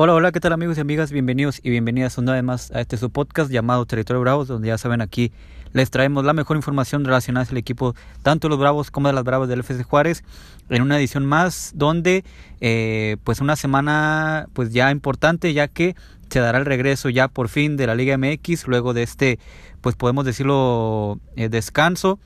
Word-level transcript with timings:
Hola, 0.00 0.14
hola, 0.14 0.30
¿qué 0.30 0.38
tal 0.38 0.52
amigos 0.52 0.78
y 0.78 0.80
amigas? 0.80 1.10
Bienvenidos 1.10 1.58
y 1.60 1.70
bienvenidas 1.70 2.18
una 2.18 2.32
vez 2.34 2.44
más 2.44 2.70
a 2.70 2.80
este 2.80 2.96
su 2.96 3.10
podcast 3.10 3.50
llamado 3.50 3.84
Territorio 3.84 4.20
Bravos, 4.20 4.46
donde 4.46 4.68
ya 4.68 4.78
saben 4.78 5.00
aquí 5.00 5.32
les 5.72 5.90
traemos 5.90 6.24
la 6.24 6.34
mejor 6.34 6.56
información 6.56 7.04
relacionada 7.04 7.48
al 7.50 7.56
equipo, 7.56 7.96
tanto 8.22 8.46
de 8.46 8.50
los 8.50 8.60
Bravos 8.60 8.92
como 8.92 9.08
de 9.08 9.14
las 9.14 9.24
Bravos 9.24 9.48
del 9.48 9.58
FC 9.58 9.82
Juárez, 9.82 10.22
en 10.68 10.82
una 10.82 11.00
edición 11.00 11.26
más 11.26 11.72
donde 11.74 12.22
eh, 12.60 13.16
pues 13.24 13.40
una 13.40 13.56
semana 13.56 14.46
pues 14.52 14.72
ya 14.72 14.92
importante 14.92 15.52
ya 15.52 15.66
que 15.66 15.96
se 16.30 16.38
dará 16.38 16.58
el 16.58 16.64
regreso 16.64 17.08
ya 17.08 17.26
por 17.26 17.48
fin 17.48 17.76
de 17.76 17.88
la 17.88 17.96
Liga 17.96 18.16
MX 18.16 18.68
luego 18.68 18.94
de 18.94 19.02
este 19.02 19.40
pues 19.80 19.96
podemos 19.96 20.24
decirlo 20.24 21.18
eh, 21.34 21.48
descanso 21.48 22.20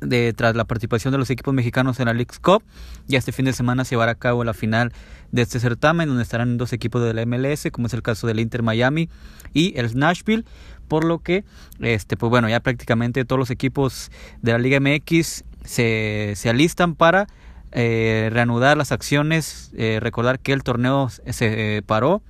de, 0.00 0.32
tras 0.32 0.56
la 0.56 0.64
participación 0.64 1.12
de 1.12 1.18
los 1.18 1.30
equipos 1.30 1.54
mexicanos 1.54 2.00
en 2.00 2.06
la 2.06 2.12
League 2.12 2.34
Cup. 2.42 2.62
Ya 3.06 3.18
este 3.18 3.32
fin 3.32 3.44
de 3.44 3.52
semana 3.52 3.84
se 3.84 3.90
llevará 3.90 4.12
a 4.12 4.16
cabo 4.16 4.44
la 4.44 4.54
final 4.54 4.92
de 5.32 5.42
este 5.42 5.60
certamen, 5.60 6.08
donde 6.08 6.22
estarán 6.22 6.58
dos 6.58 6.72
equipos 6.72 7.02
de 7.02 7.14
la 7.14 7.24
MLS, 7.26 7.68
como 7.70 7.86
es 7.86 7.94
el 7.94 8.02
caso 8.02 8.26
del 8.26 8.40
Inter 8.40 8.62
Miami 8.62 9.08
y 9.52 9.78
el 9.78 9.96
Nashville. 9.96 10.44
Por 10.88 11.04
lo 11.04 11.20
que, 11.20 11.44
este, 11.78 12.16
pues 12.16 12.30
bueno, 12.30 12.48
ya 12.48 12.60
prácticamente 12.60 13.24
todos 13.24 13.38
los 13.38 13.50
equipos 13.50 14.10
de 14.42 14.52
la 14.52 14.58
Liga 14.58 14.80
MX 14.80 15.44
se, 15.64 16.32
se 16.34 16.50
alistan 16.50 16.96
para 16.96 17.28
eh, 17.72 18.28
reanudar 18.32 18.76
las 18.76 18.90
acciones. 18.92 19.70
Eh, 19.76 19.98
recordar 20.00 20.40
que 20.40 20.52
el 20.52 20.62
torneo 20.62 21.08
se 21.08 21.76
eh, 21.76 21.82
paró 21.82 22.22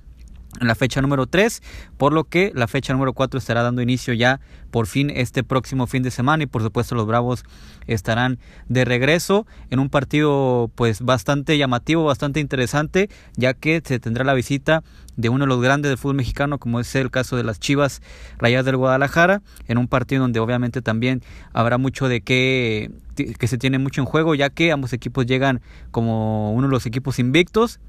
en 0.59 0.67
la 0.67 0.75
fecha 0.75 1.01
número 1.01 1.27
3, 1.27 1.61
por 1.97 2.13
lo 2.13 2.25
que 2.25 2.51
la 2.53 2.67
fecha 2.67 2.93
número 2.93 3.13
4 3.13 3.37
estará 3.37 3.63
dando 3.63 3.81
inicio 3.81 4.13
ya 4.13 4.41
por 4.69 4.87
fin 4.87 5.09
este 5.09 5.43
próximo 5.43 5.87
fin 5.87 6.03
de 6.03 6.11
semana 6.11 6.43
y 6.43 6.47
por 6.47 6.61
supuesto 6.61 6.95
los 6.95 7.07
Bravos 7.07 7.43
estarán 7.87 8.39
de 8.67 8.85
regreso 8.85 9.45
en 9.69 9.79
un 9.79 9.89
partido 9.89 10.69
pues 10.75 11.01
bastante 11.01 11.57
llamativo, 11.57 12.03
bastante 12.03 12.39
interesante, 12.39 13.09
ya 13.35 13.53
que 13.53 13.81
se 13.83 13.99
tendrá 13.99 14.23
la 14.23 14.33
visita 14.33 14.83
de 15.15 15.29
uno 15.29 15.45
de 15.45 15.49
los 15.49 15.61
grandes 15.61 15.89
del 15.89 15.97
fútbol 15.97 16.15
mexicano 16.15 16.57
como 16.57 16.79
es 16.79 16.93
el 16.95 17.11
caso 17.11 17.37
de 17.37 17.43
las 17.43 17.59
Chivas 17.59 18.01
Rayas 18.37 18.65
del 18.65 18.77
Guadalajara, 18.77 19.41
en 19.67 19.77
un 19.77 19.87
partido 19.87 20.21
donde 20.21 20.39
obviamente 20.39 20.81
también 20.81 21.21
habrá 21.53 21.77
mucho 21.77 22.07
de 22.07 22.21
que 22.21 22.91
que 23.15 23.47
se 23.47 23.57
tiene 23.57 23.77
mucho 23.77 24.01
en 24.01 24.05
juego, 24.05 24.33
ya 24.35 24.49
que 24.49 24.71
ambos 24.71 24.93
equipos 24.93 25.25
llegan 25.25 25.61
como 25.91 26.53
uno 26.53 26.67
de 26.67 26.71
los 26.71 26.85
equipos 26.85 27.19
invictos 27.19 27.79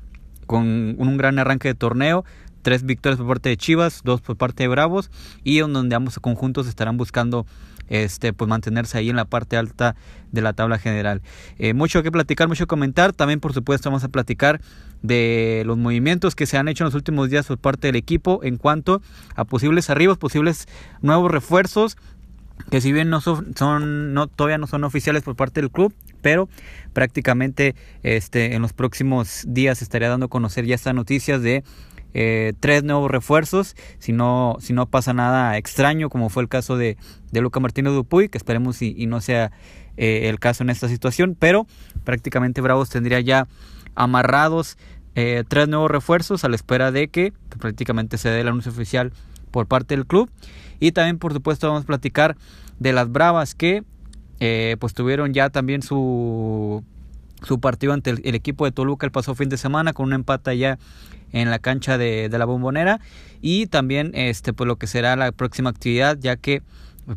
con 0.46 0.96
un 0.98 1.16
gran 1.16 1.38
arranque 1.38 1.68
de 1.68 1.74
torneo, 1.74 2.24
tres 2.62 2.84
victorias 2.84 3.18
por 3.18 3.28
parte 3.28 3.48
de 3.48 3.56
Chivas, 3.56 4.02
dos 4.04 4.20
por 4.20 4.36
parte 4.36 4.62
de 4.62 4.68
Bravos 4.68 5.10
y 5.44 5.58
en 5.58 5.72
donde 5.72 5.94
ambos 5.94 6.18
conjuntos 6.18 6.66
estarán 6.66 6.96
buscando 6.96 7.46
este 7.88 8.32
pues 8.32 8.48
mantenerse 8.48 8.96
ahí 8.96 9.10
en 9.10 9.16
la 9.16 9.26
parte 9.26 9.56
alta 9.56 9.96
de 10.30 10.40
la 10.40 10.52
tabla 10.54 10.78
general. 10.78 11.20
Eh, 11.58 11.74
mucho 11.74 12.02
que 12.02 12.10
platicar, 12.10 12.48
mucho 12.48 12.64
que 12.64 12.68
comentar. 12.68 13.12
También 13.12 13.40
por 13.40 13.52
supuesto 13.52 13.90
vamos 13.90 14.04
a 14.04 14.08
platicar 14.08 14.60
de 15.02 15.62
los 15.66 15.76
movimientos 15.76 16.34
que 16.34 16.46
se 16.46 16.56
han 16.56 16.68
hecho 16.68 16.84
en 16.84 16.86
los 16.86 16.94
últimos 16.94 17.28
días 17.28 17.46
por 17.46 17.58
parte 17.58 17.88
del 17.88 17.96
equipo 17.96 18.40
en 18.42 18.56
cuanto 18.56 19.02
a 19.34 19.44
posibles 19.44 19.90
arribos, 19.90 20.16
posibles 20.16 20.66
nuevos 21.02 21.30
refuerzos 21.30 21.96
que 22.70 22.80
si 22.80 22.92
bien 22.92 23.10
no 23.10 23.20
son, 23.20 23.54
no 24.14 24.26
todavía 24.28 24.58
no 24.58 24.66
son 24.66 24.84
oficiales 24.84 25.22
por 25.22 25.36
parte 25.36 25.60
del 25.60 25.70
club, 25.70 25.92
pero 26.20 26.48
prácticamente 26.92 27.74
este 28.02 28.54
en 28.54 28.62
los 28.62 28.72
próximos 28.72 29.44
días 29.48 29.82
estaría 29.82 30.08
dando 30.08 30.26
a 30.26 30.28
conocer 30.28 30.64
ya 30.64 30.74
estas 30.74 30.94
noticias 30.94 31.42
de 31.42 31.64
eh, 32.14 32.52
tres 32.60 32.84
nuevos 32.84 33.10
refuerzos, 33.10 33.74
si 33.98 34.12
no, 34.12 34.56
si 34.60 34.72
no 34.72 34.86
pasa 34.86 35.12
nada 35.12 35.56
extraño, 35.56 36.10
como 36.10 36.28
fue 36.28 36.42
el 36.42 36.48
caso 36.48 36.76
de, 36.76 36.96
de 37.30 37.40
Luca 37.40 37.60
Martínez 37.60 37.92
Dupuy, 37.94 38.28
que 38.28 38.38
esperemos 38.38 38.82
y, 38.82 39.06
no 39.06 39.20
sea 39.20 39.52
eh, 39.96 40.28
el 40.28 40.38
caso 40.38 40.62
en 40.62 40.70
esta 40.70 40.88
situación, 40.88 41.36
pero 41.38 41.66
prácticamente 42.04 42.60
Bravos 42.60 42.90
tendría 42.90 43.20
ya 43.20 43.48
amarrados 43.94 44.78
eh, 45.14 45.44
tres 45.48 45.68
nuevos 45.68 45.90
refuerzos 45.90 46.44
a 46.44 46.48
la 46.48 46.56
espera 46.56 46.90
de 46.92 47.08
que 47.08 47.32
prácticamente 47.58 48.18
se 48.18 48.30
dé 48.30 48.40
el 48.40 48.48
anuncio 48.48 48.72
oficial 48.72 49.12
por 49.50 49.66
parte 49.66 49.94
del 49.96 50.06
club. 50.06 50.30
Y 50.80 50.92
también, 50.92 51.18
por 51.18 51.32
supuesto, 51.32 51.68
vamos 51.68 51.84
a 51.84 51.86
platicar 51.86 52.36
de 52.78 52.92
las 52.92 53.10
Bravas 53.10 53.54
que 53.54 53.84
pues 54.80 54.92
tuvieron 54.92 55.32
ya 55.32 55.50
también 55.50 55.82
su, 55.82 56.82
su 57.44 57.60
partido 57.60 57.92
ante 57.92 58.10
el, 58.10 58.34
equipo 58.34 58.64
de 58.64 58.72
Toluca 58.72 59.06
el 59.06 59.12
pasado 59.12 59.34
fin 59.34 59.48
de 59.48 59.56
semana 59.56 59.92
con 59.92 60.06
un 60.06 60.12
empate 60.12 60.56
ya 60.56 60.78
en 61.32 61.50
la 61.50 61.58
cancha 61.58 61.98
de, 61.98 62.28
la 62.30 62.44
bombonera. 62.44 63.00
Y 63.40 63.66
también 63.66 64.12
este 64.14 64.52
pues 64.52 64.66
lo 64.68 64.76
que 64.76 64.86
será 64.86 65.16
la 65.16 65.32
próxima 65.32 65.70
actividad 65.70 66.16
ya 66.20 66.36
que 66.36 66.62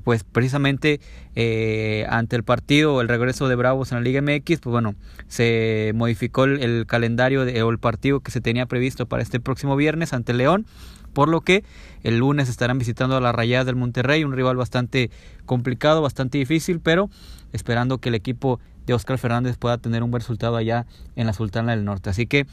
pues 0.03 0.23
precisamente 0.23 0.99
eh, 1.35 2.07
ante 2.09 2.35
el 2.35 2.43
partido 2.43 3.01
el 3.01 3.07
regreso 3.07 3.47
de 3.47 3.55
Bravos 3.55 3.91
en 3.91 3.99
la 3.99 4.01
Liga 4.01 4.19
MX 4.19 4.59
pues 4.59 4.71
bueno 4.71 4.95
se 5.27 5.91
modificó 5.93 6.45
el, 6.45 6.87
calendario 6.87 7.45
de, 7.45 7.61
o 7.61 7.69
el 7.69 7.77
partido 7.77 8.19
que 8.21 8.31
se 8.31 8.41
tenía 8.41 8.65
previsto 8.65 9.05
para 9.05 9.21
este 9.21 9.39
próximo 9.39 9.75
viernes 9.75 10.11
ante 10.13 10.33
León 10.33 10.65
por 11.13 11.29
lo 11.29 11.41
que 11.41 11.63
el 12.01 12.17
lunes 12.17 12.49
estarán 12.49 12.79
visitando 12.79 13.15
a 13.15 13.21
la 13.21 13.31
Rayadas 13.31 13.67
del 13.67 13.75
Monterrey 13.75 14.23
un 14.23 14.33
rival 14.33 14.55
bastante 14.55 15.11
complicado 15.45 16.01
bastante 16.01 16.39
difícil 16.39 16.79
pero 16.79 17.11
esperando 17.53 17.99
que 17.99 18.09
el 18.09 18.15
equipo 18.15 18.59
de 18.85 18.93
Oscar 18.93 19.17
Fernández 19.17 19.57
pueda 19.57 19.77
tener 19.77 20.03
un 20.03 20.11
buen 20.11 20.21
resultado 20.21 20.55
allá 20.55 20.85
en 21.15 21.25
la 21.27 21.33
Sultana 21.33 21.71
del 21.71 21.85
Norte. 21.85 22.09
Así 22.09 22.27
que 22.27 22.45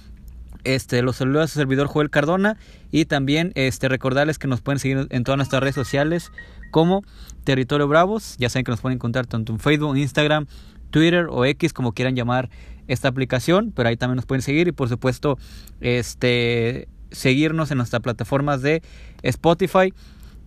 este, 0.65 1.03
los 1.03 1.17
saludos 1.17 1.45
a 1.45 1.49
su 1.49 1.59
servidor 1.59 1.87
Joel 1.87 2.11
Cardona 2.11 2.57
y 2.91 3.05
también 3.05 3.53
este, 3.55 3.89
recordarles 3.89 4.39
que 4.39 4.49
nos 4.49 4.61
pueden 4.61 4.79
seguir 4.79 5.07
en 5.11 5.25
todas 5.25 5.37
nuestras 5.37 5.61
redes 5.61 5.75
sociales 5.75 6.31
como 6.71 7.03
Territorio 7.45 7.89
Bravos. 7.89 8.37
Ya 8.39 8.49
saben 8.49 8.65
que 8.65 8.71
nos 8.71 8.81
pueden 8.81 8.97
encontrar 8.97 9.27
tanto 9.27 9.53
en 9.53 9.59
Facebook, 9.59 9.97
Instagram, 9.97 10.47
Twitter 10.91 11.27
o 11.31 11.45
X, 11.45 11.73
como 11.73 11.93
quieran 11.93 12.15
llamar 12.15 12.51
esta 12.89 13.09
aplicación, 13.09 13.73
pero 13.75 13.89
ahí 13.89 13.97
también 13.97 14.17
nos 14.17 14.27
pueden 14.27 14.43
seguir 14.43 14.69
y 14.69 14.73
por 14.73 14.89
supuesto 14.89 15.39
este, 15.81 16.89
seguirnos 17.11 17.71
en 17.71 17.79
nuestras 17.79 18.03
plataformas 18.03 18.63
de 18.63 18.83
Spotify. 19.23 19.93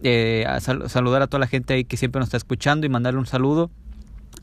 Eh, 0.04 0.46
saludar 0.88 1.22
a 1.22 1.28
toda 1.28 1.40
la 1.40 1.48
gente 1.48 1.74
ahí 1.74 1.86
que 1.86 1.98
siempre 1.98 2.20
nos 2.20 2.28
está 2.28 2.38
escuchando 2.38 2.86
y 2.86 2.90
mandarle 2.90 3.20
un 3.20 3.26
saludo 3.26 3.72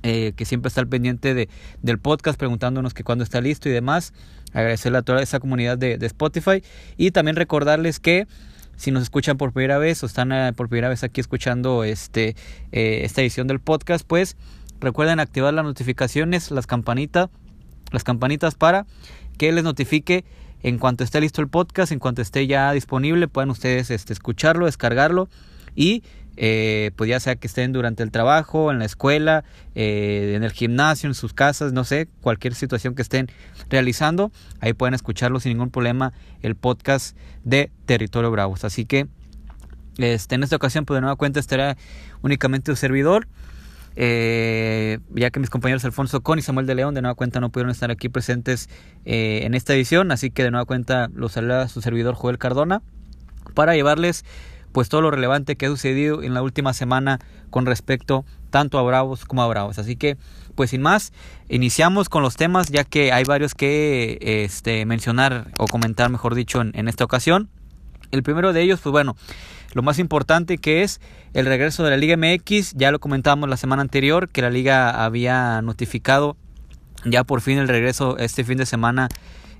eh, 0.03 0.33
que 0.37 0.45
siempre 0.45 0.69
está 0.69 0.81
al 0.81 0.89
pendiente 0.89 1.35
de, 1.35 1.49
del 1.83 1.99
podcast 1.99 2.39
preguntándonos 2.39 2.95
que 2.95 3.05
cuándo 3.05 3.23
está 3.25 3.41
listo 3.41 3.69
y 3.69 3.73
demás. 3.73 4.13
Agradecerle 4.53 4.99
a 4.99 5.03
toda 5.03 5.23
esa 5.23 5.41
comunidad 5.41 5.79
de, 5.79 5.95
Spotify 6.07 6.63
y 6.97 7.13
también 7.13 7.37
recordarles 7.37 8.01
que 8.01 8.27
si 8.77 8.91
nos 8.91 9.05
escuchan 9.05 9.37
por 9.37 9.53
primera 9.53 9.79
vez 9.79 10.03
o 10.03 10.07
están 10.07 10.33
eh, 10.33 10.53
por 10.55 10.69
primera 10.69 10.89
vez 10.89 11.05
aquí 11.05 11.21
escuchando 11.21 11.85
este, 11.85 12.37
eh, 12.73 13.03
esta 13.05 13.21
edición 13.23 13.47
del 13.47 13.61
podcast, 13.61 14.05
pues 14.07 14.37
recuerden 14.81 15.21
activar 15.21 15.55
las 15.55 15.65
notificaciones, 15.65 16.51
las 16.51 16.67
campanitas, 16.67 17.29
las 17.93 18.03
campanitas 18.03 18.55
para 18.55 18.87
que 19.39 19.53
les 19.53 19.63
notifique 19.63 20.25
en 20.63 20.79
cuanto 20.79 21.05
esté 21.05 21.21
listo 21.21 21.41
el 21.41 21.49
podcast, 21.49 21.93
en 21.93 21.99
cuanto 21.99 22.23
esté 22.23 22.47
ya 22.47 22.73
disponible, 22.73 23.29
puedan 23.29 23.51
ustedes 23.51 23.91
este, 23.91 24.13
escucharlo, 24.13 24.67
descargarlo 24.67 25.29
y 25.75 26.03
eh, 26.37 26.93
pues 26.97 27.11
ya 27.11 27.21
sea 27.21 27.37
que 27.37 27.47
estén 27.47 27.73
durante 27.73 28.03
el 28.03 28.11
trabajo, 28.11 28.71
en 28.71 28.79
la 28.79 28.85
escuela, 28.85 29.45
eh, 29.75 30.33
en 30.35 30.43
el 30.43 30.53
gimnasio, 30.53 31.09
en 31.09 31.15
sus 31.15 31.35
casas, 31.35 31.73
no 31.73 31.85
sé, 31.85 32.09
cualquier 32.21 32.55
situación 32.55 32.95
que 32.95 33.03
estén 33.03 33.29
realizando, 33.69 34.33
ahí 34.61 34.73
pueden 34.73 34.95
escucharlo 34.95 35.41
sin 35.41 35.53
ningún 35.53 35.71
problema 35.71 36.13
el 36.41 36.55
podcast 36.55 37.17
de 37.45 37.71
Territorio 37.87 38.31
Bravos. 38.31 38.65
Así 38.65 38.87
que 38.87 39.09
este, 39.99 40.35
en 40.35 40.43
esta 40.43 40.57
ocasión, 40.57 40.87
pues 40.87 40.97
de 40.97 41.03
nueva 41.03 41.17
cuenta 41.17 41.39
estará 41.39 41.77
únicamente 42.23 42.71
un 42.71 42.77
servidor. 42.77 43.29
Eh, 43.95 45.01
ya 45.15 45.31
que 45.31 45.39
mis 45.39 45.51
compañeros 45.51 45.85
Alfonso 45.85 46.23
Con 46.23 46.39
y 46.39 46.43
Samuel 46.43 46.67
de 46.67 46.75
León 46.75 46.95
de 46.95 47.03
nueva 47.03 47.15
cuenta 47.15 47.41
no 47.41 47.51
pudieron 47.51 47.71
estar 47.71 47.91
aquí 47.91 48.09
presentes 48.09 48.71
en 49.05 49.53
esta 49.53 49.75
edición, 49.75 50.13
así 50.13 50.31
que 50.31 50.43
de 50.45 50.51
nueva 50.51 50.65
cuenta 50.65 51.11
los 51.13 51.33
saluda 51.33 51.69
su 51.69 51.83
servidor 51.83 52.15
Joel 52.15 52.39
Cardona 52.39 52.81
para 53.53 53.75
llevarles 53.75 54.25
pues 54.73 54.89
todo 54.89 55.03
lo 55.03 55.11
relevante 55.11 55.57
que 55.57 55.67
ha 55.67 55.69
sucedido 55.69 56.23
en 56.23 56.35
la 56.35 56.43
última 56.43 56.73
semana 56.73 57.19
con 57.51 57.67
respecto 57.67 58.25
tanto 58.51 58.79
a 58.79 58.83
Bravos 58.83 59.25
como 59.25 59.43
a 59.43 59.47
Bravos. 59.47 59.79
Así 59.79 59.97
que, 59.97 60.17
pues 60.55 60.71
sin 60.71 60.83
más, 60.83 61.13
iniciamos 61.49 62.09
con 62.09 62.23
los 62.23 62.37
temas 62.37 62.69
ya 62.69 62.85
que 62.85 63.13
hay 63.13 63.25
varios 63.25 63.55
que 63.55 64.19
este, 64.21 64.85
mencionar 64.87 65.53
o 65.59 65.67
comentar, 65.67 66.11
mejor 66.11 66.35
dicho, 66.35 66.61
en, 66.61 66.89
esta 66.89 67.05
ocasión. 67.05 67.49
El 68.11 68.23
primero 68.23 68.53
de 68.53 68.63
ellos, 68.63 68.81
pues 68.81 68.93
bueno, 68.93 69.17
lo 69.73 69.83
más 69.83 69.99
importante 69.99 70.59
que 70.59 70.83
es 70.83 71.01
el 71.33 71.47
regreso 71.47 71.83
de 71.83 71.91
la 71.91 71.97
Liga 71.97 72.17
MX. 72.17 72.75
Ya 72.75 72.91
lo 72.91 73.01
comentábamos 73.01 73.49
la 73.49 73.57
semana 73.57 73.83
anterior 73.83 74.29
que 74.29 74.43
la 74.43 74.51
liga 74.51 75.05
había 75.05 75.63
notificado 75.63 76.37
ya 77.05 77.25
por 77.25 77.41
fin 77.41 77.59
el 77.59 77.69
regreso 77.69 78.17
este 78.19 78.45
fin 78.45 78.59
de 78.59 78.67
semana 78.67 79.09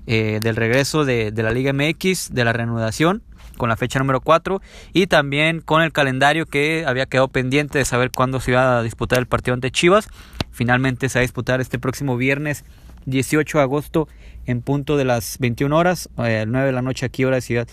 eh, 0.05 0.39
del 0.41 0.55
regreso 0.55 1.03
de, 1.03 1.31
de, 1.31 1.43
la 1.43 1.51
Liga 1.51 1.73
MX, 1.73 2.33
de 2.33 2.45
la 2.45 2.53
reanudación 2.53 3.23
con 3.57 3.69
la 3.69 3.77
fecha 3.77 3.99
número 3.99 4.21
4 4.21 4.61
y 4.93 5.07
también 5.07 5.61
con 5.61 5.81
el 5.81 5.91
calendario 5.91 6.45
que 6.45 6.85
había 6.87 7.05
quedado 7.05 7.27
pendiente 7.27 7.77
de 7.77 7.85
saber 7.85 8.11
cuándo 8.11 8.39
se 8.39 8.51
iba 8.51 8.79
a 8.79 8.83
disputar 8.83 9.19
el 9.19 9.25
partido 9.25 9.53
ante 9.53 9.71
Chivas. 9.71 10.07
Finalmente 10.51 11.09
se 11.09 11.19
va 11.19 11.21
a 11.21 11.23
disputar 11.23 11.61
este 11.61 11.79
próximo 11.79 12.17
viernes 12.17 12.63
18 13.05 13.57
de 13.57 13.63
agosto 13.63 14.07
en 14.45 14.61
punto 14.61 14.97
de 14.97 15.05
las 15.05 15.37
21 15.39 15.75
horas, 15.75 16.09
eh, 16.17 16.45
9 16.47 16.67
de 16.67 16.71
la 16.71 16.81
noche 16.81 17.05
aquí 17.05 17.25
hora 17.25 17.37
de 17.37 17.41
Ciudad, 17.41 17.67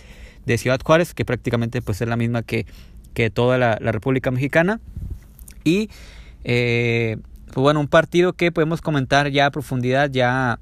de 0.46 0.58
Ciudad 0.58 0.80
Juárez, 0.84 1.14
que 1.14 1.24
prácticamente 1.24 1.82
pues 1.82 2.00
es 2.00 2.08
la 2.08 2.16
misma 2.16 2.42
que, 2.42 2.66
que 3.14 3.30
toda 3.30 3.58
la, 3.58 3.76
República 3.76 4.30
Mexicana. 4.30 4.80
Y 5.64 5.90
eh, 6.44 7.18
pues 7.46 7.62
bueno, 7.62 7.80
un 7.80 7.88
partido 7.88 8.32
que 8.32 8.52
podemos 8.52 8.80
comentar 8.80 9.28
ya 9.28 9.46
a 9.46 9.50
profundidad, 9.50 10.10
ya 10.10 10.58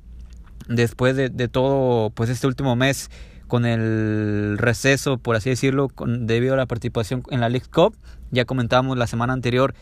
después 0.68 1.16
de, 1.16 1.28
de 1.28 1.48
todo 1.48 2.10
pues 2.10 2.30
este 2.30 2.46
último 2.46 2.76
mes 2.76 3.10
con 3.48 3.66
el 3.66 4.56
receso, 4.58 5.18
por 5.18 5.34
así 5.34 5.50
decirlo, 5.50 5.88
debido 6.06 6.54
a 6.54 6.56
la 6.56 6.66
participación 6.66 7.22
en 7.30 7.40
la 7.40 7.48
League 7.48 7.66
Cup. 7.72 7.96
Ya 8.30 8.44
comentábamos 8.44 8.96
la 8.96 9.06
semana 9.06 9.32
anterior 9.32 9.74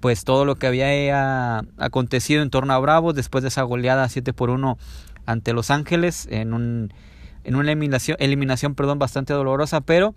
pues 0.00 0.24
todo 0.24 0.44
lo 0.44 0.56
que 0.56 0.66
había 0.66 1.62
acontecido 1.78 2.42
en 2.42 2.50
torno 2.50 2.72
a 2.72 2.78
Bravos 2.80 3.14
después 3.14 3.42
de 3.42 3.48
esa 3.48 3.62
goleada 3.62 4.08
7 4.08 4.32
por 4.32 4.50
1 4.50 4.76
ante 5.26 5.52
Los 5.52 5.70
Ángeles 5.70 6.26
en, 6.28 6.52
un, 6.52 6.92
en 7.44 7.54
una 7.54 7.70
eliminación, 7.70 8.16
eliminación 8.18 8.74
perdón, 8.74 8.98
bastante 8.98 9.32
dolorosa, 9.32 9.80
pero 9.80 10.16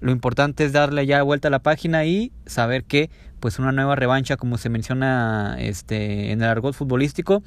lo 0.00 0.10
importante 0.10 0.64
es 0.64 0.72
darle 0.72 1.06
ya 1.06 1.22
vuelta 1.22 1.46
a 1.46 1.52
la 1.52 1.60
página 1.60 2.04
y 2.04 2.32
saber 2.44 2.82
que 2.82 3.08
pues 3.38 3.60
una 3.60 3.70
nueva 3.70 3.94
revancha 3.94 4.36
como 4.36 4.58
se 4.58 4.68
menciona 4.68 5.56
este, 5.60 6.32
en 6.32 6.42
el 6.42 6.48
argot 6.48 6.74
futbolístico 6.74 7.44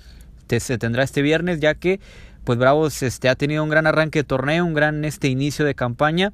se 0.59 0.77
tendrá 0.77 1.03
este 1.03 1.21
viernes 1.21 1.59
ya 1.59 1.75
que 1.75 1.99
pues 2.43 2.59
Bravos 2.59 3.03
este, 3.03 3.29
ha 3.29 3.35
tenido 3.35 3.63
un 3.63 3.69
gran 3.69 3.87
arranque 3.87 4.19
de 4.19 4.23
torneo, 4.23 4.65
un 4.65 4.73
gran 4.73 5.05
este 5.05 5.27
inicio 5.27 5.65
de 5.65 5.75
campaña 5.75 6.33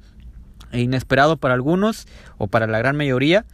inesperado 0.72 1.36
para 1.36 1.54
algunos 1.54 2.06
o 2.38 2.46
para 2.46 2.66
la 2.66 2.78
gran 2.78 2.96
mayoría 2.96 3.44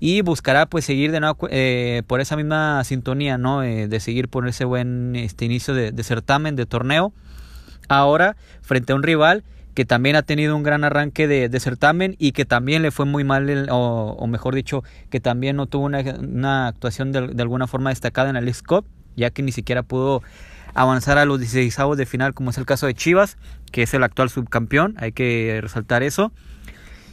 y 0.00 0.20
buscará 0.22 0.66
pues 0.66 0.84
seguir 0.84 1.12
de 1.12 1.20
nuevo 1.20 1.48
eh, 1.48 2.02
por 2.08 2.20
esa 2.20 2.36
misma 2.36 2.82
sintonía, 2.82 3.38
¿no? 3.38 3.62
Eh, 3.62 3.86
de 3.86 4.00
seguir 4.00 4.28
por 4.28 4.48
ese 4.48 4.64
buen 4.64 5.14
este 5.14 5.44
inicio 5.44 5.74
de, 5.74 6.02
certamen, 6.02 6.56
de 6.56 6.66
torneo. 6.66 7.12
Ahora, 7.88 8.36
frente 8.62 8.92
a 8.92 8.96
un 8.96 9.04
rival 9.04 9.44
que 9.74 9.84
también 9.84 10.16
ha 10.16 10.22
tenido 10.22 10.56
un 10.56 10.64
gran 10.64 10.82
arranque 10.82 11.28
de, 11.28 11.60
certamen 11.60 12.16
y 12.18 12.32
que 12.32 12.44
también 12.44 12.82
le 12.82 12.90
fue 12.90 13.06
muy 13.06 13.22
mal, 13.22 13.68
o, 13.70 14.26
mejor 14.26 14.56
dicho, 14.56 14.82
que 15.08 15.20
también 15.20 15.54
no 15.54 15.66
tuvo 15.66 15.86
una, 15.86 16.66
actuación 16.66 17.12
de, 17.12 17.40
alguna 17.40 17.68
forma 17.68 17.90
destacada 17.90 18.28
en 18.28 18.34
el 18.34 18.44
League 18.44 18.60
Cup, 18.66 18.84
ya 19.16 19.30
que 19.30 19.44
ni 19.44 19.52
siquiera 19.52 19.84
pudo 19.84 20.22
avanzar 20.74 21.18
a 21.18 21.24
los 21.24 21.38
16 21.38 21.76
de 21.96 22.06
final, 22.06 22.34
como 22.34 22.50
es 22.50 22.58
el 22.58 22.66
caso 22.66 22.86
de 22.86 22.94
Chivas, 22.94 23.36
que 23.70 23.82
es 23.82 23.94
el 23.94 24.02
actual 24.02 24.30
subcampeón, 24.30 24.94
hay 24.98 25.12
que 25.12 25.58
resaltar 25.62 26.02
eso. 26.02 26.32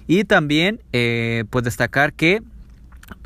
Y 0.08 0.24
también, 0.24 0.82
eh, 0.92 1.46
pues 1.50 1.64
destacar 1.64 2.14
que 2.14 2.42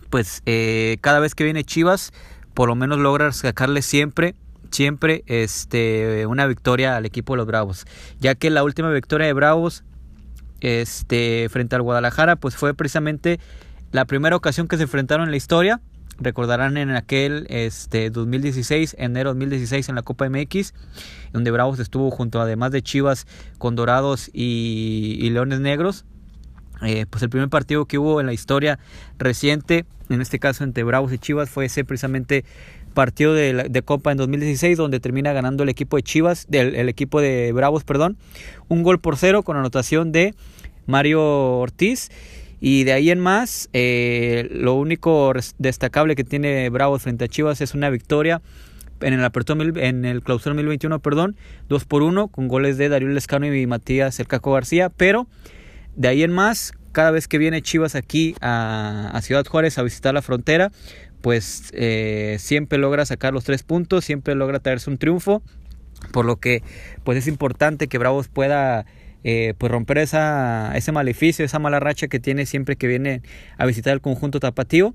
pues 0.09 0.43
eh, 0.45 0.97
cada 1.01 1.19
vez 1.19 1.33
que 1.33 1.43
viene 1.43 1.63
Chivas, 1.63 2.11
por 2.53 2.69
lo 2.69 2.75
menos 2.75 2.99
logra 2.99 3.31
sacarle 3.31 3.81
siempre 3.81 4.35
siempre 4.69 5.23
este 5.27 6.25
una 6.25 6.45
victoria 6.47 6.97
al 6.97 7.05
equipo 7.05 7.33
de 7.33 7.37
los 7.37 7.47
Bravos, 7.47 7.85
ya 8.19 8.35
que 8.35 8.49
la 8.49 8.63
última 8.63 8.91
victoria 8.91 9.27
de 9.27 9.33
Bravos 9.33 9.83
este 10.61 11.47
frente 11.49 11.75
al 11.75 11.81
Guadalajara 11.81 12.35
pues 12.35 12.55
fue 12.55 12.73
precisamente 12.73 13.39
la 13.91 14.05
primera 14.05 14.35
ocasión 14.35 14.67
que 14.67 14.77
se 14.77 14.83
enfrentaron 14.83 15.25
en 15.25 15.31
la 15.31 15.37
historia. 15.37 15.81
Recordarán 16.19 16.77
en 16.77 16.91
aquel 16.91 17.47
este 17.49 18.09
2016, 18.09 18.95
enero 18.99 19.31
2016 19.31 19.89
en 19.89 19.95
la 19.95 20.03
Copa 20.03 20.29
MX, 20.29 20.73
donde 21.31 21.51
Bravos 21.51 21.79
estuvo 21.79 22.11
junto 22.11 22.39
además 22.39 22.71
de 22.71 22.81
Chivas 22.81 23.25
con 23.57 23.75
Dorados 23.75 24.29
y 24.33 25.29
Leones 25.31 25.59
Negros 25.59 26.05
eh, 26.85 27.05
pues 27.09 27.23
el 27.23 27.29
primer 27.29 27.49
partido 27.49 27.85
que 27.85 27.97
hubo 27.97 28.19
en 28.19 28.25
la 28.25 28.33
historia 28.33 28.79
reciente, 29.17 29.85
en 30.09 30.21
este 30.21 30.39
caso 30.39 30.63
entre 30.63 30.83
Bravos 30.83 31.13
y 31.13 31.17
Chivas, 31.17 31.49
fue 31.49 31.65
ese 31.65 31.85
precisamente 31.85 32.43
partido 32.93 33.33
de, 33.33 33.81
Copa 33.83 34.11
en 34.11 34.17
2016, 34.17 34.77
donde 34.77 34.99
termina 34.99 35.33
ganando 35.33 35.63
el 35.63 35.69
equipo 35.69 35.97
de 35.97 36.03
Chivas, 36.03 36.45
del, 36.49 36.75
el 36.75 36.89
equipo 36.89 37.21
de 37.21 37.51
Bravos, 37.53 37.83
perdón, 37.83 38.17
un 38.67 38.83
gol 38.83 38.99
por 38.99 39.17
cero 39.17 39.43
con 39.43 39.57
anotación 39.57 40.11
de 40.11 40.35
Mario 40.85 41.21
Ortiz. 41.59 42.09
Y 42.65 42.85
de 42.85 42.93
ahí 42.93 43.11
en 43.11 43.19
más, 43.19 43.69
eh, 43.73 44.47
lo 44.49 44.75
único 44.75 45.33
destacable 45.57 46.15
que 46.15 46.23
tiene 46.23 46.69
Bravos 46.69 47.01
frente 47.01 47.25
a 47.25 47.27
Chivas 47.27 47.59
es 47.59 47.73
una 47.73 47.89
victoria 47.89 48.41
en 49.01 49.13
el 49.13 49.25
apertura 49.25 49.65
en 49.85 50.05
el 50.05 50.23
clausura 50.23 50.55
2021, 50.55 51.01
perdón, 51.01 51.35
2 51.67 51.83
por 51.83 52.03
1 52.03 52.29
con 52.29 52.47
goles 52.47 52.77
de 52.77 52.87
Darío 52.87 53.09
Lescano 53.09 53.53
y 53.53 53.67
Matías 53.67 54.17
El 54.21 54.27
Caco 54.27 54.53
García, 54.53 54.87
pero 54.87 55.27
de 55.97 56.07
ahí 56.07 56.23
en 56.23 56.31
más, 56.31 56.71
cada 56.93 57.11
vez 57.11 57.27
que 57.27 57.37
viene 57.37 57.61
Chivas 57.61 57.95
aquí 57.95 58.33
a, 58.39 59.19
Ciudad 59.23 59.45
Juárez 59.45 59.77
a 59.77 59.83
visitar 59.83 60.13
la 60.13 60.21
frontera, 60.21 60.71
pues 61.19 61.69
eh, 61.73 62.37
siempre 62.39 62.77
logra 62.77 63.05
sacar 63.05 63.33
los 63.33 63.43
tres 63.43 63.63
puntos, 63.63 64.05
siempre 64.05 64.35
logra 64.35 64.59
traerse 64.59 64.89
un 64.89 64.97
triunfo, 64.97 65.43
por 66.13 66.23
lo 66.23 66.37
que 66.37 66.63
pues 67.03 67.17
es 67.17 67.27
importante 67.27 67.89
que 67.89 67.97
Bravos 67.97 68.29
pueda 68.29 68.85
eh, 69.23 69.53
pues 69.57 69.71
romper 69.71 69.99
esa, 69.99 70.71
ese 70.75 70.91
maleficio, 70.91 71.45
esa 71.45 71.59
mala 71.59 71.79
racha 71.79 72.07
que 72.07 72.19
tiene 72.19 72.45
siempre 72.45 72.75
que 72.75 72.87
viene 72.87 73.21
a 73.57 73.65
visitar 73.65 73.93
el 73.93 74.01
conjunto 74.01 74.39
tapatío, 74.39 74.93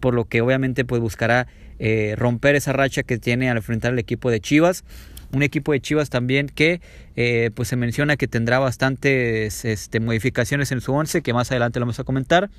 por 0.00 0.14
lo 0.14 0.24
que 0.24 0.40
obviamente 0.40 0.84
pues 0.84 1.00
buscará 1.00 1.46
eh, 1.78 2.14
romper 2.16 2.54
esa 2.54 2.72
racha 2.72 3.02
que 3.02 3.18
tiene 3.18 3.50
al 3.50 3.58
enfrentar 3.58 3.92
al 3.92 3.98
equipo 3.98 4.30
de 4.30 4.40
Chivas 4.40 4.84
un 5.32 5.42
equipo 5.42 5.72
de 5.72 5.80
Chivas 5.80 6.10
también 6.10 6.48
que 6.48 6.80
eh, 7.16 7.50
pues 7.54 7.68
se 7.68 7.76
menciona 7.76 8.16
que 8.16 8.28
tendrá 8.28 8.58
bastantes 8.58 9.64
este, 9.64 10.00
modificaciones 10.00 10.72
en 10.72 10.80
su 10.80 10.92
once, 10.92 11.22
que 11.22 11.32
más 11.32 11.50
adelante 11.50 11.80
lo 11.80 11.86
vamos 11.86 12.00
a 12.00 12.04
comentar. 12.04 12.50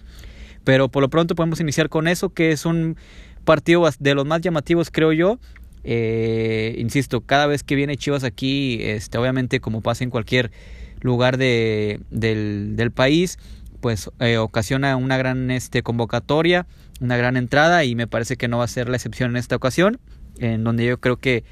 Pero 0.63 0.89
por 0.89 1.01
lo 1.01 1.09
pronto 1.09 1.35
podemos 1.35 1.59
iniciar 1.59 1.89
con 1.89 2.07
eso, 2.07 2.29
que 2.29 2.51
es 2.51 2.65
un 2.65 2.97
partido 3.45 3.89
de 3.99 4.15
los 4.15 4.25
más 4.25 4.41
llamativos, 4.41 4.91
creo 4.91 5.13
yo. 5.13 5.39
Eh, 5.83 6.75
insisto, 6.79 7.21
cada 7.21 7.47
vez 7.47 7.63
que 7.63 7.75
viene 7.75 7.95
Chivas 7.95 8.23
aquí, 8.23 8.79
este, 8.81 9.17
obviamente 9.17 9.61
como 9.61 9.81
pasa 9.81 10.03
en 10.03 10.09
cualquier 10.09 10.51
lugar 11.01 11.37
de, 11.37 12.01
del, 12.09 12.91
país, 12.91 13.39
pues 13.81 14.09
eh, 14.19 14.37
ocasiona 14.37 14.95
una 14.95 15.17
gran 15.17 15.51
este, 15.51 15.83
convocatoria, 15.83 16.65
una 16.99 17.17
gran 17.17 17.37
entrada 17.37 17.83
y 17.83 17.95
me 17.95 18.07
parece 18.07 18.37
que 18.37 18.47
no 18.47 18.57
va 18.57 18.63
a 18.63 18.67
ser 18.67 18.89
la 18.89 18.97
excepción 18.97 19.31
en 19.31 19.37
esta 19.37 19.55
ocasión, 19.55 19.99
en 20.39 20.63
donde 20.63 20.85
yo 20.85 20.99
creo 20.99 21.17
que 21.17 21.43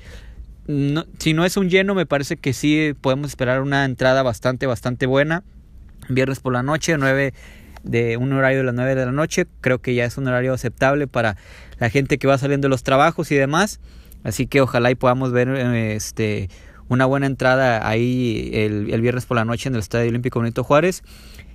si 1.19 1.33
no 1.33 1.45
es 1.45 1.57
un 1.57 1.69
lleno, 1.69 1.93
me 1.93 2.05
parece 2.05 2.37
que 2.37 2.53
sí 2.53 2.95
podemos 2.99 3.29
esperar 3.29 3.61
una 3.61 3.85
entrada 3.85 4.23
bastante, 4.23 4.65
bastante 4.65 5.05
buena. 5.05 5.43
Viernes 6.09 6.39
por 6.39 6.53
la 6.53 6.63
noche, 6.63 6.97
9 6.97 7.33
de 7.83 8.17
un 8.17 8.33
horario 8.33 8.59
de 8.59 8.63
las 8.63 8.73
9 8.73 8.95
de 8.95 9.05
la 9.05 9.11
noche. 9.11 9.45
Creo 9.61 9.79
que 9.79 9.93
ya 9.93 10.05
es 10.05 10.17
un 10.17 10.27
horario 10.27 10.53
aceptable 10.53 11.07
para 11.07 11.37
la 11.79 11.89
gente 11.89 12.17
que 12.17 12.27
va 12.27 12.37
saliendo 12.37 12.65
de 12.65 12.69
los 12.69 12.83
trabajos 12.83 13.31
y 13.31 13.35
demás. 13.35 13.79
Así 14.23 14.47
que 14.47 14.61
ojalá 14.61 14.89
y 14.89 14.95
podamos 14.95 15.31
ver 15.31 15.49
este, 15.49 16.49
una 16.87 17.05
buena 17.05 17.25
entrada 17.25 17.87
ahí 17.87 18.51
el, 18.53 19.01
viernes 19.01 19.25
por 19.25 19.37
la 19.37 19.45
noche 19.45 19.69
en 19.69 19.75
el 19.75 19.79
Estadio 19.79 20.09
Olímpico 20.09 20.39
Benito 20.39 20.63
Juárez. 20.63 21.03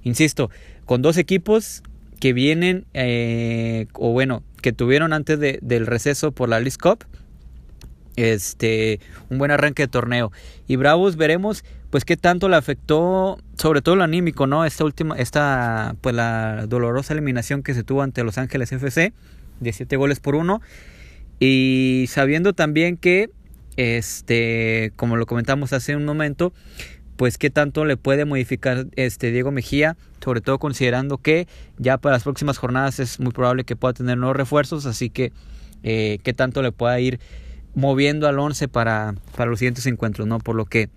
Insisto, 0.02 0.50
con 0.87 1.02
dos 1.02 1.16
equipos 1.16 1.82
que 2.18 2.32
vienen, 2.32 2.87
eh, 2.94 3.87
o 3.94 4.12
bueno, 4.12 4.42
que 4.62 4.72
tuvieron 4.72 5.12
antes 5.12 5.38
del 5.38 5.87
receso 5.87 6.32
por 6.32 6.49
la 6.49 6.60
League 6.60 6.76
Cup 6.80 7.04
este 8.16 9.00
un 9.28 9.38
buen 9.38 9.50
arranque 9.50 9.84
de 9.84 9.88
torneo. 9.88 10.32
Y 10.66 10.76
Bravos 10.76 11.16
veremos 11.16 11.64
pues 11.90 12.04
qué 12.04 12.16
tanto 12.16 12.49
le 12.49 12.56
afectó 12.56 13.38
sobre 13.56 13.82
todo 13.82 13.96
lo 13.96 14.04
anímico 14.04 14.46
no 14.46 14.64
esta 14.64 14.84
última 14.84 15.16
esta 15.16 15.96
pues 16.00 16.14
la 16.14 16.66
dolorosa 16.68 17.12
eliminación 17.12 17.62
que 17.62 17.75
se 17.75 17.82
tuvo 17.82 18.02
ante 18.02 18.22
Los 18.22 18.38
Ángeles 18.38 18.70
FC 18.72 19.12
de 19.60 19.72
7 19.72 19.96
goles 19.96 20.20
por 20.20 20.34
uno. 20.34 20.60
Y 21.38 22.06
sabiendo 22.08 22.52
también 22.52 22.96
que 22.96 23.30
este 23.77 24.93
como 24.97 25.17
lo 25.17 25.27
comentamos 25.27 25.73
hace 25.73 25.97
un 25.97 26.05
momento 26.05 26.53
pues 27.21 27.37
qué 27.37 27.50
tanto 27.50 27.85
le 27.85 27.99
puede 27.99 28.25
modificar 28.25 28.87
este 28.97 29.31
Diego 29.31 29.50
Mejía, 29.50 29.99
sobre 30.25 30.41
todo 30.41 30.59
considerando 30.59 31.19
que 31.19 31.47
ya 31.77 31.99
para 31.99 32.15
las 32.15 32.23
próximas 32.23 32.57
jornadas 32.57 32.99
es 32.99 33.21
muy 33.21 33.31
probable 33.31 33.65
que 33.65 33.77
pueda 33.77 33.93
tener 33.93 34.17
nuevos 34.17 34.39
refuerzos, 34.39 34.87
así 34.87 35.11
que 35.11 35.31
eh, 35.83 36.19
qué 36.23 36.33
tanto 36.33 36.62
le 36.62 36.73
pueda 36.73 36.99
ir 36.99 37.21
moviendo 37.75 38.27
al 38.27 38.39
11 38.39 38.69
para, 38.69 39.17
para 39.37 39.50
los 39.50 39.59
siguientes 39.59 39.85
encuentros, 39.85 40.27
¿no? 40.27 40.39
Por 40.39 40.57
lo 40.57 40.65
que, 40.65 40.89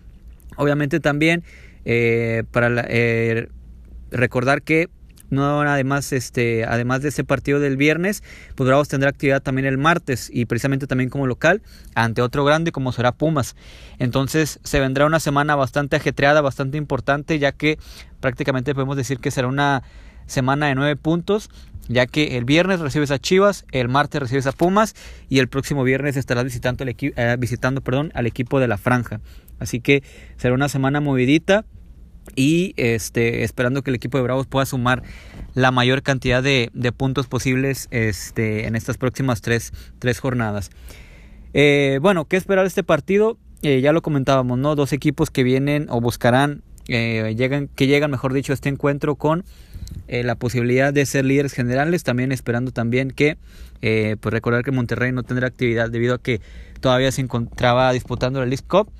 obviamente 0.56 1.02
también, 1.02 1.44
eh, 1.84 2.44
para 2.52 2.86
eh, 2.88 3.50
recordar 4.10 4.62
que 4.62 4.90
no 5.30 5.62
además 5.62 6.12
este 6.14 6.66
además 6.66 7.02
de 7.02 7.10
ese 7.10 7.24
partido 7.24 7.60
del 7.60 7.78
viernes 7.78 8.24
pues 8.56 8.68
Bravos 8.68 8.88
tendrá 8.88 9.10
actividad 9.10 9.42
también 9.42 9.66
el 9.66 9.78
martes 9.78 10.30
y 10.32 10.46
precisamente 10.46 10.88
también 10.88 11.10
como 11.10 11.28
local 11.28 11.62
ante 11.96 12.22
otro 12.22 12.46
grande 12.46 12.72
como 12.72 12.92
será 12.92 13.12
Pumas 13.12 13.56
entonces 14.00 14.60
se 14.64 14.80
vendrá 14.80 15.06
una 15.06 15.20
semana 15.20 15.56
bastante 15.56 15.96
ajetreada 15.96 16.42
bastante 16.42 16.78
importante 16.78 17.40
ya 17.40 17.52
que 17.52 17.78
prácticamente 18.20 18.74
podemos 18.74 18.98
decir 18.98 19.20
que 19.20 19.32
será 19.32 19.48
una 19.48 19.84
semana 20.26 20.68
de 20.68 20.76
nueve 20.76 20.96
puntos 20.96 21.50
ya 21.88 22.06
que 22.06 22.38
el 22.38 22.46
viernes 22.46 22.80
recibes 22.80 23.12
a 23.12 23.20
Chivas, 23.20 23.66
el 23.72 23.90
martes 23.90 24.22
recibes 24.22 24.48
a 24.48 24.52
Pumas 24.52 24.96
y 25.30 25.40
el 25.40 25.48
próximo 25.48 25.84
viernes 25.84 26.18
estarás 26.18 26.44
visitando, 26.46 26.84
el 26.84 26.96
eh, 27.00 27.36
visitando 27.38 27.82
perdón, 27.82 28.12
al 28.14 28.26
equipo 28.26 28.60
de 28.60 28.68
la 28.68 28.78
franja. 28.78 29.20
Así 29.60 29.80
que 29.80 30.04
será 30.38 30.54
una 30.54 30.70
semana 30.70 31.02
movidita 31.02 31.66
y 32.36 32.74
este, 32.78 33.44
esperando 33.44 33.82
que 33.82 33.92
el 33.92 33.96
equipo 33.96 34.18
de 34.18 34.24
Bravos 34.24 34.48
pueda 34.48 34.66
sumar 34.66 35.04
la 35.54 35.72
mayor 35.72 36.02
cantidad 36.02 36.42
de, 36.42 36.70
puntos 36.96 37.28
posibles 37.28 37.88
este, 37.92 38.68
en 38.68 38.76
estas 38.76 38.98
próximas 38.98 39.42
tres, 39.42 39.72
tres 40.00 40.20
jornadas. 40.20 40.72
Eh, 41.54 42.00
bueno, 42.02 42.26
¿qué 42.26 42.38
esperar 42.38 42.64
de 42.64 42.70
este 42.70 42.84
partido? 42.84 43.38
Eh, 43.62 43.82
ya 43.82 43.94
lo 43.94 44.02
comentábamos, 44.02 44.58
¿no? 44.58 44.76
Dos 44.76 44.94
equipos 44.94 45.30
que 45.30 45.44
vienen 45.44 45.88
o 45.90 46.02
buscarán, 46.02 46.64
llegan, 46.88 47.70
que 47.70 47.88
llegan, 47.88 48.12
mejor 48.12 48.34
dicho, 48.34 48.52
a 48.52 48.56
este 48.56 48.70
encuentro 48.70 49.16
con 49.16 49.46
eh, 50.08 50.24
la 50.24 50.36
posibilidad 50.36 50.94
de 50.94 51.06
ser 51.06 51.26
líderes 51.26 51.54
generales, 51.54 52.04
también 52.04 52.32
esperando 52.32 52.72
también 52.72 53.12
que, 53.12 53.38
eh, 53.82 54.18
pues 54.20 54.34
recordar 54.34 54.64
que 54.64 54.72
Monterrey 54.72 55.12
no 55.12 55.24
tendrá 55.24 55.48
actividad 55.48 55.90
debido 55.90 56.16
a 56.16 56.22
que 56.22 56.42
todavía 56.82 57.12
se 57.12 57.22
encontraba 57.22 57.92
disputando 57.94 58.40
la 58.40 58.46
League 58.46 58.66
Cup, 58.68 58.92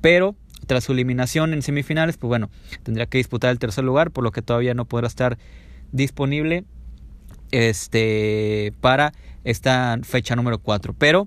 pero 0.00 0.36
tras 0.70 0.84
su 0.84 0.92
eliminación 0.92 1.52
en 1.52 1.62
semifinales, 1.62 2.16
pues 2.16 2.28
bueno, 2.28 2.48
tendría 2.84 3.06
que 3.06 3.18
disputar 3.18 3.50
el 3.50 3.58
tercer 3.58 3.82
lugar, 3.82 4.12
por 4.12 4.22
lo 4.22 4.30
que 4.30 4.40
todavía 4.40 4.72
no 4.72 4.84
podrá 4.84 5.08
estar 5.08 5.36
disponible 5.90 6.62
este, 7.50 8.72
para 8.80 9.12
esta 9.42 9.98
fecha 10.04 10.36
número 10.36 10.60
4. 10.60 10.94
Pero, 10.96 11.26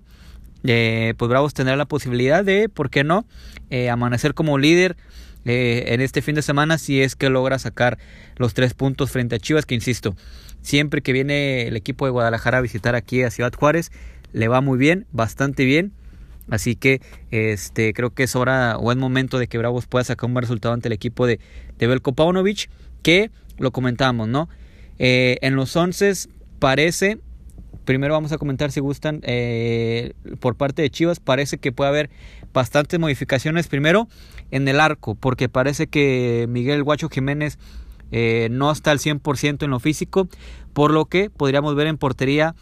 eh, 0.63 1.13
pues 1.17 1.27
Bravos 1.27 1.53
tendrá 1.53 1.75
la 1.75 1.83
posibilidad 1.83 2.45
de, 2.45 2.69
¿por 2.69 2.89
qué 2.89 3.03
no?, 3.03 3.25
eh, 3.69 3.89
amanecer 3.89 4.33
como 4.33 4.57
líder 4.57 4.95
eh, 5.43 5.87
en 5.87 5.99
este 5.99 6.21
fin 6.21 6.35
de 6.35 6.41
semana 6.41 6.77
si 6.77 7.01
es 7.01 7.17
que 7.17 7.29
logra 7.29 7.59
sacar 7.59 7.97
los 8.37 8.53
tres 8.53 8.73
puntos 8.73 9.11
frente 9.11 9.35
a 9.35 9.39
Chivas, 9.39 9.65
que 9.65 9.75
insisto, 9.75 10.15
siempre 10.61 11.01
que 11.01 11.11
viene 11.11 11.67
el 11.67 11.75
equipo 11.75 12.05
de 12.05 12.11
Guadalajara 12.11 12.59
a 12.59 12.61
visitar 12.61 12.95
aquí 12.95 13.23
a 13.23 13.29
Ciudad 13.29 13.51
Juárez, 13.51 13.91
le 14.31 14.47
va 14.47 14.61
muy 14.61 14.77
bien, 14.77 15.05
bastante 15.11 15.65
bien. 15.65 15.91
Así 16.49 16.75
que 16.75 17.01
este, 17.31 17.93
creo 17.93 18.13
que 18.13 18.23
es 18.23 18.35
hora 18.35 18.77
o 18.77 18.91
es 18.91 18.97
momento 18.97 19.39
de 19.39 19.47
que 19.47 19.57
Bravos 19.57 19.87
pueda 19.87 20.03
sacar 20.03 20.27
un 20.27 20.33
buen 20.33 20.43
resultado 20.43 20.73
ante 20.73 20.89
el 20.89 20.93
equipo 20.93 21.25
de, 21.25 21.39
de 21.77 21.87
Belko 21.87 22.13
que 23.01 23.31
lo 23.57 23.71
comentamos, 23.71 24.27
¿no? 24.27 24.49
Eh, 24.99 25.37
en 25.41 25.55
los 25.55 25.75
11 25.75 26.13
parece, 26.59 27.19
primero 27.85 28.13
vamos 28.13 28.31
a 28.31 28.37
comentar 28.37 28.71
si 28.71 28.79
gustan, 28.79 29.21
eh, 29.23 30.13
por 30.39 30.55
parte 30.55 30.81
de 30.81 30.89
Chivas, 30.89 31.19
parece 31.19 31.57
que 31.57 31.71
puede 31.71 31.89
haber 31.89 32.09
bastantes 32.53 32.99
modificaciones. 32.99 33.67
Primero, 33.67 34.07
en 34.51 34.67
el 34.67 34.79
arco, 34.79 35.15
porque 35.15 35.49
parece 35.49 35.87
que 35.87 36.45
Miguel 36.49 36.83
Guacho 36.83 37.09
Jiménez 37.09 37.57
eh, 38.11 38.47
no 38.51 38.71
está 38.71 38.91
al 38.91 38.99
100% 38.99 39.63
en 39.63 39.71
lo 39.71 39.79
físico, 39.79 40.27
por 40.73 40.91
lo 40.91 41.05
que 41.05 41.29
podríamos 41.29 41.75
ver 41.75 41.87
en 41.87 41.97
portería 41.97 42.55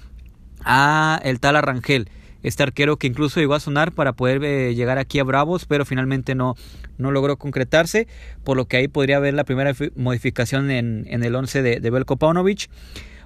a 0.64 1.20
el 1.24 1.40
tal 1.40 1.56
Arrangel 1.56 2.10
este 2.44 2.64
arquero 2.64 2.98
que 2.98 3.08
incluso 3.08 3.40
llegó 3.40 3.54
a 3.54 3.60
sonar 3.60 3.92
para 3.92 4.14
poder 4.14 4.44
eh, 4.44 4.76
llegar 4.76 4.98
aquí 4.98 5.20
a 5.20 5.24
Bravos, 5.24 5.66
pero 5.66 5.86
finalmente 5.86 6.36
no, 6.36 6.56
no 6.98 7.12
logró 7.12 7.38
concretarse, 7.38 8.08
por 8.44 8.58
lo 8.58 8.66
que 8.66 8.78
ahí 8.78 8.88
podría 8.88 9.18
haber 9.18 9.34
la 9.34 9.44
primera 9.44 9.74
modificación 9.96 10.72
en, 10.72 11.06
en 11.08 11.24
el 11.24 11.36
11 11.36 11.62
de, 11.62 11.80
de 11.80 11.90
Belko 11.90 12.18
Paunovic. 12.18 12.70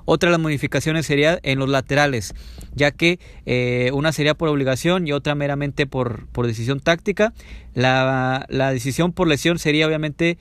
Otra 0.06 0.30
de 0.30 0.32
las 0.34 0.40
modificaciones 0.40 1.08
sería 1.08 1.40
en 1.42 1.58
los 1.58 1.68
laterales, 1.68 2.36
ya 2.76 2.92
que 2.92 3.20
eh, 3.48 3.90
una 3.92 4.12
sería 4.12 4.36
por 4.36 4.50
obligación 4.50 5.08
y 5.08 5.12
otra 5.12 5.34
meramente 5.34 5.88
por, 5.88 6.28
por 6.28 6.46
decisión 6.46 6.80
táctica. 6.80 7.34
La, 7.74 8.46
la, 8.50 8.72
decisión 8.72 9.14
por 9.14 9.28
lesión 9.28 9.58
sería 9.58 9.88
obviamente 9.88 10.38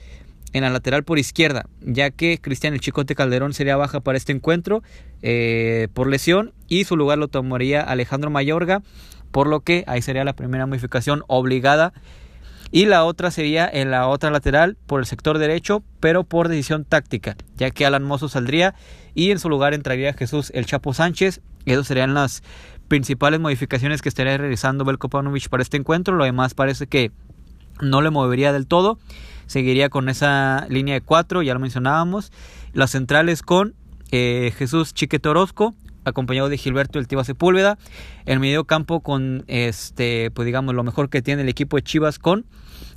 en 0.55 0.63
la 0.63 0.71
lateral 0.71 1.03
por 1.03 1.19
izquierda, 1.19 1.67
ya 1.81 2.11
que 2.11 2.39
Cristian 2.41 2.75
el 2.75 2.81
Chicote 2.81 3.17
Calderón 3.17 3.53
sería 3.53 3.77
baja 3.77 4.01
para 4.01 4.17
este 4.17 4.33
encuentro 4.33 4.83
eh, 5.21 5.89
por 5.93 6.09
lesión 6.09 6.55
y 6.69 6.85
su 6.85 6.97
lugar 6.97 7.19
lo 7.19 7.27
tomaría 7.27 7.83
Alejandro 7.83 8.31
Mayorga, 8.31 8.81
por 9.33 9.49
lo 9.49 9.61
que 9.61 9.83
ahí 9.89 10.01
sería 10.01 10.25
la 10.25 10.33
primera 10.33 10.67
modificación 10.67 11.25
obligada. 11.27 11.93
Y 12.71 12.87
la 12.87 13.05
otra 13.05 13.31
sería 13.31 13.69
en 13.73 13.91
la 13.91 14.09
otra 14.09 14.31
lateral 14.31 14.77
por 14.87 15.01
el 15.01 15.07
sector 15.07 15.39
derecho, 15.39 15.83
pero 16.01 16.25
por 16.25 16.49
decisión 16.49 16.85
táctica, 16.85 17.37
ya 17.57 17.71
que 17.71 17.85
Alan 17.85 18.05
Mozo 18.05 18.29
saldría 18.29 18.75
y 19.15 19.33
en 19.33 19.39
su 19.39 19.49
lugar 19.49 19.75
entraría 19.75 20.13
Jesús 20.13 20.51
el 20.55 20.67
Chapo 20.67 20.95
Sánchez. 20.95 21.41
Esas 21.67 21.87
serían 21.87 22.15
las 22.15 22.43
principales 22.87 23.41
modificaciones 23.41 24.03
que 24.03 24.09
estaría 24.09 24.39
realizando 24.39 24.85
Belko 24.85 25.09
Paunovic 25.09 25.49
para 25.49 25.63
este 25.63 25.77
encuentro. 25.77 26.15
Lo 26.15 26.25
demás 26.25 26.55
parece 26.55 26.87
que 26.87 27.11
no 27.81 28.03
le 28.03 28.11
movería 28.11 28.53
del 28.53 28.67
todo 28.67 28.99
seguiría 29.47 29.89
con 29.89 30.09
esa 30.09 30.67
línea 30.69 30.95
de 30.95 31.01
cuatro, 31.01 31.43
ya 31.43 31.55
lo 31.55 31.61
mencionábamos. 31.61 32.33
Las 32.73 32.91
centrales 32.91 33.43
con 33.43 33.75
eh, 34.11 34.53
Jesús 34.57 34.95
Chiquete 34.95 35.29
Orozco, 35.29 35.75
acompañado 36.05 36.49
de 36.49 36.59
Gilberto 36.59 36.99
El 36.99 37.09
Tiba 37.09 37.25
Sepúlveda. 37.25 37.79
El 38.27 38.41
medio 38.41 38.65
campo 38.65 39.01
con, 39.01 39.45
este, 39.47 40.31
pues 40.31 40.47
digamos, 40.47 40.75
lo 40.75 40.85
mejor 40.85 41.09
que 41.09 41.23
tiene 41.23 41.43
el 41.43 41.49
equipo 41.49 41.77
de 41.77 41.83
Chivas 41.83 42.19
con 42.19 42.47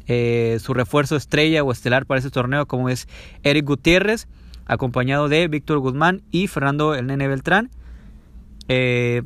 eh, 0.07 0.57
su 0.61 0.73
refuerzo 0.73 1.15
estrella 1.15 1.63
o 1.63 1.71
estelar 1.71 2.05
para 2.05 2.19
este 2.19 2.31
torneo, 2.31 2.65
como 2.65 2.89
es 2.89 3.07
Eric 3.43 3.65
Gutiérrez, 3.65 4.27
acompañado 4.65 5.27
de 5.27 5.47
Víctor 5.47 5.79
Guzmán 5.79 6.21
y 6.31 6.47
Fernando 6.47 6.95
El 6.95 7.07
Nene 7.07 7.27
Beltrán. 7.27 7.69
Eh, 8.69 9.23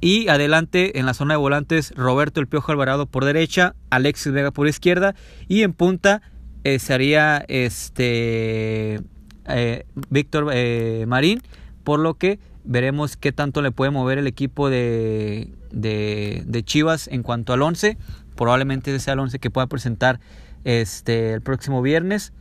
y 0.00 0.28
adelante 0.28 0.98
en 0.98 1.06
la 1.06 1.14
zona 1.14 1.34
de 1.34 1.38
volantes 1.38 1.94
Roberto 1.94 2.40
El 2.40 2.48
Piojo 2.48 2.72
Alvarado 2.72 3.06
por 3.06 3.24
derecha, 3.24 3.74
Alexis 3.90 4.32
Vega 4.32 4.50
por 4.50 4.66
izquierda 4.66 5.14
y 5.48 5.62
en 5.62 5.72
punta 5.74 6.22
eh, 6.64 6.78
sería 6.78 7.44
este 7.48 9.00
eh, 9.48 9.84
Víctor 10.10 10.50
eh, 10.52 11.04
Marín, 11.08 11.42
por 11.82 11.98
lo 11.98 12.14
que 12.14 12.38
veremos 12.64 13.16
qué 13.16 13.32
tanto 13.32 13.62
le 13.62 13.72
puede 13.72 13.90
mover 13.90 14.18
el 14.18 14.28
equipo 14.28 14.70
de, 14.70 15.52
de, 15.72 16.62
Chivas 16.64 17.08
en 17.08 17.24
cuanto 17.24 17.52
al 17.52 17.62
11. 17.62 17.98
Probablemente 18.36 18.94
ese 18.94 19.04
sea 19.04 19.14
el 19.14 19.20
11 19.20 19.40
que 19.40 19.50
pueda 19.50 19.66
presentar 19.66 20.20
este, 20.62 21.32
el 21.32 21.40
próximo 21.40 21.82
viernes. 21.82 22.32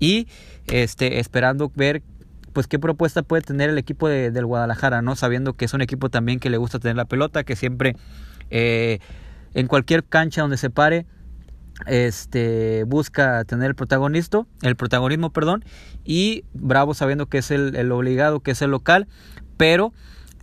Y 0.00 0.26
este, 0.66 1.20
esperando 1.20 1.70
ver 1.76 2.02
pues 2.52 2.66
qué 2.66 2.80
propuesta 2.80 3.22
puede 3.22 3.42
tener 3.42 3.70
el 3.70 3.78
equipo 3.78 4.08
de, 4.08 4.32
del 4.32 4.44
Guadalajara, 4.44 5.00
¿no? 5.00 5.14
Sabiendo 5.14 5.54
que 5.54 5.64
es 5.64 5.72
un 5.72 5.80
equipo 5.80 6.10
también 6.10 6.40
que 6.40 6.50
le 6.50 6.56
gusta 6.56 6.80
tener 6.80 6.96
la 6.96 7.04
pelota, 7.04 7.44
que 7.44 7.54
siempre 7.54 7.94
en 8.50 9.66
cualquier 9.68 10.04
cancha 10.04 10.42
donde 10.42 10.58
se 10.58 10.68
pare 10.68 11.06
este 11.86 12.84
busca 12.84 13.44
tener 13.44 13.68
el 13.68 13.74
protagonista, 13.74 14.42
el 14.62 14.76
protagonismo, 14.76 15.30
perdón, 15.30 15.64
y 16.04 16.44
Bravo 16.54 16.94
sabiendo 16.94 17.26
que 17.26 17.38
es 17.38 17.50
el, 17.50 17.92
obligado, 17.92 18.40
que 18.40 18.52
es 18.52 18.62
el 18.62 18.70
local, 18.70 19.08
pero 19.56 19.92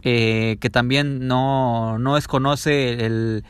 eh, 0.03 0.58
que 0.60 0.69
también 0.69 1.27
no, 1.27 2.00
no 2.00 2.15
desconoce 2.15 3.05
el, 3.05 3.43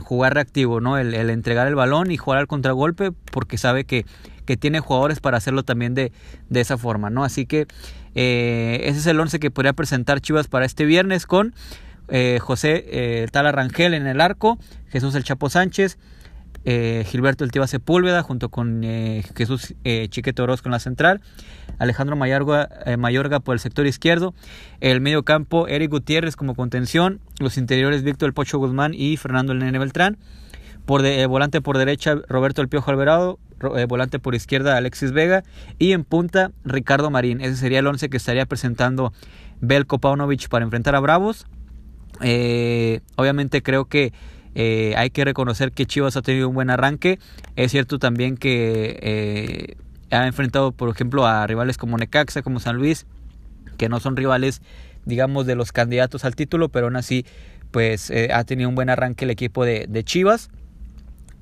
jugar 0.00 0.34
reactivo, 0.34 0.80
¿no? 0.80 0.98
El, 0.98 1.14
entregar 1.30 1.68
el 1.68 1.76
balón 1.76 2.10
y 2.10 2.16
jugar 2.16 2.40
al 2.40 2.46
contragolpe, 2.48 3.12
porque 3.12 3.58
sabe 3.58 3.84
que, 3.84 4.04
que 4.44 4.56
tiene 4.56 4.80
jugadores 4.80 5.20
para 5.20 5.36
hacerlo 5.36 5.62
también 5.62 5.94
de, 5.94 6.10
de 6.50 6.60
esa 6.60 6.76
forma, 6.76 7.10
¿no? 7.10 7.22
Así 7.24 7.46
que 7.46 7.66
eh, 8.16 8.80
ese 8.84 8.98
es 8.98 9.06
el 9.06 9.20
once 9.20 9.38
que 9.38 9.50
podría 9.50 9.72
presentar 9.72 10.20
Chivas 10.20 10.48
para 10.48 10.66
este 10.66 10.84
viernes 10.84 11.26
con 11.26 11.54
eh, 12.08 12.38
José 12.40 13.28
Tala 13.30 13.52
Rangel 13.52 13.94
en 13.94 14.06
el 14.06 14.20
arco, 14.20 14.58
Jesús 14.88 15.14
el 15.14 15.22
Chapo 15.22 15.48
Sánchez, 15.48 15.96
eh, 16.64 17.04
Gilberto 17.06 17.44
El 17.44 17.52
Tiba 17.52 17.66
Sepúlveda 17.66 18.22
junto 18.22 18.48
con 18.48 18.82
eh, 18.84 19.22
Jesús 19.36 19.74
eh, 19.84 20.08
Chiquete 20.08 20.42
en 20.42 20.70
la 20.70 20.78
central, 20.78 21.20
Alejandro 21.78 22.16
Mayorga, 22.16 22.68
eh, 22.86 22.96
Mayorga 22.96 23.40
por 23.40 23.54
el 23.54 23.60
sector 23.60 23.86
izquierdo, 23.86 24.34
el 24.80 25.00
medio 25.00 25.22
campo 25.22 25.68
Eric 25.68 25.90
Gutiérrez 25.90 26.36
como 26.36 26.54
contención, 26.54 27.20
los 27.38 27.58
interiores 27.58 28.02
Víctor 28.02 28.28
El 28.28 28.34
Pocho 28.34 28.58
Guzmán 28.58 28.94
y 28.94 29.16
Fernando 29.16 29.52
El 29.52 29.58
Nene 29.58 29.78
Beltrán, 29.78 30.18
por 30.86 31.02
volante 31.28 31.60
por 31.62 31.78
derecha 31.78 32.16
Roberto 32.28 32.60
El 32.60 32.68
Piojo 32.68 32.90
Alvarado, 32.90 33.38
volante 33.88 34.18
por 34.18 34.34
izquierda 34.34 34.76
Alexis 34.76 35.12
Vega 35.12 35.42
y 35.78 35.92
en 35.92 36.04
punta 36.04 36.52
Ricardo 36.64 37.10
Marín. 37.10 37.40
Ese 37.40 37.56
sería 37.56 37.78
el 37.78 37.86
once 37.86 38.10
que 38.10 38.18
estaría 38.18 38.44
presentando 38.44 39.14
Belko 39.62 39.98
Paunovic 39.98 40.48
para 40.50 40.64
enfrentar 40.64 40.94
a 40.94 41.00
Bravos. 41.00 41.46
obviamente 42.20 43.62
creo 43.62 43.86
que 43.86 44.12
eh, 44.54 44.94
hay 44.96 45.10
que 45.10 45.24
reconocer 45.24 45.72
que 45.72 45.86
Chivas 45.86 46.16
ha 46.16 46.22
tenido 46.22 46.48
un 46.48 46.54
buen 46.54 46.70
arranque. 46.70 47.18
Es 47.56 47.72
cierto 47.72 47.98
también 47.98 48.36
que 48.36 48.98
eh, 49.02 49.76
ha 50.10 50.26
enfrentado, 50.26 50.72
por 50.72 50.88
ejemplo, 50.88 51.26
a 51.26 51.46
rivales 51.46 51.76
como 51.76 51.96
Necaxa, 51.96 52.42
como 52.42 52.60
San 52.60 52.76
Luis, 52.76 53.06
que 53.76 53.88
no 53.88 54.00
son 54.00 54.16
rivales, 54.16 54.62
digamos, 55.04 55.46
de 55.46 55.56
los 55.56 55.72
candidatos 55.72 56.24
al 56.24 56.36
título, 56.36 56.68
pero 56.68 56.86
aún 56.86 56.96
así, 56.96 57.26
pues 57.70 58.10
eh, 58.10 58.30
ha 58.32 58.44
tenido 58.44 58.68
un 58.68 58.74
buen 58.74 58.90
arranque 58.90 59.24
el 59.24 59.30
equipo 59.30 59.64
de, 59.64 59.86
de 59.88 60.04
Chivas. 60.04 60.50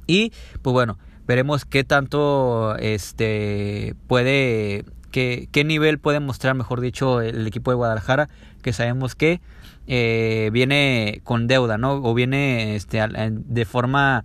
Y, 0.06 0.32
pues 0.62 0.72
bueno, 0.72 0.98
veremos 1.26 1.64
qué 1.64 1.84
tanto 1.84 2.76
este 2.78 3.94
puede 4.08 4.84
qué, 5.12 5.48
qué 5.52 5.62
nivel 5.62 5.98
puede 5.98 6.18
mostrar 6.18 6.56
mejor 6.56 6.80
dicho 6.80 7.20
el 7.20 7.46
equipo 7.46 7.70
de 7.70 7.76
Guadalajara 7.76 8.28
que 8.62 8.72
sabemos 8.72 9.14
que 9.14 9.40
eh, 9.86 10.50
viene 10.52 11.20
con 11.24 11.46
deuda, 11.46 11.78
¿no? 11.78 11.94
O 11.94 12.14
viene 12.14 12.76
este, 12.76 13.00
de 13.30 13.64
forma 13.64 14.24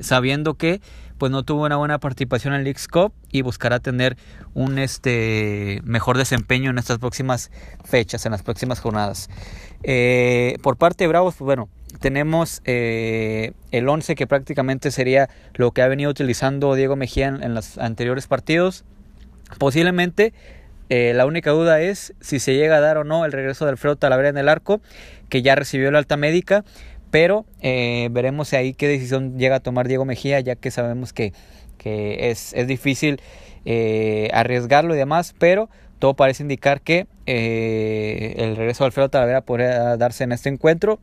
sabiendo 0.00 0.54
que 0.54 0.80
pues 1.18 1.32
no 1.32 1.42
tuvo 1.42 1.66
una 1.66 1.76
buena 1.76 1.98
participación 1.98 2.54
en 2.54 2.60
el 2.60 2.64
Leagues 2.64 2.86
Cup 2.86 3.12
y 3.30 3.42
buscará 3.42 3.80
tener 3.80 4.16
un 4.54 4.78
este 4.78 5.80
mejor 5.84 6.16
desempeño 6.16 6.70
en 6.70 6.78
estas 6.78 6.98
próximas 6.98 7.50
fechas, 7.84 8.24
en 8.24 8.32
las 8.32 8.42
próximas 8.42 8.80
jornadas. 8.80 9.28
Eh, 9.82 10.56
por 10.62 10.76
parte 10.76 11.04
de 11.04 11.08
Bravos, 11.08 11.34
pues 11.36 11.46
bueno, 11.46 11.68
tenemos 12.00 12.62
eh, 12.64 13.52
el 13.72 13.88
11 13.88 14.14
que 14.14 14.26
prácticamente 14.26 14.90
sería 14.90 15.28
lo 15.54 15.72
que 15.72 15.82
ha 15.82 15.88
venido 15.88 16.10
utilizando 16.10 16.74
Diego 16.74 16.96
Mejía 16.96 17.28
en, 17.28 17.54
los 17.54 17.78
anteriores 17.78 18.28
partidos. 18.28 18.84
Posiblemente 19.58 20.32
eh, 20.88 21.12
la 21.14 21.26
única 21.26 21.50
duda 21.50 21.80
es 21.80 22.14
si 22.20 22.38
se 22.38 22.54
llega 22.54 22.76
a 22.76 22.80
dar 22.80 22.98
o 22.98 23.04
no 23.04 23.24
el 23.24 23.32
regreso 23.32 23.64
de 23.64 23.72
Alfredo 23.72 23.96
Talavera 23.96 24.28
en 24.28 24.38
el 24.38 24.48
arco, 24.48 24.80
que 25.28 25.42
ya 25.42 25.54
recibió 25.54 25.90
la 25.90 25.98
alta 25.98 26.16
médica, 26.16 26.64
pero 27.10 27.44
eh, 27.60 28.08
veremos 28.10 28.52
ahí 28.52 28.74
qué 28.74 28.88
decisión 28.88 29.38
llega 29.38 29.56
a 29.56 29.60
tomar 29.60 29.88
Diego 29.88 30.04
Mejía, 30.04 30.40
ya 30.40 30.56
que 30.56 30.70
sabemos 30.70 31.12
que, 31.12 31.32
que 31.76 32.30
es, 32.30 32.52
es, 32.54 32.66
difícil 32.66 33.20
eh, 33.64 34.30
arriesgarlo 34.32 34.94
y 34.94 34.98
demás, 34.98 35.34
pero 35.38 35.68
todo 35.98 36.14
parece 36.14 36.42
indicar 36.42 36.80
que 36.80 37.06
el 37.26 38.56
regreso 38.56 38.84
de 38.84 38.86
Alfredo 38.86 39.08
Talavera 39.08 39.40
podría 39.40 39.96
darse 39.96 40.24
en 40.24 40.32
este 40.32 40.48
encuentro. 40.48 41.00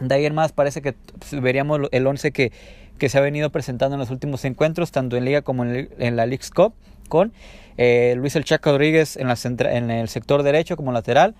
De 0.00 0.14
ahí 0.14 0.24
en 0.24 0.34
más 0.34 0.52
parece 0.52 0.80
que 0.80 0.94
veríamos 1.32 1.80
el 1.90 2.06
11 2.06 2.30
que, 2.32 2.52
que 3.00 3.08
se 3.08 3.18
ha 3.18 3.22
venido 3.22 3.50
presentando 3.50 3.94
en 3.96 3.98
los 3.98 4.10
últimos 4.10 4.44
encuentros, 4.44 4.92
tanto 4.92 5.16
en 5.16 5.24
Liga 5.24 5.42
como 5.42 5.64
en, 5.64 6.16
la 6.16 6.26
League's 6.26 6.50
Cup, 6.50 6.74
con 7.08 7.32
eh, 7.78 8.14
Luis 8.16 8.36
El 8.36 8.44
Chaco 8.44 8.70
Rodríguez 8.70 9.16
en, 9.16 9.90
el 9.90 10.08
sector 10.08 10.44
derecho 10.44 10.76
como 10.76 10.92
lateral. 10.92 11.34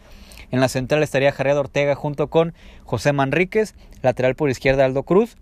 En 0.51 0.59
la 0.59 0.69
central 0.69 1.03
estaría 1.05 1.31
Jared 1.31 1.57
Ortega 1.57 1.95
junto 1.95 2.29
con 2.29 2.55
José 2.85 3.13
Manríquez, 3.13 3.75
lateral 4.03 4.35
por 4.35 4.51
izquierda 4.51 4.87
Aldo 4.87 5.05
Cruz. 5.05 5.37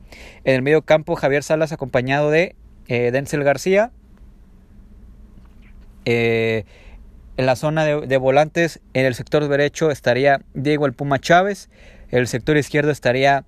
En 0.44 0.56
el 0.56 0.62
medio 0.62 0.82
campo 0.82 1.14
Javier 1.14 1.42
Salas 1.42 1.72
acompañado 1.72 2.30
de 2.30 2.56
eh, 2.88 3.10
Denzel 3.12 3.44
García. 3.44 3.92
Eh, 6.04 6.64
en 7.36 7.46
la 7.46 7.54
zona 7.54 7.84
de, 7.84 8.16
volantes, 8.16 8.80
en 8.92 9.06
el 9.06 9.14
sector 9.14 9.46
derecho 9.46 9.92
estaría 9.92 10.40
Diego 10.52 10.84
El 10.84 10.94
Puma 10.94 11.20
Chávez. 11.20 11.70
En 12.10 12.18
el 12.18 12.26
sector 12.26 12.56
izquierdo 12.56 12.90
estaría 12.90 13.44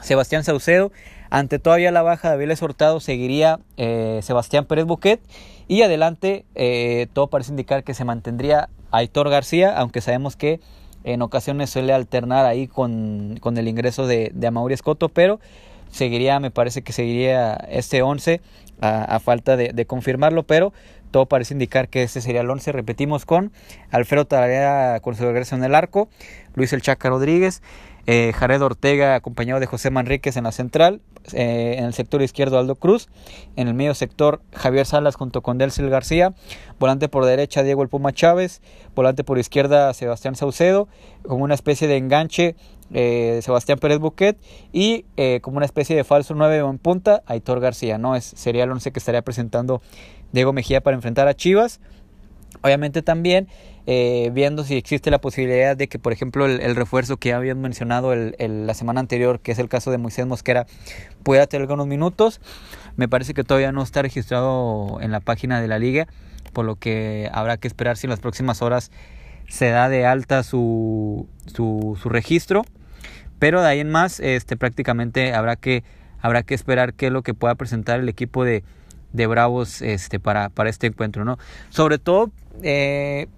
Sebastián 0.00 0.42
Saucedo. 0.42 0.90
Ante 1.32 1.58
todavía 1.58 1.90
la 1.92 2.02
baja 2.02 2.30
de 2.30 2.36
Vélez 2.36 2.60
Hurtado 2.60 3.00
seguiría 3.00 3.58
eh, 3.78 4.20
Sebastián 4.22 4.66
Pérez 4.66 4.84
Buquet. 4.84 5.18
Y 5.66 5.80
adelante 5.80 6.44
eh, 6.54 7.06
todo 7.14 7.28
parece 7.28 7.52
indicar 7.52 7.84
que 7.84 7.94
se 7.94 8.04
mantendría 8.04 8.68
Aitor 8.90 9.30
García, 9.30 9.74
aunque 9.74 10.02
sabemos 10.02 10.36
que 10.36 10.60
en 11.04 11.22
ocasiones 11.22 11.70
suele 11.70 11.94
alternar 11.94 12.44
ahí 12.44 12.68
con, 12.68 13.40
el 13.42 13.66
ingreso 13.66 14.06
de, 14.06 14.30
de 14.34 14.46
Amaury 14.46 14.74
Escoto, 14.74 15.08
pero 15.08 15.40
seguiría, 15.90 16.38
me 16.38 16.50
parece 16.50 16.82
que 16.82 16.92
seguiría 16.92 17.54
este 17.70 18.02
11 18.02 18.42
a, 18.82 19.20
falta 19.20 19.56
de, 19.56 19.86
confirmarlo, 19.86 20.42
pero 20.42 20.72
todo 21.12 21.26
parece 21.26 21.54
indicar 21.54 21.88
que 21.88 22.02
este 22.02 22.20
sería 22.20 22.40
el 22.40 22.50
11. 22.50 22.72
Repetimos 22.72 23.24
con 23.24 23.52
Alfredo 23.90 24.24
Talavera 24.24 24.98
con 25.00 25.14
su 25.14 25.22
regreso 25.22 25.54
en 25.54 25.62
el 25.62 25.74
arco, 25.74 26.08
Luis 26.54 26.72
El 26.72 26.82
Chaca 26.82 27.08
Rodríguez, 27.08 27.62
eh, 28.06 28.32
Jared 28.34 28.60
Ortega 28.62 29.14
acompañado 29.14 29.60
de 29.60 29.66
José 29.66 29.90
Manríquez 29.90 30.36
en 30.36 30.44
la 30.44 30.52
central, 30.52 31.00
eh, 31.32 31.76
en 31.78 31.84
el 31.84 31.94
sector 31.94 32.20
izquierdo 32.22 32.58
Aldo 32.58 32.74
Cruz, 32.74 33.08
en 33.56 33.68
el 33.68 33.74
medio 33.74 33.94
sector 33.94 34.42
Javier 34.52 34.86
Salas 34.86 35.14
junto 35.14 35.42
con 35.42 35.58
Delcel 35.58 35.88
García, 35.88 36.34
volante 36.80 37.08
por 37.08 37.24
derecha 37.24 37.62
Diego 37.62 37.82
El 37.82 37.88
Puma 37.88 38.12
Chávez, 38.12 38.60
volante 38.94 39.22
por 39.22 39.38
izquierda 39.38 39.94
Sebastián 39.94 40.34
Saucedo, 40.34 40.88
como 41.22 41.44
una 41.44 41.54
especie 41.54 41.86
de 41.86 41.96
enganche 41.96 42.56
eh, 42.92 43.40
Sebastián 43.42 43.78
Pérez 43.78 43.98
Buquet 43.98 44.36
y 44.72 45.04
como 45.40 45.56
una 45.56 45.66
especie 45.66 45.96
de 45.96 46.04
falso 46.04 46.34
9 46.34 46.58
en 46.58 46.78
punta 46.78 47.22
Aitor 47.26 47.60
García, 47.60 47.98
¿no? 47.98 48.16
Es, 48.16 48.24
sería 48.24 48.64
el 48.64 48.70
11 48.70 48.92
que 48.92 48.98
estaría 48.98 49.22
presentando 49.22 49.80
Diego 50.32 50.52
Mejía 50.52 50.82
para 50.82 50.96
enfrentar 50.96 51.28
a 51.28 51.34
Chivas. 51.34 51.80
Obviamente 52.60 53.02
también 53.02 53.48
eh, 53.86 54.30
viendo 54.32 54.62
si 54.62 54.76
existe 54.76 55.10
la 55.10 55.20
posibilidad 55.20 55.76
de 55.76 55.88
que, 55.88 55.98
por 55.98 56.12
ejemplo, 56.12 56.46
el, 56.46 56.76
refuerzo 56.76 57.16
que 57.16 57.30
ya 57.30 57.36
habían 57.36 57.60
mencionado 57.60 58.12
el, 58.12 58.66
la 58.66 58.74
semana 58.74 59.00
anterior, 59.00 59.40
que 59.40 59.52
es 59.52 59.58
el 59.58 59.68
caso 59.68 59.90
de 59.90 59.98
Moisés 59.98 60.26
Mosquera, 60.26 60.66
pueda 61.22 61.46
tener 61.46 61.62
algunos 61.62 61.86
minutos. 61.86 62.40
Me 62.96 63.08
parece 63.08 63.34
que 63.34 63.42
todavía 63.42 63.72
no 63.72 63.82
está 63.82 64.02
registrado 64.02 65.00
en 65.00 65.10
la 65.10 65.20
página 65.20 65.60
de 65.60 65.68
la 65.68 65.78
liga, 65.78 66.06
por 66.52 66.64
lo 66.64 66.76
que 66.76 67.28
habrá 67.32 67.56
que 67.56 67.66
esperar 67.66 67.96
si 67.96 68.06
en 68.06 68.10
las 68.10 68.20
próximas 68.20 68.62
horas 68.62 68.92
se 69.48 69.70
da 69.70 69.88
de 69.88 70.06
alta 70.06 70.42
su, 70.42 71.26
su, 71.46 71.98
su 72.00 72.08
registro. 72.08 72.64
Pero 73.38 73.60
de 73.62 73.68
ahí 73.68 73.80
en 73.80 73.90
más, 73.90 74.20
este, 74.20 74.56
prácticamente 74.56 75.34
habrá 75.34 75.56
que, 75.56 75.82
habrá 76.20 76.44
que 76.44 76.54
esperar 76.54 76.94
qué 76.94 77.06
es 77.06 77.12
lo 77.12 77.22
que 77.22 77.34
pueda 77.34 77.56
presentar 77.56 77.98
el 77.98 78.08
equipo 78.08 78.44
de, 78.44 78.62
de 79.12 79.26
Bravos 79.26 79.82
este, 79.82 80.20
para, 80.20 80.48
para 80.48 80.70
este 80.70 80.86
encuentro, 80.86 81.24
¿no? 81.24 81.38
Sobre 81.70 81.98
todo 81.98 82.30
eh, 82.62 83.28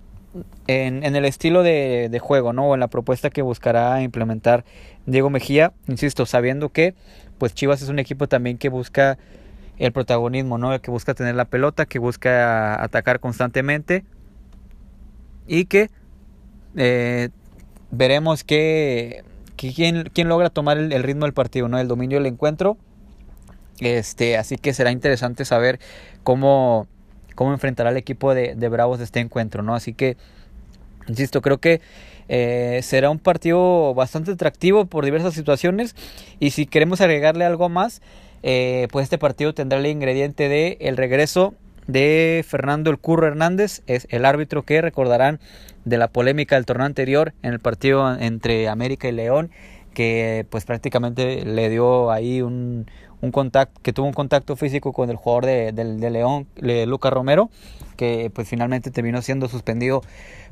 en, 0.67 1.05
el 1.05 1.25
estilo 1.25 1.63
de, 1.63 2.09
de, 2.11 2.19
juego, 2.19 2.53
¿no? 2.53 2.69
O 2.69 2.75
en 2.75 2.81
la 2.81 2.89
propuesta 2.89 3.31
que 3.31 3.43
buscará 3.43 4.03
implementar 4.03 4.65
Diego 5.07 5.31
Mejía, 5.31 5.73
insisto, 5.87 6.27
sabiendo 6.27 6.71
que 6.71 6.95
pues 7.39 7.55
Chivas 7.55 7.83
es 7.83 7.89
un 7.89 7.99
equipo 7.99 8.29
también 8.29 8.59
que 8.59 8.69
busca 8.69 9.19
el 9.79 9.93
protagonismo, 9.93 10.59
¿no? 10.59 10.81
Que 10.81 10.91
busca 10.91 11.15
tener 11.15 11.35
la 11.35 11.45
pelota, 11.47 11.87
que 11.87 11.99
busca 11.99 12.83
atacar 12.83 13.21
constantemente 13.21 14.05
y 15.47 15.67
que 15.67 15.91
eh, 16.77 17.31
veremos 17.91 18.45
que 18.45 19.25
quién, 19.57 20.11
quién 20.13 20.29
logra 20.29 20.51
tomar 20.51 20.79
el, 20.79 21.03
ritmo 21.03 21.27
del 21.27 21.35
partido, 21.35 21.69
¿no? 21.69 21.79
El 21.79 21.89
dominio 21.89 22.19
del 22.19 22.27
encuentro. 22.27 22.77
Este, 23.81 24.37
así 24.37 24.57
que 24.57 24.73
será 24.73 24.93
interesante 24.93 25.45
saber 25.45 25.81
cómo, 26.23 26.87
cómo 27.35 27.53
enfrentará 27.53 27.91
el 27.91 27.97
equipo 27.97 28.35
de, 28.35 28.55
de 28.55 28.69
Bravos 28.69 29.01
este 29.01 29.21
encuentro, 29.21 29.63
¿no? 29.63 29.75
Así 29.75 29.95
que, 29.95 30.17
insisto, 31.09 31.43
creo 31.43 31.59
que 31.59 31.81
eh, 32.29 32.81
será 32.83 33.11
un 33.11 33.19
partido 33.19 33.95
bastante 33.95 34.33
atractivo 34.33 34.87
por 34.87 35.05
diversas 35.05 35.35
situaciones. 35.35 35.95
Y 36.41 36.51
si 36.51 36.67
queremos 36.67 37.01
agregarle 37.01 37.45
algo 37.45 37.69
más, 37.69 38.03
eh, 38.43 38.89
pues 38.93 39.05
este 39.05 39.19
partido 39.19 39.55
tendrá 39.55 39.79
el 39.79 39.87
ingrediente 39.87 40.49
de 40.49 40.77
el 40.81 40.97
regreso 40.97 41.55
de 41.87 42.45
Fernando 42.47 42.91
El 42.91 42.99
Curro 42.99 43.27
Hernández, 43.27 43.83
es 43.87 44.07
el 44.11 44.25
árbitro 44.25 44.63
que 44.63 44.81
recordarán 44.81 45.39
de 45.85 45.99
la 45.99 46.09
polémica 46.09 46.57
del 46.57 46.65
torneo 46.65 46.87
anterior 46.87 47.35
en 47.43 47.53
el 47.53 47.61
partido 47.61 48.19
entre 48.19 48.69
América 48.69 49.09
y 49.09 49.13
León, 49.13 49.51
que 49.93 50.47
pues 50.49 50.65
prácticamente 50.65 51.45
le 51.45 51.69
dio 51.69 52.11
ahí 52.11 52.41
un, 52.41 52.87
un 53.21 53.31
contacto, 53.31 53.81
que 53.83 53.93
tuvo 53.93 54.07
un 54.07 54.13
contacto 54.13 54.57
físico 54.57 54.93
con 54.93 55.11
el 55.11 55.17
jugador 55.17 55.47
de, 55.47 55.73
de, 55.73 56.11
León, 56.11 56.47
Lucas 56.57 57.13
Romero, 57.13 57.51
que 57.97 58.31
pues 58.35 58.49
finalmente 58.49 58.91
terminó 58.91 59.23
siendo 59.23 59.49
suspendido 59.49 60.03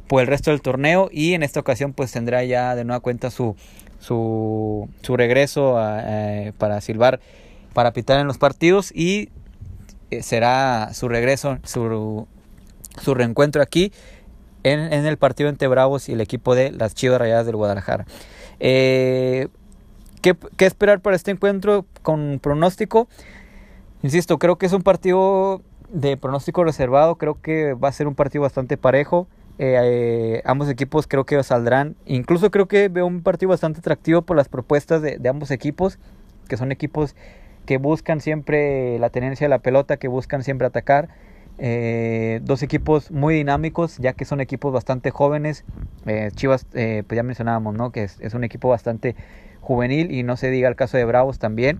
por 0.07 0.23
el 0.23 0.27
resto 0.27 0.51
del 0.51 0.61
torneo 0.61 1.09
y 1.13 1.35
en 1.35 1.43
esta 1.43 1.61
ocasión 1.61 1.93
pues 1.93 2.13
tendrá 2.13 2.45
ya 2.45 2.75
de 2.75 2.85
nueva 2.85 3.01
cuenta 3.01 3.31
su, 3.31 3.57
su, 3.99 4.89
su 5.03 5.17
regreso 5.17 5.77
eh, 5.81 6.53
para 6.59 6.81
silbar, 6.81 7.21
para 7.73 7.93
pitar 7.93 8.21
en 8.21 8.27
los 8.27 8.39
partidos 8.39 8.93
y 8.95 9.31
eh, 10.11 10.23
será 10.23 10.91
su 10.93 11.09
regreso, 11.09 11.59
su, 11.65 12.27
su 13.01 13.15
reencuentro 13.15 13.63
aquí 13.63 13.93
en, 14.65 14.81
en, 14.93 15.07
el 15.07 15.17
partido 15.17 15.49
entre 15.49 15.69
Bravos 15.69 16.09
y 16.09 16.13
el 16.13 16.21
equipo 16.21 16.55
de 16.55 16.71
las 16.71 16.95
Chivas 16.95 17.19
Rayadas 17.19 17.47
del 17.47 17.57
Guadalajara. 17.57 18.07
Eh, 18.61 19.49
¿qué, 20.23 20.37
¿Qué 20.57 20.65
esperar 20.65 21.01
para 21.01 21.17
este 21.17 21.31
encuentro 21.31 21.85
con 22.03 22.39
pronóstico? 22.43 23.09
Insisto, 24.03 24.39
creo 24.39 24.57
que 24.57 24.67
es 24.67 24.73
un 24.73 24.83
partido 24.83 25.63
de 25.93 26.17
pronóstico 26.17 26.65
reservado, 26.65 27.17
creo 27.17 27.41
que 27.41 27.75
va 27.75 27.89
a 27.89 27.93
ser 27.93 28.07
un 28.07 28.15
partido 28.15 28.43
bastante 28.43 28.77
parejo. 28.77 29.29
Eh, 29.59 30.43
ambos 30.45 30.69
equipos 30.69 31.07
creo 31.07 31.25
que 31.25 31.41
saldrán. 31.43 31.95
Incluso 32.07 32.51
creo 32.51 32.67
que 32.67 32.89
veo 32.89 33.07
un 33.07 33.23
partido 33.23 33.51
bastante 33.51 33.81
atractivo 33.81 34.23
por 34.23 34.37
las 34.37 34.49
propuestas 34.49 35.03
de, 35.03 35.21
ambos 35.29 35.51
equipos, 35.51 35.99
que 36.49 36.57
son 36.57 36.73
equipos 36.73 37.15
que 37.67 37.77
buscan 37.77 38.21
siempre 38.21 38.99
la 38.99 39.11
tenencia 39.11 39.45
de 39.45 39.51
la 39.51 39.59
pelota, 39.59 39.99
que 39.99 40.09
buscan 40.09 40.43
siempre 40.43 40.67
atacar. 40.67 41.09
Eh, 41.59 42.41
dos 42.43 42.63
equipos 42.63 43.11
muy 43.11 43.35
dinámicos, 43.35 43.99
ya 43.99 44.15
que 44.15 44.25
son 44.25 44.41
equipos 44.41 44.73
bastante 44.73 45.11
jóvenes. 45.11 45.65
Eh, 46.07 46.31
Chivas, 46.35 46.67
eh, 46.73 47.05
pues 47.07 47.17
ya 47.17 47.23
mencionábamos, 47.23 47.75
¿no? 47.75 47.93
Que 47.93 48.05
es, 48.05 48.35
un 48.35 48.43
equipo 48.43 48.69
bastante 48.69 49.15
juvenil 49.63 50.13
y 50.13 50.23
no 50.23 50.37
se 50.37 50.51
diga 50.51 50.69
el 50.69 50.77
caso 50.77 50.99
de 50.99 51.07
Bravos 51.07 51.39
también 51.39 51.79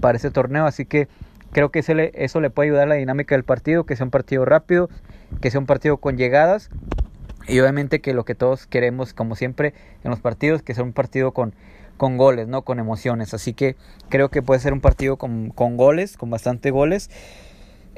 para 0.00 0.16
este 0.16 0.32
torneo. 0.32 0.66
Así 0.66 0.84
que 0.84 1.06
creo 1.52 1.70
que 1.70 1.78
eso 1.78 1.94
le, 1.94 2.10
eso 2.14 2.40
le 2.40 2.50
puede 2.50 2.70
ayudar 2.70 2.84
a 2.84 2.88
la 2.90 2.94
dinámica 2.96 3.36
del 3.36 3.44
partido, 3.44 3.84
que 3.84 3.94
sea 3.94 4.04
un 4.04 4.10
partido 4.10 4.44
rápido, 4.44 4.90
que 5.40 5.50
sea 5.52 5.60
un 5.60 5.66
partido 5.66 5.98
con 5.98 6.16
llegadas. 6.16 6.70
Y 7.46 7.60
obviamente 7.60 8.00
que 8.00 8.14
lo 8.14 8.24
que 8.24 8.34
todos 8.34 8.66
queremos, 8.66 9.12
como 9.12 9.36
siempre, 9.36 9.74
en 10.02 10.10
los 10.10 10.20
partidos, 10.20 10.62
que 10.62 10.74
sea 10.74 10.82
un 10.82 10.94
partido 10.94 11.32
con, 11.32 11.54
con 11.96 12.16
goles, 12.16 12.48
¿no? 12.48 12.62
Con 12.62 12.78
emociones. 12.78 13.34
Así 13.34 13.52
que 13.52 13.76
creo 14.08 14.30
que 14.30 14.42
puede 14.42 14.60
ser 14.60 14.72
un 14.72 14.80
partido 14.80 15.16
con, 15.16 15.50
con 15.50 15.76
goles, 15.76 16.16
con 16.16 16.30
bastante 16.30 16.70
goles. 16.70 17.10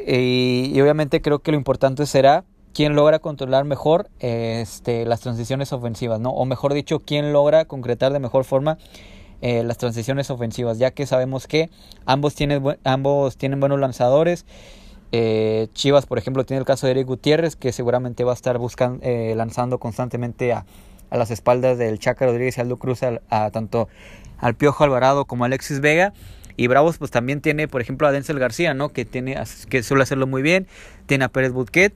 Y, 0.05 0.79
obviamente 0.81 1.23
creo 1.23 1.38
que 1.38 1.53
lo 1.53 1.57
importante 1.57 2.05
será 2.07 2.45
quién 2.77 2.95
logra 2.95 3.21
controlar 3.21 3.65
mejor 3.65 4.11
este, 4.21 5.07
las 5.07 5.21
transiciones 5.21 5.73
ofensivas, 5.73 6.21
¿no? 6.21 6.29
O 6.29 6.45
mejor 6.45 6.75
dicho, 6.75 6.99
quién 6.99 7.33
logra 7.33 7.65
concretar 7.65 8.12
de 8.12 8.19
mejor 8.19 8.45
forma 8.45 8.77
eh, 9.41 9.62
las 9.65 9.79
transiciones 9.79 10.29
ofensivas, 10.31 10.79
ya 10.79 10.91
que 10.91 11.07
sabemos 11.07 11.47
que 11.47 11.71
ambos 12.05 12.35
tienen, 12.35 12.62
ambos 12.85 13.39
tienen 13.39 13.61
buenos 13.61 13.81
lanzadores. 13.81 14.45
Eh, 15.11 15.69
Chivas, 15.73 16.05
por 16.05 16.19
ejemplo, 16.19 16.45
tiene 16.45 16.59
el 16.59 16.67
caso 16.67 16.87
de 16.87 16.91
Eric 16.91 17.07
Gutiérrez, 17.07 17.57
que 17.57 17.73
seguramente 17.73 18.25
va 18.25 18.33
a 18.33 18.35
estar 18.35 18.59
buscando, 18.59 18.99
eh, 19.03 19.33
lanzando 19.35 19.79
constantemente 19.79 20.53
a, 20.53 20.67
a 21.09 21.17
las 21.17 21.31
espaldas 21.31 21.79
del 21.79 21.99
Chaca 21.99 22.27
Rodríguez 22.27 22.59
y 22.59 22.61
Aldo 22.61 22.77
Cruz 22.77 23.01
a, 23.03 23.51
tanto 23.53 23.89
al 24.37 24.55
Piojo 24.55 24.85
Alvarado 24.85 25.25
como 25.25 25.45
a 25.45 25.47
Alexis 25.47 25.81
Vega. 25.81 26.12
Y 26.59 26.67
Bravos 26.67 26.99
pues 26.99 27.11
también 27.11 27.41
tiene, 27.41 27.69
por 27.69 27.81
ejemplo, 27.81 28.07
a 28.07 28.12
Denzel 28.12 28.39
García, 28.39 28.75
¿no? 28.75 28.91
Que, 28.91 29.07
tiene, 29.07 29.43
que 29.71 29.83
suele 29.83 30.03
hacerlo 30.03 30.27
muy 30.27 30.43
bien. 30.43 30.67
Tiene 31.07 31.25
a 31.25 31.29
Pérez 31.29 31.53
Butquet. 31.53 31.95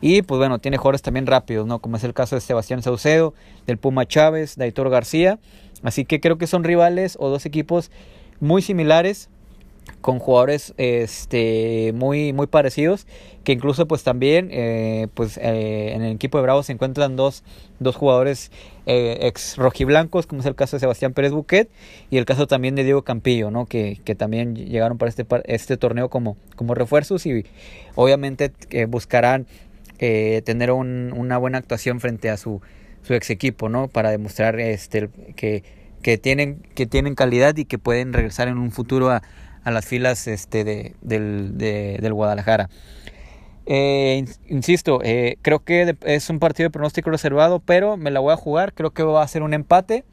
Y 0.00 0.22
pues 0.22 0.38
bueno, 0.38 0.58
tiene 0.58 0.76
jugadores 0.76 1.02
también 1.02 1.26
rápidos, 1.26 1.66
¿no? 1.66 1.78
Como 1.78 1.96
es 1.96 2.04
el 2.04 2.14
caso 2.14 2.34
de 2.34 2.40
Sebastián 2.40 2.82
Saucedo, 2.82 3.34
del 3.66 3.78
Puma 3.78 4.06
Chávez, 4.06 4.56
de 4.56 4.64
Aitor 4.64 4.90
García. 4.90 5.38
Así 5.82 6.04
que 6.04 6.20
creo 6.20 6.38
que 6.38 6.46
son 6.46 6.64
rivales 6.64 7.16
o 7.20 7.28
dos 7.28 7.46
equipos 7.46 7.90
muy 8.40 8.62
similares 8.62 9.28
con 10.00 10.18
jugadores 10.18 10.74
este 10.76 11.92
muy 11.94 12.32
muy 12.32 12.46
parecidos 12.46 13.06
que 13.42 13.52
incluso 13.52 13.86
pues 13.86 14.02
también 14.02 14.48
eh, 14.50 15.08
pues 15.14 15.36
eh, 15.36 15.92
en 15.94 16.02
el 16.02 16.14
equipo 16.14 16.38
de 16.38 16.42
Bravos 16.42 16.66
se 16.66 16.72
encuentran 16.72 17.16
dos, 17.16 17.42
dos 17.80 17.96
jugadores 17.96 18.50
eh, 18.86 19.18
ex 19.22 19.56
rojiblancos 19.56 20.26
como 20.26 20.40
es 20.40 20.46
el 20.46 20.54
caso 20.54 20.76
de 20.76 20.80
Sebastián 20.80 21.12
Pérez 21.12 21.32
Buquet 21.32 21.70
y 22.10 22.16
el 22.16 22.24
caso 22.24 22.46
también 22.46 22.74
de 22.74 22.84
Diego 22.84 23.02
Campillo 23.02 23.50
no 23.50 23.66
que, 23.66 24.00
que 24.04 24.14
también 24.14 24.56
llegaron 24.56 24.98
para 24.98 25.10
este 25.10 25.26
este 25.44 25.76
torneo 25.76 26.08
como 26.08 26.36
como 26.56 26.74
refuerzos 26.74 27.26
y 27.26 27.44
obviamente 27.94 28.52
buscarán 28.88 29.46
tener 29.98 30.70
un, 30.72 31.12
una 31.16 31.38
buena 31.38 31.58
actuación 31.58 32.00
frente 32.00 32.30
a 32.30 32.36
su 32.36 32.60
ex 33.08 33.30
equipo 33.30 33.68
no 33.68 33.88
para 33.88 34.10
demostrar 34.10 34.58
este 34.60 35.08
que 35.34 36.18
tienen 36.18 37.14
calidad 37.14 37.56
y 37.56 37.64
que 37.64 37.78
pueden 37.78 38.12
regresar 38.12 38.48
en 38.48 38.58
un 38.58 38.70
futuro 38.70 39.10
a 39.10 39.22
las 39.70 39.86
filas 39.86 40.26
este, 40.26 40.64
de, 40.64 40.94
del, 41.00 41.56
del 41.56 42.12
Guadalajara. 42.12 42.68
Eh, 43.66 44.24
insisto, 44.48 45.00
eh, 45.02 45.38
creo 45.40 45.60
que 45.64 45.96
es 46.02 46.28
un 46.28 46.38
partido 46.38 46.66
de 46.66 46.70
pronóstico 46.70 47.10
reservado, 47.10 47.60
pero 47.60 47.96
me 47.96 48.10
la 48.10 48.20
voy 48.20 48.32
a 48.32 48.36
jugar. 48.36 48.74
Creo 48.74 48.90
que 48.90 49.02
va 49.02 49.22
a 49.22 49.28
ser 49.28 49.42
un 49.42 49.54
empate. 49.54 50.04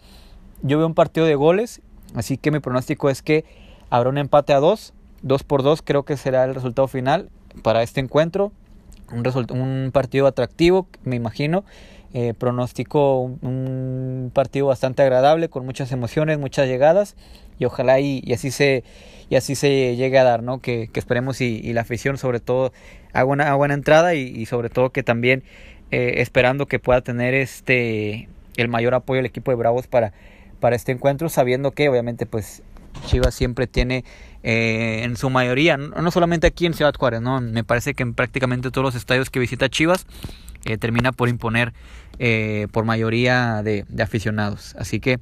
Yo 0.62 0.78
veo 0.78 0.88
un 0.88 0.94
partido 0.94 1.26
de 1.26 1.36
goles, 1.36 1.82
así 2.16 2.38
que 2.38 2.52
mi 2.52 2.60
pronóstico 2.60 3.10
es 3.10 3.22
que 3.22 3.44
habrá 3.90 4.10
un 4.10 4.18
empate 4.18 4.54
a 4.54 4.60
dos. 4.60 4.94
Dos 5.22 5.44
por 5.44 5.62
dos 5.64 5.82
creo 5.82 6.04
que 6.04 6.18
será 6.18 6.46
el 6.46 6.56
resultado 6.56 6.88
final 6.88 7.30
para 7.62 7.84
este 7.84 8.00
encuentro. 8.00 8.52
Un, 9.12 9.24
un 9.60 9.92
partido 9.92 10.28
atractivo, 10.28 10.88
me 11.04 11.16
imagino. 11.16 11.64
Eh, 12.14 12.34
pronóstico 12.38 13.22
un, 13.22 14.32
partido 14.34 14.68
bastante 14.68 15.02
agradable, 15.02 15.48
con 15.48 15.66
muchas 15.66 15.92
emociones, 15.92 16.40
muchas 16.40 16.68
llegadas. 16.68 17.16
Y 17.58 17.66
ojalá 17.66 18.00
y, 18.00 18.22
y 18.26 18.34
así 18.34 18.52
se 18.52 18.84
y 19.32 19.38
así 19.38 19.56
se 19.56 19.96
llegue 19.96 20.20
a 20.20 20.26
dar, 20.26 20.44
¿no? 20.44 20.60
Que, 20.60 20.90
esperemos 20.94 21.40
y, 21.40 21.72
la 21.72 21.82
afición 21.82 22.18
sobre 22.18 22.42
todo 22.42 22.74
haga 23.14 23.26
una 23.26 23.56
buena 23.56 23.74
entrada 23.74 24.14
y, 24.14 24.46
sobre 24.46 24.70
todo 24.70 24.90
que 24.90 25.04
también 25.04 25.44
eh, 25.90 26.16
esperando 26.18 26.66
que 26.66 26.80
pueda 26.80 27.00
tener 27.00 27.34
este 27.34 28.28
el 28.58 28.68
mayor 28.68 28.94
apoyo 28.94 29.22
el 29.22 29.26
equipo 29.26 29.52
de 29.52 29.56
Bravos 29.56 29.88
para, 29.88 30.12
para 30.60 30.76
este 30.76 30.92
encuentro, 30.92 31.30
sabiendo 31.30 31.72
que 31.72 31.88
obviamente 31.88 32.26
pues 32.26 32.62
Chivas 33.06 33.34
siempre 33.34 33.68
tiene 33.68 34.04
eh, 34.44 35.02
en 35.04 35.18
su 35.18 35.30
mayoría, 35.30 35.78
no, 35.78 36.12
solamente 36.12 36.48
aquí 36.48 36.66
en 36.66 36.74
Ciudad 36.74 36.94
Juárez, 36.98 37.22
¿no? 37.22 37.42
Me 37.42 37.64
parece 37.64 37.94
que 37.94 38.04
en 38.04 38.14
prácticamente 38.14 38.72
todos 38.72 38.86
los 38.86 38.96
estadios 38.96 39.30
que 39.30 39.40
visita 39.40 39.70
Chivas 39.70 40.06
eh, 40.66 40.78
termina 40.78 41.12
por 41.12 41.30
imponer 41.30 41.74
por 42.72 42.86
mayoría 42.86 43.64
de, 43.64 43.84
aficionados. 44.00 44.76
Así 44.78 45.00
que, 45.00 45.20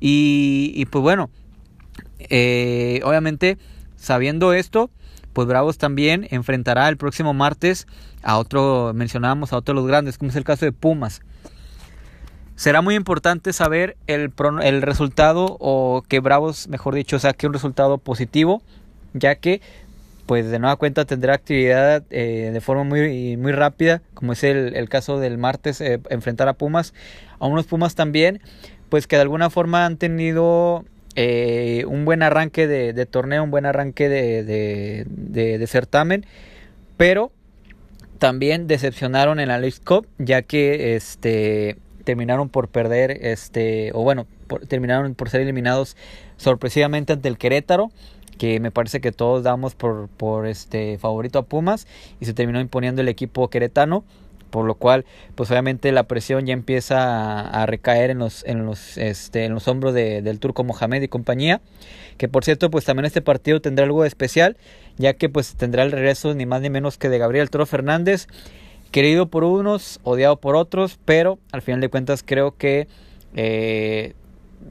y, 0.00 0.72
y 0.74 0.86
pues 0.86 1.02
bueno, 1.02 1.30
eh, 2.18 3.00
obviamente, 3.04 3.58
sabiendo 3.96 4.52
esto, 4.52 4.90
pues 5.32 5.46
Bravos 5.46 5.78
también 5.78 6.26
enfrentará 6.30 6.88
el 6.88 6.96
próximo 6.96 7.34
martes 7.34 7.86
a 8.22 8.38
otro, 8.38 8.92
mencionábamos 8.94 9.52
a 9.52 9.58
otro 9.58 9.74
de 9.74 9.80
los 9.80 9.88
grandes, 9.88 10.18
como 10.18 10.30
es 10.30 10.36
el 10.36 10.44
caso 10.44 10.64
de 10.64 10.72
Pumas. 10.72 11.22
Será 12.56 12.80
muy 12.80 12.94
importante 12.94 13.52
saber 13.52 13.96
el, 14.06 14.32
el 14.62 14.82
resultado 14.82 15.56
o 15.60 16.02
que 16.08 16.20
Bravos, 16.20 16.68
mejor 16.68 16.94
dicho, 16.94 17.18
saque 17.18 17.46
un 17.46 17.52
resultado 17.52 17.98
positivo, 17.98 18.62
ya 19.12 19.36
que 19.36 19.60
pues 20.26 20.50
de 20.50 20.58
nueva 20.58 20.74
cuenta 20.76 21.04
tendrá 21.04 21.34
actividad 21.34 22.02
eh, 22.10 22.50
de 22.52 22.60
forma 22.60 22.82
muy, 22.82 23.36
muy 23.36 23.52
rápida, 23.52 24.02
como 24.14 24.32
es 24.32 24.42
el, 24.42 24.74
el 24.74 24.88
caso 24.88 25.20
del 25.20 25.38
martes, 25.38 25.80
eh, 25.80 26.00
enfrentar 26.10 26.48
a 26.48 26.54
Pumas, 26.54 26.94
a 27.38 27.46
unos 27.46 27.66
Pumas 27.66 27.94
también, 27.94 28.40
pues 28.88 29.06
que 29.06 29.16
de 29.16 29.22
alguna 29.22 29.50
forma 29.50 29.86
han 29.86 29.96
tenido 29.96 30.84
eh, 31.14 31.84
un 31.88 32.04
buen 32.04 32.22
arranque 32.22 32.66
de, 32.66 33.06
torneo, 33.06 33.42
un 33.42 33.50
buen 33.50 33.66
arranque 33.66 34.08
de, 34.08 35.66
certamen, 35.66 36.26
pero 36.96 37.32
también 38.18 38.66
decepcionaron 38.66 39.40
en 39.40 39.48
la 39.48 39.58
League 39.58 39.78
Cup, 39.84 40.06
ya 40.18 40.42
que 40.42 40.94
este, 40.96 41.78
terminaron 42.06 42.48
por 42.48 42.68
perder, 42.68 43.18
este, 43.20 43.90
o 43.92 44.02
bueno, 44.02 44.26
terminaron 44.68 45.14
por 45.14 45.28
ser 45.28 45.40
eliminados 45.42 45.96
sorpresivamente 46.38 47.12
ante 47.12 47.28
el 47.28 47.36
Querétaro 47.36 47.90
que 48.38 48.60
me 48.60 48.70
parece 48.70 49.00
que 49.00 49.12
todos 49.12 49.42
damos 49.42 49.74
por, 49.74 50.08
por 50.08 50.46
este 50.46 50.98
favorito 50.98 51.38
a 51.38 51.42
Pumas 51.42 51.86
y 52.20 52.26
se 52.26 52.34
terminó 52.34 52.60
imponiendo 52.60 53.00
el 53.02 53.08
equipo 53.08 53.48
queretano 53.48 54.04
por 54.50 54.66
lo 54.66 54.74
cual 54.74 55.04
pues 55.34 55.50
obviamente 55.50 55.90
la 55.90 56.04
presión 56.04 56.46
ya 56.46 56.52
empieza 56.52 57.40
a, 57.40 57.66
recaer 57.66 58.10
en 58.10 58.18
los 58.18 58.44
en 58.44 58.64
los 58.66 58.98
este 58.98 59.44
en 59.44 59.54
los 59.54 59.66
hombros 59.68 59.94
del 59.94 60.38
turco 60.38 60.64
Mohamed 60.64 61.02
y 61.02 61.08
compañía 61.08 61.60
que 62.18 62.28
por 62.28 62.44
cierto 62.44 62.70
pues 62.70 62.84
también 62.84 63.06
este 63.06 63.22
partido 63.22 63.60
tendrá 63.60 63.86
algo 63.86 64.04
especial 64.04 64.56
ya 64.98 65.14
que 65.14 65.28
pues 65.28 65.54
tendrá 65.56 65.82
el 65.82 65.92
regreso 65.92 66.34
ni 66.34 66.46
más 66.46 66.60
ni 66.60 66.70
menos 66.70 66.98
que 66.98 67.08
de 67.08 67.18
Gabriel 67.18 67.50
Toro 67.50 67.66
Fernández 67.66 68.28
querido 68.90 69.26
por 69.26 69.44
unos 69.44 70.00
odiado 70.02 70.36
por 70.36 70.56
otros 70.56 70.98
pero 71.04 71.38
al 71.52 71.62
final 71.62 71.80
de 71.80 71.88
cuentas 71.88 72.22
creo 72.24 72.56
que 72.56 72.88
eh, 73.34 74.14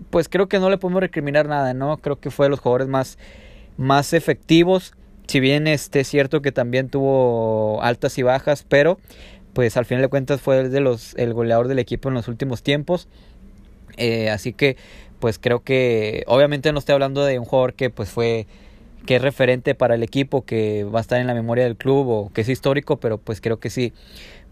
pues 0.09 0.29
creo 0.29 0.47
que 0.47 0.59
no 0.59 0.69
le 0.69 0.77
podemos 0.77 1.01
recriminar 1.01 1.47
nada 1.47 1.73
no 1.73 1.97
creo 1.97 2.19
que 2.19 2.31
fue 2.31 2.47
de 2.47 2.49
los 2.51 2.59
jugadores 2.59 2.87
más 2.87 3.17
más 3.77 4.13
efectivos 4.13 4.93
si 5.27 5.39
bien 5.39 5.67
este 5.67 6.01
es 6.01 6.07
cierto 6.07 6.41
que 6.41 6.51
también 6.51 6.89
tuvo 6.89 7.81
altas 7.81 8.17
y 8.17 8.23
bajas 8.23 8.65
pero 8.67 8.97
pues 9.55 9.77
al 9.77 9.85
final 9.85 10.01
de 10.01 10.09
cuentas 10.09 10.41
fue 10.41 10.67
de 10.67 10.81
los, 10.81 11.15
el 11.15 11.33
goleador 11.33 11.69
del 11.69 11.79
equipo 11.79 12.09
en 12.09 12.15
los 12.15 12.27
últimos 12.27 12.61
tiempos. 12.61 13.07
Eh, 13.95 14.29
así 14.29 14.51
que 14.51 14.75
pues 15.19 15.39
creo 15.39 15.63
que 15.63 16.25
obviamente 16.27 16.73
no 16.73 16.79
estoy 16.79 16.91
hablando 16.91 17.23
de 17.23 17.39
un 17.39 17.45
jugador 17.45 17.73
que 17.73 17.89
pues 17.89 18.09
fue 18.09 18.47
que 19.05 19.17
es 19.17 19.21
referente 19.21 19.75
para 19.75 19.95
el 19.95 20.03
equipo, 20.03 20.43
que 20.43 20.83
va 20.83 20.99
a 20.99 21.01
estar 21.01 21.19
en 21.19 21.27
la 21.27 21.33
memoria 21.33 21.63
del 21.63 21.75
club 21.75 22.07
o 22.07 22.31
que 22.33 22.41
es 22.41 22.49
histórico, 22.49 22.97
pero 22.97 23.17
pues 23.17 23.41
creo 23.41 23.59
que 23.59 23.69
sí. 23.69 23.93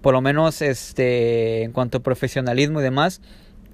Por 0.01 0.13
lo 0.13 0.21
menos 0.21 0.61
este 0.61 1.63
en 1.63 1.71
cuanto 1.71 1.99
a 1.99 2.01
profesionalismo 2.01 2.79
y 2.79 2.83
demás, 2.83 3.21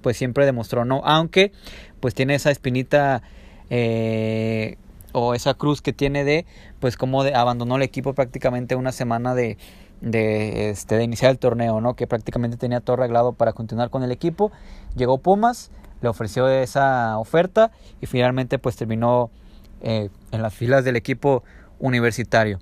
pues 0.02 0.18
siempre 0.18 0.46
demostró 0.46 0.86
no, 0.86 1.02
aunque 1.06 1.52
pues 2.00 2.14
tiene 2.14 2.36
esa 2.36 2.52
espinita 2.52 3.22
eh, 3.70 4.78
o 5.12 5.34
esa 5.34 5.54
cruz 5.54 5.82
que 5.82 5.94
tiene 5.94 6.24
de 6.24 6.46
pues 6.80 6.98
como 6.98 7.24
de, 7.24 7.34
abandonó 7.34 7.76
el 7.76 7.82
equipo 7.82 8.14
prácticamente 8.14 8.76
una 8.76 8.92
semana 8.92 9.36
de 9.36 9.58
de, 10.02 10.70
este, 10.70 10.96
de 10.96 11.04
iniciar 11.04 11.32
el 11.32 11.40
torneo, 11.40 11.82
¿no? 11.82 11.96
que 11.96 12.08
prácticamente 12.08 12.58
tenía 12.58 12.80
todo 12.80 12.96
arreglado 12.96 13.34
para 13.34 13.54
continuar 13.54 13.90
con 13.90 14.04
el 14.04 14.12
equipo. 14.12 14.52
Llegó 14.96 15.18
Pumas, 15.18 15.72
le 16.02 16.10
ofreció 16.10 16.48
esa 16.48 17.18
oferta 17.18 17.72
y 18.02 18.06
finalmente 18.06 18.60
pues 18.60 18.76
terminó 18.76 19.30
eh, 19.82 20.10
en 20.32 20.42
las 20.42 20.54
filas 20.54 20.84
del 20.84 20.96
equipo 20.96 21.44
universitario. 21.80 22.60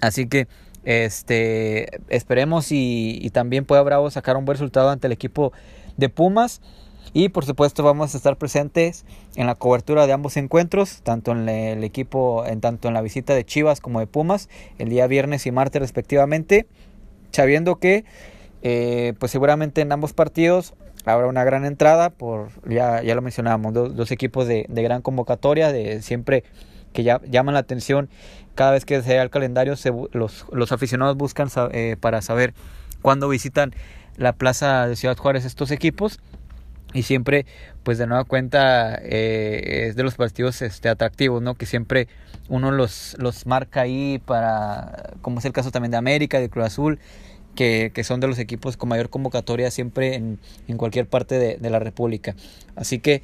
Así 0.00 0.26
que 0.26 0.48
este 0.84 2.00
esperemos 2.08 2.68
y, 2.70 3.28
también 3.32 3.64
pueda 3.64 3.82
Bravo 3.82 4.10
sacar 4.10 4.36
un 4.36 4.44
buen 4.44 4.56
resultado 4.56 4.90
ante 4.90 5.06
el 5.06 5.12
equipo 5.12 5.52
de 5.96 6.08
Pumas. 6.08 6.60
Y 7.14 7.30
por 7.30 7.46
supuesto 7.46 7.82
vamos 7.82 8.14
a 8.14 8.16
estar 8.18 8.36
presentes 8.36 9.06
en 9.34 9.46
la 9.46 9.54
cobertura 9.54 10.06
de 10.06 10.12
ambos 10.12 10.36
encuentros, 10.36 11.00
tanto 11.02 11.32
en 11.32 11.48
el 11.48 11.82
equipo, 11.82 12.44
en 12.44 12.60
tanto 12.60 12.88
en 12.88 12.94
la 12.94 13.00
visita 13.00 13.34
de 13.34 13.44
Chivas 13.44 13.80
como 13.80 14.00
de 14.00 14.06
Pumas, 14.06 14.50
el 14.78 14.90
día 14.90 15.06
viernes 15.06 15.46
y 15.46 15.50
martes 15.50 15.80
respectivamente, 15.80 16.66
sabiendo 17.32 17.76
que 17.76 18.04
eh, 18.62 19.14
pues 19.18 19.32
seguramente 19.32 19.80
en 19.80 19.92
ambos 19.92 20.12
partidos 20.12 20.74
habrá 21.08 21.26
una 21.26 21.44
gran 21.44 21.64
entrada, 21.64 22.10
por 22.10 22.48
ya, 22.68 23.02
ya 23.02 23.14
lo 23.14 23.22
mencionábamos, 23.22 23.72
dos, 23.72 24.10
equipos 24.10 24.46
de, 24.46 24.66
gran 24.68 25.02
convocatoria, 25.02 25.72
de 25.72 26.02
siempre 26.02 26.44
que 26.92 27.02
ya 27.02 27.20
llaman 27.28 27.54
la 27.54 27.60
atención. 27.60 28.08
Cada 28.54 28.72
vez 28.72 28.84
que 28.84 29.00
se 29.02 29.14
da 29.14 29.22
el 29.22 29.30
calendario, 29.30 29.74
los, 30.12 30.46
los, 30.52 30.72
aficionados 30.72 31.16
buscan 31.16 31.48
eh, 31.72 31.96
para 32.00 32.22
saber 32.22 32.54
cuándo 33.02 33.28
visitan 33.28 33.72
la 34.16 34.32
plaza 34.32 34.86
de 34.86 34.96
Ciudad 34.96 35.16
Juárez 35.16 35.44
estos 35.44 35.70
equipos. 35.70 36.20
Y 36.94 37.02
siempre 37.02 37.44
pues 37.82 37.98
de 37.98 38.06
nueva 38.06 38.24
cuenta 38.24 38.98
eh, 39.02 39.88
es 39.88 39.96
de 39.96 40.02
los 40.02 40.14
partidos 40.14 40.62
este 40.62 40.88
atractivos 40.88 41.42
no 41.42 41.54
que 41.54 41.66
siempre 41.66 42.08
uno 42.48 42.70
los 42.70 43.14
los 43.18 43.46
marca 43.46 43.82
ahí 43.82 44.22
para 44.24 45.12
como 45.20 45.38
es 45.38 45.44
el 45.44 45.52
caso 45.52 45.70
también 45.70 45.90
de 45.90 45.98
América 45.98 46.40
de 46.40 46.48
Cruz 46.48 46.64
Azul 46.64 46.98
que, 47.54 47.90
que 47.94 48.04
son 48.04 48.20
de 48.20 48.26
los 48.26 48.38
equipos 48.38 48.76
con 48.76 48.88
mayor 48.88 49.10
convocatoria 49.10 49.70
siempre 49.70 50.14
en, 50.14 50.38
en 50.68 50.76
cualquier 50.76 51.06
parte 51.06 51.38
de, 51.38 51.56
de, 51.56 51.70
la 51.70 51.78
República 51.78 52.36
así 52.76 52.98
que 52.98 53.22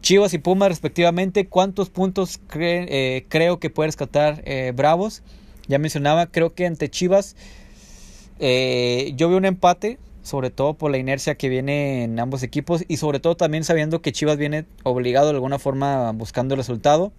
Chivas 0.00 0.34
y 0.34 0.38
Pumas 0.38 0.68
respectivamente 0.68 1.46
cuántos 1.46 1.90
puntos 1.90 2.40
eh, 2.54 3.24
creo 3.28 3.58
que 3.58 3.70
puede 3.70 3.88
rescatar 3.88 4.42
eh, 4.44 4.72
Bravos 4.74 5.22
ya 5.68 5.78
mencionaba 5.78 6.26
creo 6.26 6.54
que 6.54 6.66
ante 6.66 6.88
Chivas 6.88 7.36
yo 8.38 9.28
veo 9.28 9.38
un 9.38 9.46
empate 9.46 9.98
sobre 10.26 10.50
todo 10.50 10.74
por 10.74 10.90
la 10.90 10.98
inercia 10.98 11.36
que 11.36 11.48
viene 11.48 12.02
en 12.02 12.18
ambos 12.18 12.42
equipos 12.42 12.84
y 12.88 12.96
sobre 12.96 13.20
todo 13.20 13.36
también 13.36 13.62
sabiendo 13.62 14.02
que 14.02 14.10
Chivas 14.10 14.36
viene 14.36 14.64
obligado 14.82 15.28
de 15.28 15.34
alguna 15.34 15.60
forma 15.60 16.10
buscando 16.10 16.54
el 16.54 16.58
resultado. 16.58 17.12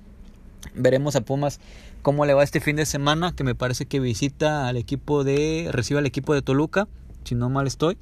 Veremos 0.75 1.15
a 1.15 1.21
Pumas 1.21 1.61
cómo 2.01 2.25
le 2.25 2.33
va 2.33 2.43
este 2.43 2.59
fin 2.59 2.75
de 2.75 2.85
semana, 2.85 3.33
que 3.33 3.43
me 3.43 3.55
parece 3.55 3.85
que 3.85 3.99
visita 3.99 4.67
al 4.67 4.77
equipo 4.77 5.23
de 5.23 5.69
recibe 5.71 5.99
al 5.99 6.05
equipo 6.05 6.33
de 6.33 6.41
Toluca, 6.41 6.87
si 7.23 7.35
no 7.35 7.49
mal 7.49 7.67
estoy. 7.67 7.97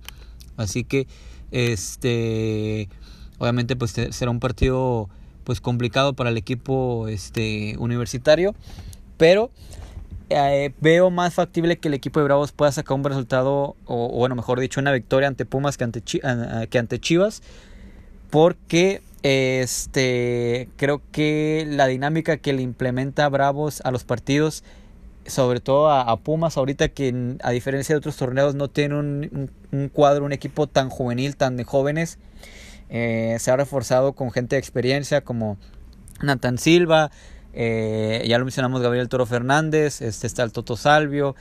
Así 0.58 0.84
que 0.84 1.08
este 1.52 2.90
obviamente 3.38 3.76
pues 3.76 3.92
será 3.92 4.32
un 4.32 4.40
partido 4.40 5.10
pues 5.44 5.62
complicado 5.62 6.14
para 6.14 6.30
el 6.30 6.38
equipo 6.38 7.08
este 7.08 7.76
universitario, 7.78 8.56
pero 9.18 9.52
eh, 10.30 10.74
veo 10.82 11.12
más 11.12 11.36
factible 11.36 11.78
que 11.78 11.88
el 11.88 11.94
equipo 11.94 12.20
de 12.20 12.26
Bravos 12.26 12.52
pueda 12.52 12.72
sacar 12.72 12.98
un 12.98 13.04
resultado, 13.04 13.76
o, 13.86 14.10
bueno, 14.10 14.36
mejor 14.36 14.60
dicho, 14.60 14.80
una 14.80 14.92
victoria 14.92 15.28
ante 15.28 15.46
Pumas 15.46 15.78
que 15.78 15.84
ante, 15.84 16.02
que 16.02 16.80
ante 16.80 17.00
Chivas, 17.00 17.44
porque 18.36 19.02
este 19.24 20.68
creo 20.76 21.02
que 21.14 21.66
la 21.70 21.88
dinámica 21.88 22.36
que 22.36 22.52
le 22.52 22.64
implementa 22.64 23.30
Bravos 23.30 23.80
a 23.86 23.92
los 23.92 24.04
partidos, 24.04 24.66
sobre 25.26 25.62
todo 25.62 25.90
a, 25.90 26.18
Pumas, 26.18 26.58
ahorita 26.58 26.90
que 26.90 27.38
a 27.42 27.52
diferencia 27.52 27.96
de 27.96 28.00
otros 28.00 28.18
torneos 28.18 28.54
no 28.54 28.68
tiene 28.68 28.96
un, 28.96 29.50
un, 29.72 29.88
cuadro, 29.88 30.26
un 30.26 30.34
equipo 30.34 30.68
tan 30.68 30.90
juvenil, 30.90 31.38
tan 31.38 31.56
de 31.56 31.64
jóvenes, 31.64 32.20
eh, 32.90 33.38
se 33.40 33.52
ha 33.52 33.56
reforzado 33.56 34.12
con 34.12 34.32
gente 34.32 34.58
de 34.58 34.60
experiencia 34.60 35.22
como 35.22 35.56
Nathan 36.22 36.58
Silva, 36.58 37.12
eh, 37.54 38.22
ya 38.28 38.38
lo 38.38 38.44
mencionamos 38.44 38.82
Gabriel 38.82 39.08
Toro 39.08 39.26
Fernández, 39.26 40.02
este 40.02 40.28
está 40.28 40.44
el 40.44 40.52
Toto 40.52 40.76
Salvio, 40.76 41.38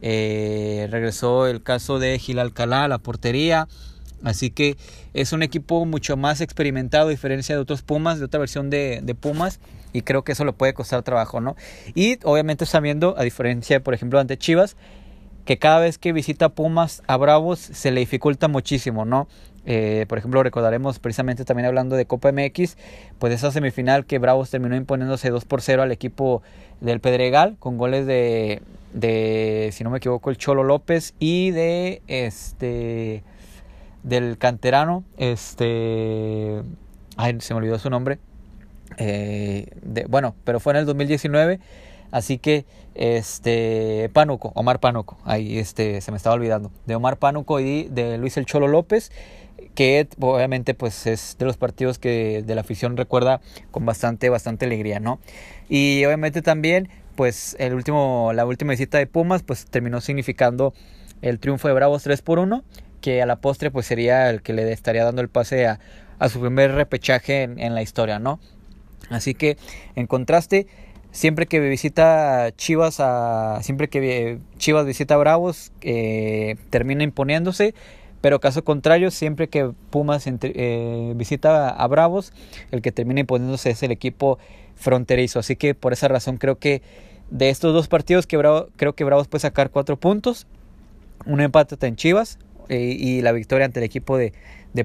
eh, 0.00 0.88
regresó 0.90 1.46
el 1.46 1.62
caso 1.62 1.98
de 1.98 2.18
Gil 2.18 2.38
Alcalá, 2.38 2.88
la 2.88 2.96
portería. 2.96 3.68
Así 4.22 4.50
que 4.50 4.76
es 5.14 5.32
un 5.32 5.42
equipo 5.42 5.84
mucho 5.84 6.16
más 6.16 6.40
experimentado 6.40 7.08
a 7.08 7.10
diferencia 7.10 7.54
de 7.54 7.60
otros 7.60 7.82
Pumas, 7.82 8.18
de 8.18 8.24
otra 8.24 8.40
versión 8.40 8.70
de, 8.70 9.16
Pumas, 9.18 9.60
y 9.92 10.02
creo 10.02 10.22
que 10.22 10.32
eso 10.32 10.44
le 10.44 10.52
puede 10.52 10.74
costar 10.74 11.02
trabajo, 11.02 11.40
¿no? 11.40 11.56
Y 11.94 12.18
obviamente 12.24 12.66
sabiendo, 12.66 13.14
a 13.16 13.22
diferencia, 13.22 13.80
por 13.80 13.94
ejemplo, 13.94 14.18
ante 14.18 14.36
Chivas, 14.36 14.76
que 15.44 15.58
cada 15.58 15.80
vez 15.80 15.98
que 15.98 16.12
visita 16.12 16.50
Pumas 16.50 17.02
a 17.06 17.16
Bravos 17.16 17.58
se 17.58 17.90
le 17.90 18.00
dificulta 18.00 18.48
muchísimo, 18.48 19.04
¿no? 19.04 19.28
Eh, 19.64 20.06
por 20.08 20.18
ejemplo, 20.18 20.42
recordaremos 20.42 20.98
precisamente 20.98 21.44
también 21.44 21.66
hablando 21.66 21.96
de 21.96 22.06
Copa 22.06 22.32
MX, 22.32 22.76
pues 23.18 23.32
esa 23.32 23.50
semifinal 23.50 24.04
que 24.04 24.18
Bravos 24.18 24.50
terminó 24.50 24.76
imponiéndose 24.76 25.30
2 25.30 25.44
por 25.44 25.62
0 25.62 25.82
al 25.82 25.92
equipo 25.92 26.42
del 26.80 27.00
Pedregal 27.00 27.56
con 27.58 27.76
goles 27.76 28.06
de, 28.06 28.62
de 28.92 29.70
si 29.72 29.84
no 29.84 29.90
me 29.90 29.98
equivoco, 29.98 30.30
el 30.30 30.38
Cholo 30.38 30.64
López 30.64 31.14
y 31.18 31.50
de 31.50 32.02
este 32.08 33.22
del 34.02 34.38
canterano, 34.38 35.04
este, 35.16 36.62
ay, 37.16 37.36
se 37.40 37.54
me 37.54 37.58
olvidó 37.58 37.78
su 37.78 37.90
nombre, 37.90 38.18
eh, 38.96 39.66
bueno, 40.08 40.34
pero 40.44 40.60
fue 40.60 40.72
en 40.72 40.78
el 40.78 40.86
2019 40.86 41.60
Así 42.10 42.38
que, 42.38 42.64
este, 42.94 44.10
Pánuco, 44.12 44.52
Omar 44.54 44.80
Pánuco, 44.80 45.18
ahí 45.24 45.58
este, 45.58 46.00
se 46.00 46.10
me 46.10 46.16
estaba 46.16 46.34
olvidando, 46.34 46.70
de 46.86 46.94
Omar 46.94 47.18
Pánuco 47.18 47.60
y 47.60 47.84
de 47.84 48.16
Luis 48.18 48.36
El 48.36 48.46
Cholo 48.46 48.66
López, 48.66 49.12
que 49.74 50.08
obviamente 50.18 50.74
pues 50.74 51.06
es 51.06 51.36
de 51.38 51.44
los 51.44 51.56
partidos 51.56 51.98
que 51.98 52.42
de 52.44 52.54
la 52.54 52.62
afición 52.62 52.96
recuerda 52.96 53.40
con 53.70 53.84
bastante 53.84 54.28
bastante 54.28 54.66
alegría, 54.66 55.00
¿no? 55.00 55.20
Y 55.68 56.04
obviamente 56.04 56.42
también 56.42 56.88
pues 57.14 57.56
el 57.58 57.74
último 57.74 58.32
la 58.34 58.46
última 58.46 58.70
visita 58.70 58.98
de 58.98 59.06
Pumas 59.06 59.42
pues 59.42 59.66
terminó 59.66 60.00
significando 60.00 60.74
el 61.22 61.38
triunfo 61.38 61.68
de 61.68 61.74
Bravos 61.74 62.02
3 62.04 62.22
por 62.22 62.38
1, 62.38 62.64
que 63.00 63.22
a 63.22 63.26
la 63.26 63.36
postre 63.36 63.70
pues 63.70 63.86
sería 63.86 64.30
el 64.30 64.42
que 64.42 64.52
le 64.52 64.70
estaría 64.72 65.04
dando 65.04 65.22
el 65.22 65.28
pase 65.28 65.66
a, 65.66 65.78
su 66.28 66.40
primer 66.40 66.72
repechaje 66.72 67.44
en, 67.44 67.74
la 67.74 67.82
historia, 67.82 68.18
¿no? 68.18 68.40
Así 69.08 69.34
que 69.34 69.56
en 69.94 70.06
contraste 70.06 70.66
siempre 71.12 71.46
que 71.46 71.60
visita 71.60 72.50
Chivas 72.56 72.96
a 72.98 73.60
siempre 73.62 73.88
que 73.88 74.38
Chivas 74.58 74.84
visita 74.84 75.14
a 75.14 75.18
Bravos 75.18 75.72
eh, 75.80 76.56
termina 76.70 77.04
imponiéndose 77.04 77.74
pero 78.20 78.40
caso 78.40 78.64
contrario, 78.64 79.10
siempre 79.10 79.48
que 79.48 79.70
Pumas 79.90 80.24
eh, 80.26 81.12
visita 81.16 81.68
a 81.68 81.86
Bravos, 81.86 82.32
el 82.70 82.82
que 82.82 82.90
termina 82.92 83.20
imponiéndose 83.20 83.70
es 83.70 83.82
el 83.82 83.92
equipo 83.92 84.38
fronterizo. 84.74 85.38
Así 85.38 85.56
que 85.56 85.74
por 85.74 85.92
esa 85.92 86.08
razón 86.08 86.36
creo 86.36 86.58
que 86.58 86.82
de 87.30 87.50
estos 87.50 87.72
dos 87.72 87.88
partidos 87.88 88.26
que 88.26 88.38
creo 88.76 88.94
que 88.94 89.04
Bravos 89.04 89.28
puede 89.28 89.42
sacar 89.42 89.70
cuatro 89.70 89.96
puntos, 89.96 90.46
un 91.26 91.40
empate 91.40 91.86
en 91.86 91.96
Chivas 91.96 92.38
eh, 92.68 92.96
y 92.98 93.22
la 93.22 93.32
victoria 93.32 93.66
ante 93.66 93.80
el 93.80 93.84
equipo 93.84 94.16
de, 94.16 94.32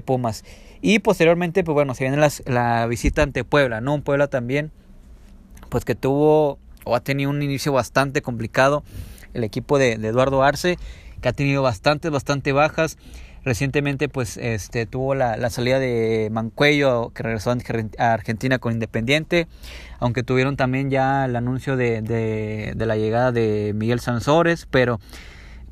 Pumas. 0.04 0.44
Y 0.82 0.98
posteriormente, 0.98 1.62
pues 1.62 1.72
bueno, 1.72 1.94
se 1.94 2.02
viene 2.02 2.28
la 2.46 2.86
visita 2.88 3.22
ante 3.22 3.44
Puebla, 3.44 3.80
¿no? 3.80 3.94
Un 3.94 4.02
Puebla 4.02 4.26
también, 4.26 4.72
pues 5.68 5.84
que 5.84 5.94
tuvo 5.94 6.58
o 6.84 6.96
ha 6.96 7.00
tenido 7.00 7.30
un 7.30 7.42
inicio 7.42 7.72
bastante 7.72 8.22
complicado 8.22 8.82
el 9.34 9.44
equipo 9.44 9.78
de, 9.78 9.98
de 9.98 10.08
Eduardo 10.08 10.42
Arce 10.42 10.78
que 11.24 11.28
ha 11.30 11.32
tenido 11.32 11.62
bastantes, 11.62 12.10
bastante 12.10 12.52
bajas. 12.52 12.98
Recientemente 13.44 14.10
pues 14.10 14.36
este, 14.36 14.84
tuvo 14.84 15.14
la, 15.14 15.48
salida 15.48 15.78
de 15.78 16.28
Mancuello 16.30 17.12
que 17.14 17.22
regresó 17.22 17.50
a 17.50 18.12
Argentina 18.12 18.58
con 18.58 18.74
Independiente, 18.74 19.48
aunque 20.00 20.22
tuvieron 20.22 20.56
también 20.56 20.90
ya 20.90 21.24
el 21.24 21.34
anuncio 21.36 21.76
de, 21.76 22.02
de, 22.02 22.86
la 22.86 22.96
llegada 22.96 23.32
de 23.32 23.72
Miguel 23.74 24.00
Sansores, 24.00 24.66
pero 24.70 25.00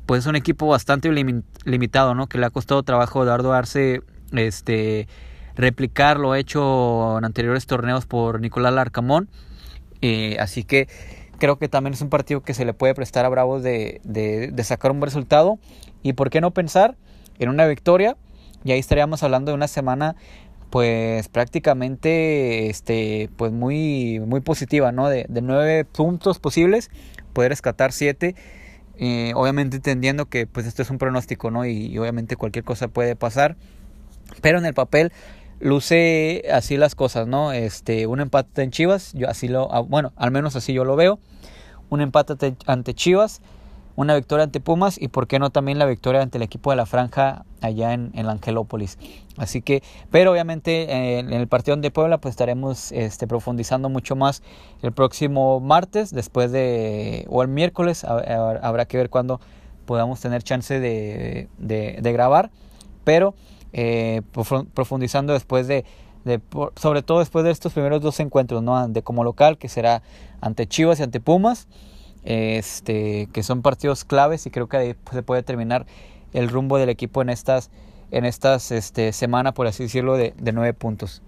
pues 0.05 0.21
es 0.21 0.25
un 0.27 0.35
equipo 0.35 0.67
bastante 0.67 1.09
limitado, 1.11 2.13
¿no? 2.15 2.27
Que 2.27 2.37
le 2.37 2.45
ha 2.45 2.49
costado 2.49 2.83
trabajo 2.83 3.21
a 3.21 3.23
Eduardo 3.23 3.53
Arce 3.53 4.01
este, 4.33 5.07
replicar 5.55 6.19
lo 6.19 6.35
hecho 6.35 7.17
en 7.17 7.25
anteriores 7.25 7.65
torneos 7.65 8.05
por 8.05 8.41
Nicolás 8.41 8.73
Larcamón. 8.73 9.29
Eh, 10.01 10.37
así 10.39 10.63
que 10.63 10.87
creo 11.37 11.57
que 11.57 11.69
también 11.69 11.93
es 11.93 12.01
un 12.01 12.09
partido 12.09 12.41
que 12.41 12.53
se 12.53 12.65
le 12.65 12.73
puede 12.73 12.93
prestar 12.93 13.25
a 13.25 13.29
Bravos 13.29 13.63
de, 13.63 14.01
de, 14.03 14.63
sacar 14.63 14.91
un 14.91 15.01
resultado. 15.01 15.59
Y 16.01 16.13
por 16.13 16.29
qué 16.29 16.41
no 16.41 16.51
pensar 16.51 16.97
en 17.39 17.49
una 17.49 17.65
victoria. 17.65 18.17
Y 18.65 18.71
ahí 18.71 18.79
estaríamos 18.79 19.23
hablando 19.23 19.51
de 19.51 19.55
una 19.55 19.67
semana 19.67 20.15
pues 20.69 21.27
prácticamente 21.27 22.67
este 22.71 23.29
pues 23.35 23.51
muy 23.51 24.19
muy 24.19 24.41
positiva 24.41 24.91
no 24.91 25.07
de, 25.07 25.27
de 25.29 25.41
nueve 25.43 25.85
puntos 25.85 26.39
posibles 26.39 26.89
poder 27.31 27.51
rescatar 27.51 27.91
siete 27.91 28.33
eh, 28.97 29.33
obviamente 29.35 29.77
entendiendo 29.77 30.25
que 30.25 30.45
pues 30.47 30.65
esto 30.65 30.81
es 30.81 30.89
un 30.89 30.97
pronóstico 30.97 31.51
no 31.51 31.65
y, 31.65 31.97
obviamente 31.97 32.35
cualquier 32.35 32.63
cosa 32.63 32.87
puede 32.87 33.15
pasar 33.15 33.55
pero 34.41 34.59
en 34.59 34.65
el 34.65 34.73
papel 34.73 35.11
luce 35.59 36.43
así 36.51 36.77
las 36.77 36.93
cosas, 36.93 37.27
¿no? 37.27 37.53
Este, 37.53 38.05
un 38.05 38.19
empate 38.19 38.63
en 38.63 38.71
Chivas, 38.71 39.13
yo 39.13 39.29
así 39.29 39.47
lo, 39.47 39.73
ah, 39.73 39.79
bueno, 39.79 40.11
al 40.17 40.31
menos 40.31 40.55
así 40.55 40.73
yo 40.73 40.83
lo 40.83 40.95
veo. 40.95 41.19
Un 41.89 42.01
empate 42.01 42.55
ante 42.65 42.93
Chivas, 42.93 43.41
una 43.95 44.15
victoria 44.15 44.43
ante 44.43 44.59
Pumas 44.59 44.99
y 44.99 45.07
por 45.07 45.27
qué 45.27 45.39
no 45.39 45.49
también 45.49 45.77
la 45.79 45.85
victoria 45.85 46.21
ante 46.21 46.37
el 46.37 46.41
equipo 46.43 46.71
de 46.71 46.77
la 46.77 46.85
Franja 46.85 47.45
allá 47.61 47.93
en, 47.93 48.11
en 48.15 48.27
Angelópolis. 48.27 48.97
Así 49.37 49.61
que, 49.61 49.83
pero 50.11 50.31
obviamente 50.31 50.91
eh, 50.91 51.19
en 51.19 51.31
el 51.33 51.47
partido 51.47 51.77
de 51.77 51.91
Puebla 51.91 52.17
pues 52.17 52.33
estaremos 52.33 52.91
este, 52.91 53.27
profundizando 53.27 53.89
mucho 53.89 54.15
más 54.15 54.43
el 54.81 54.91
próximo 54.91 55.59
martes, 55.59 56.11
después 56.11 56.51
de, 56.51 57.25
o 57.29 57.41
el 57.41 57.47
miércoles, 57.47 58.03
habrá 58.03 58.85
que 58.85 58.97
ver 58.97 59.09
cuándo 59.09 59.39
podamos 59.85 60.19
tener 60.21 60.43
chance 60.43 60.79
de, 60.79 61.47
de, 61.57 61.99
de 62.01 62.13
grabar, 62.13 62.51
pero 63.03 63.35
eh, 63.73 64.21
profundizando 64.73 65.33
después 65.33 65.67
de, 65.67 65.83
sobre 66.75 67.01
todo 67.01 67.19
después 67.19 67.43
de 67.43 67.51
estos 67.51 67.73
primeros 67.73 68.01
dos 68.01 68.19
encuentros, 68.19 68.63
¿no? 68.63 68.87
De 68.87 69.01
como 69.01 69.23
local, 69.23 69.57
que 69.57 69.67
será 69.67 70.03
ante 70.41 70.67
Chivas 70.67 70.99
y 70.99 71.03
ante 71.03 71.19
Pumas, 71.19 71.67
este, 72.23 73.27
que 73.33 73.43
son 73.43 73.61
partidos 73.61 74.05
claves 74.05 74.45
y 74.45 74.51
creo 74.51 74.67
que 74.67 74.77
ahí 74.77 74.95
se 75.11 75.23
puede 75.23 75.43
terminar 75.43 75.85
el 76.33 76.49
rumbo 76.49 76.77
del 76.77 76.89
equipo 76.89 77.21
en 77.21 77.29
estas, 77.29 77.69
en 78.11 78.25
estas 78.25 78.71
este, 78.71 79.13
semana, 79.13 79.53
por 79.53 79.67
así 79.67 79.83
decirlo, 79.83 80.17
de, 80.17 80.33
de 80.37 80.51
nueve 80.51 80.73
puntos. 80.73 81.21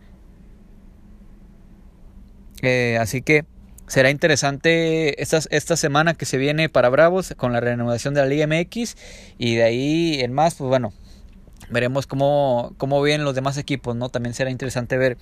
Eh, 2.61 2.97
así 2.99 3.21
que 3.21 3.45
será 3.87 4.09
interesante 4.09 5.21
esta, 5.21 5.39
esta 5.49 5.77
semana 5.77 6.15
que 6.15 6.25
se 6.25 6.37
viene 6.37 6.69
para 6.69 6.89
Bravos 6.89 7.33
con 7.37 7.53
la 7.53 7.59
reanudación 7.59 8.13
de 8.13 8.21
la 8.21 8.27
Liga 8.27 8.47
MX 8.47 8.95
y 9.37 9.55
de 9.55 9.63
ahí 9.63 10.21
en 10.21 10.33
más, 10.33 10.55
pues 10.55 10.67
bueno, 10.67 10.93
veremos 11.69 12.07
cómo, 12.07 12.73
cómo 12.77 13.01
vienen 13.01 13.25
los 13.25 13.35
demás 13.35 13.57
equipos, 13.57 13.95
¿no? 13.95 14.09
También 14.09 14.33
será 14.33 14.49
interesante 14.49 14.97
ver 14.97 15.17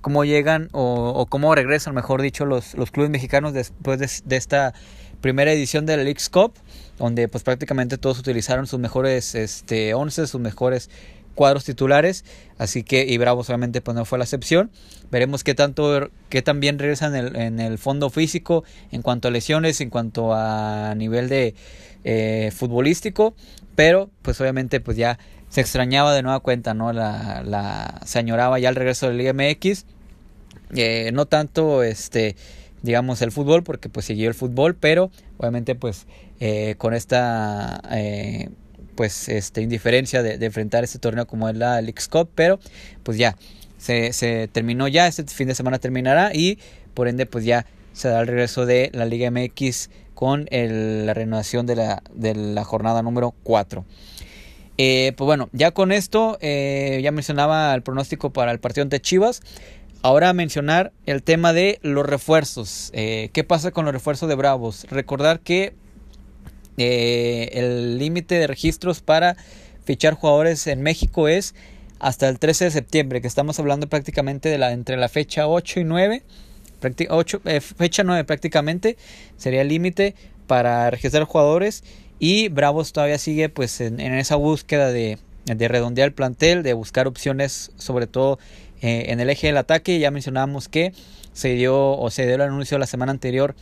cómo 0.00 0.24
llegan 0.24 0.68
o, 0.72 1.26
cómo 1.28 1.54
regresan, 1.54 1.94
mejor 1.94 2.22
dicho, 2.22 2.44
los, 2.44 2.74
los 2.74 2.90
clubes 2.90 3.10
mexicanos 3.10 3.52
después 3.52 3.98
de, 3.98 4.36
esta 4.36 4.74
primera 5.20 5.52
edición 5.52 5.86
de 5.86 5.96
la 5.96 6.04
League's 6.04 6.28
Cup, 6.28 6.54
donde 6.98 7.28
pues 7.28 7.44
prácticamente 7.44 7.98
todos 7.98 8.18
utilizaron 8.18 8.66
sus 8.66 8.78
mejores 8.80 9.34
este, 9.34 9.94
11, 9.94 10.26
sus 10.26 10.40
mejores 10.40 10.90
cuadros 11.34 11.64
titulares, 11.64 12.24
así 12.58 12.82
que 12.82 13.06
y 13.06 13.16
Bravos 13.16 13.48
obviamente 13.48 13.80
pues 13.80 13.94
no 13.94 14.04
fue 14.04 14.18
la 14.18 14.24
excepción. 14.24 14.70
Veremos 15.10 15.44
qué 15.44 15.54
tanto 15.54 16.10
qué 16.28 16.42
regresan 16.42 17.14
en 17.16 17.60
el, 17.60 17.78
fondo 17.78 18.10
físico 18.10 18.64
en 18.92 19.02
cuanto 19.02 19.28
a 19.28 19.30
lesiones, 19.30 19.80
en 19.80 19.90
cuanto 19.90 20.34
a 20.34 20.94
nivel 20.96 21.28
de 21.28 21.54
eh, 22.04 22.52
futbolístico, 22.54 23.34
pero 23.74 24.10
pues 24.22 24.40
obviamente 24.40 24.80
pues 24.80 24.96
ya 24.96 25.18
se 25.48 25.60
extrañaba 25.60 26.14
de 26.14 26.22
nueva 26.22 26.40
cuenta, 26.40 26.74
¿no? 26.74 26.92
La, 26.92 27.42
la 27.44 28.00
se 28.04 28.18
añoraba 28.18 28.58
ya 28.58 28.68
el 28.68 28.76
regreso 28.76 29.08
del 29.08 29.18
Liga 29.18 29.32
MX. 29.32 29.86
Eh, 30.76 31.10
no 31.12 31.26
tanto 31.26 31.82
este 31.82 32.36
digamos 32.82 33.22
el 33.22 33.32
fútbol 33.32 33.62
porque 33.62 33.88
pues 33.88 34.06
siguió 34.06 34.28
el 34.28 34.34
fútbol 34.34 34.74
pero 34.74 35.10
obviamente 35.38 35.74
pues 35.74 36.06
eh, 36.40 36.74
con 36.78 36.94
esta 36.94 37.82
eh, 37.90 38.48
pues 38.94 39.28
este 39.28 39.62
indiferencia 39.62 40.22
de, 40.22 40.44
enfrentar 40.44 40.84
este 40.84 40.98
torneo 40.98 41.26
como 41.26 41.48
es 41.48 41.56
la 41.56 41.80
League 41.80 42.02
Cup 42.10 42.30
pero 42.34 42.58
pues 43.02 43.18
ya 43.18 43.36
se, 43.78 44.12
se 44.12 44.48
terminó 44.48 44.88
ya, 44.88 45.06
este 45.06 45.24
fin 45.24 45.48
de 45.48 45.54
semana 45.54 45.78
terminará 45.78 46.34
y 46.34 46.58
por 46.94 47.08
ende 47.08 47.26
pues 47.26 47.44
ya 47.44 47.66
se 47.92 48.08
da 48.08 48.20
el 48.20 48.26
regreso 48.26 48.66
de 48.66 48.90
la 48.92 49.04
Liga 49.04 49.30
MX 49.30 49.90
con 50.14 50.46
la 50.50 51.14
renovación 51.14 51.66
de 51.66 51.76
la, 51.76 52.02
de 52.14 52.34
la 52.34 52.62
jornada 52.62 53.02
número 53.02 53.34
4. 53.42 53.86
Eh, 54.76 55.14
pues 55.16 55.26
bueno, 55.26 55.48
ya 55.52 55.70
con 55.70 55.92
esto, 55.92 56.38
ya 56.40 57.10
mencionaba 57.10 57.74
el 57.74 57.82
pronóstico 57.82 58.30
para 58.30 58.52
el 58.52 58.60
partido 58.60 58.82
ante 58.82 59.00
Chivas. 59.00 59.40
Ahora 60.02 60.32
mencionar 60.32 60.92
el 61.04 61.22
tema 61.22 61.52
de 61.52 61.78
los 61.82 62.06
refuerzos. 62.06 62.90
Eh, 62.94 63.28
¿Qué 63.34 63.44
pasa 63.44 63.70
con 63.70 63.84
los 63.84 63.92
refuerzos 63.92 64.30
de 64.30 64.34
Bravos? 64.34 64.86
Recordar 64.90 65.40
que 65.40 65.74
el 66.78 67.98
límite 67.98 68.36
de 68.36 68.46
registros 68.46 69.02
para 69.02 69.36
fichar 69.84 70.14
jugadores 70.14 70.66
en 70.66 70.80
México 70.80 71.28
es 71.28 71.54
hasta 71.98 72.26
el 72.30 72.38
13 72.38 72.66
de 72.66 72.70
septiembre, 72.70 73.20
que 73.20 73.26
estamos 73.26 73.58
hablando 73.58 73.86
prácticamente 73.86 74.48
de 74.48 74.56
la 74.56 74.72
entre 74.72 74.96
la 74.96 75.10
fecha 75.10 75.46
8 75.46 75.80
y 75.80 75.84
9 75.84 76.22
eh, 77.44 77.60
fecha 77.60 78.02
9 78.02 78.24
prácticamente 78.24 78.96
sería 79.36 79.60
el 79.60 79.68
límite 79.68 80.14
para 80.46 80.88
registrar 80.88 81.24
jugadores 81.24 81.84
y 82.18 82.48
Bravos 82.48 82.94
todavía 82.94 83.18
sigue 83.18 83.50
pues 83.50 83.82
en, 83.82 84.00
esa 84.00 84.36
búsqueda 84.36 84.90
de, 84.90 85.18
de, 85.44 85.68
redondear 85.68 86.08
el 86.08 86.14
plantel, 86.14 86.62
de 86.62 86.72
buscar 86.72 87.06
opciones 87.06 87.72
sobre 87.76 88.06
todo 88.06 88.38
eh, 88.80 89.06
en 89.08 89.20
el 89.20 89.30
eje 89.30 89.48
del 89.48 89.56
ataque. 89.56 89.98
Ya 89.98 90.10
mencionábamos 90.10 90.68
que 90.68 90.92
se 91.32 91.54
dio 91.54 91.98
o 91.98 92.10
se 92.10 92.26
dio 92.26 92.34
el 92.34 92.40
anuncio 92.42 92.78
la 92.78 92.86
semana 92.86 93.12
anterior 93.12 93.54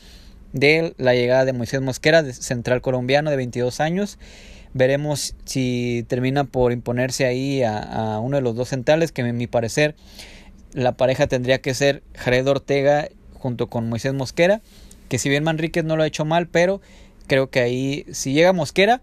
de 0.52 0.94
la 0.98 1.14
llegada 1.14 1.44
de 1.44 1.52
Moisés 1.52 1.80
Mosquera, 1.80 2.22
de 2.22 2.32
central 2.32 2.80
colombiano 2.80 3.30
de 3.30 3.36
22 3.36 3.80
años. 3.80 4.18
Veremos 4.74 5.34
si 5.44 6.04
termina 6.08 6.44
por 6.44 6.72
imponerse 6.72 7.26
ahí 7.26 7.62
a, 7.62 7.78
a 8.14 8.20
uno 8.20 8.36
de 8.36 8.42
los 8.42 8.54
dos 8.54 8.68
centrales, 8.68 9.12
que 9.12 9.22
en 9.22 9.36
mi 9.36 9.46
parecer 9.46 9.94
la 10.72 10.92
pareja 10.92 11.26
tendría 11.26 11.60
que 11.60 11.74
ser 11.74 12.02
Jared 12.14 12.46
Ortega 12.46 13.08
junto 13.34 13.68
con 13.68 13.88
Moisés 13.88 14.14
Mosquera, 14.14 14.60
que 15.08 15.18
si 15.18 15.28
bien 15.28 15.44
Manríquez 15.44 15.84
no 15.84 15.96
lo 15.96 16.02
ha 16.02 16.06
hecho 16.06 16.24
mal, 16.24 16.48
pero 16.48 16.80
creo 17.26 17.50
que 17.50 17.60
ahí 17.60 18.04
si 18.12 18.32
llega 18.32 18.52
Mosquera 18.52 19.00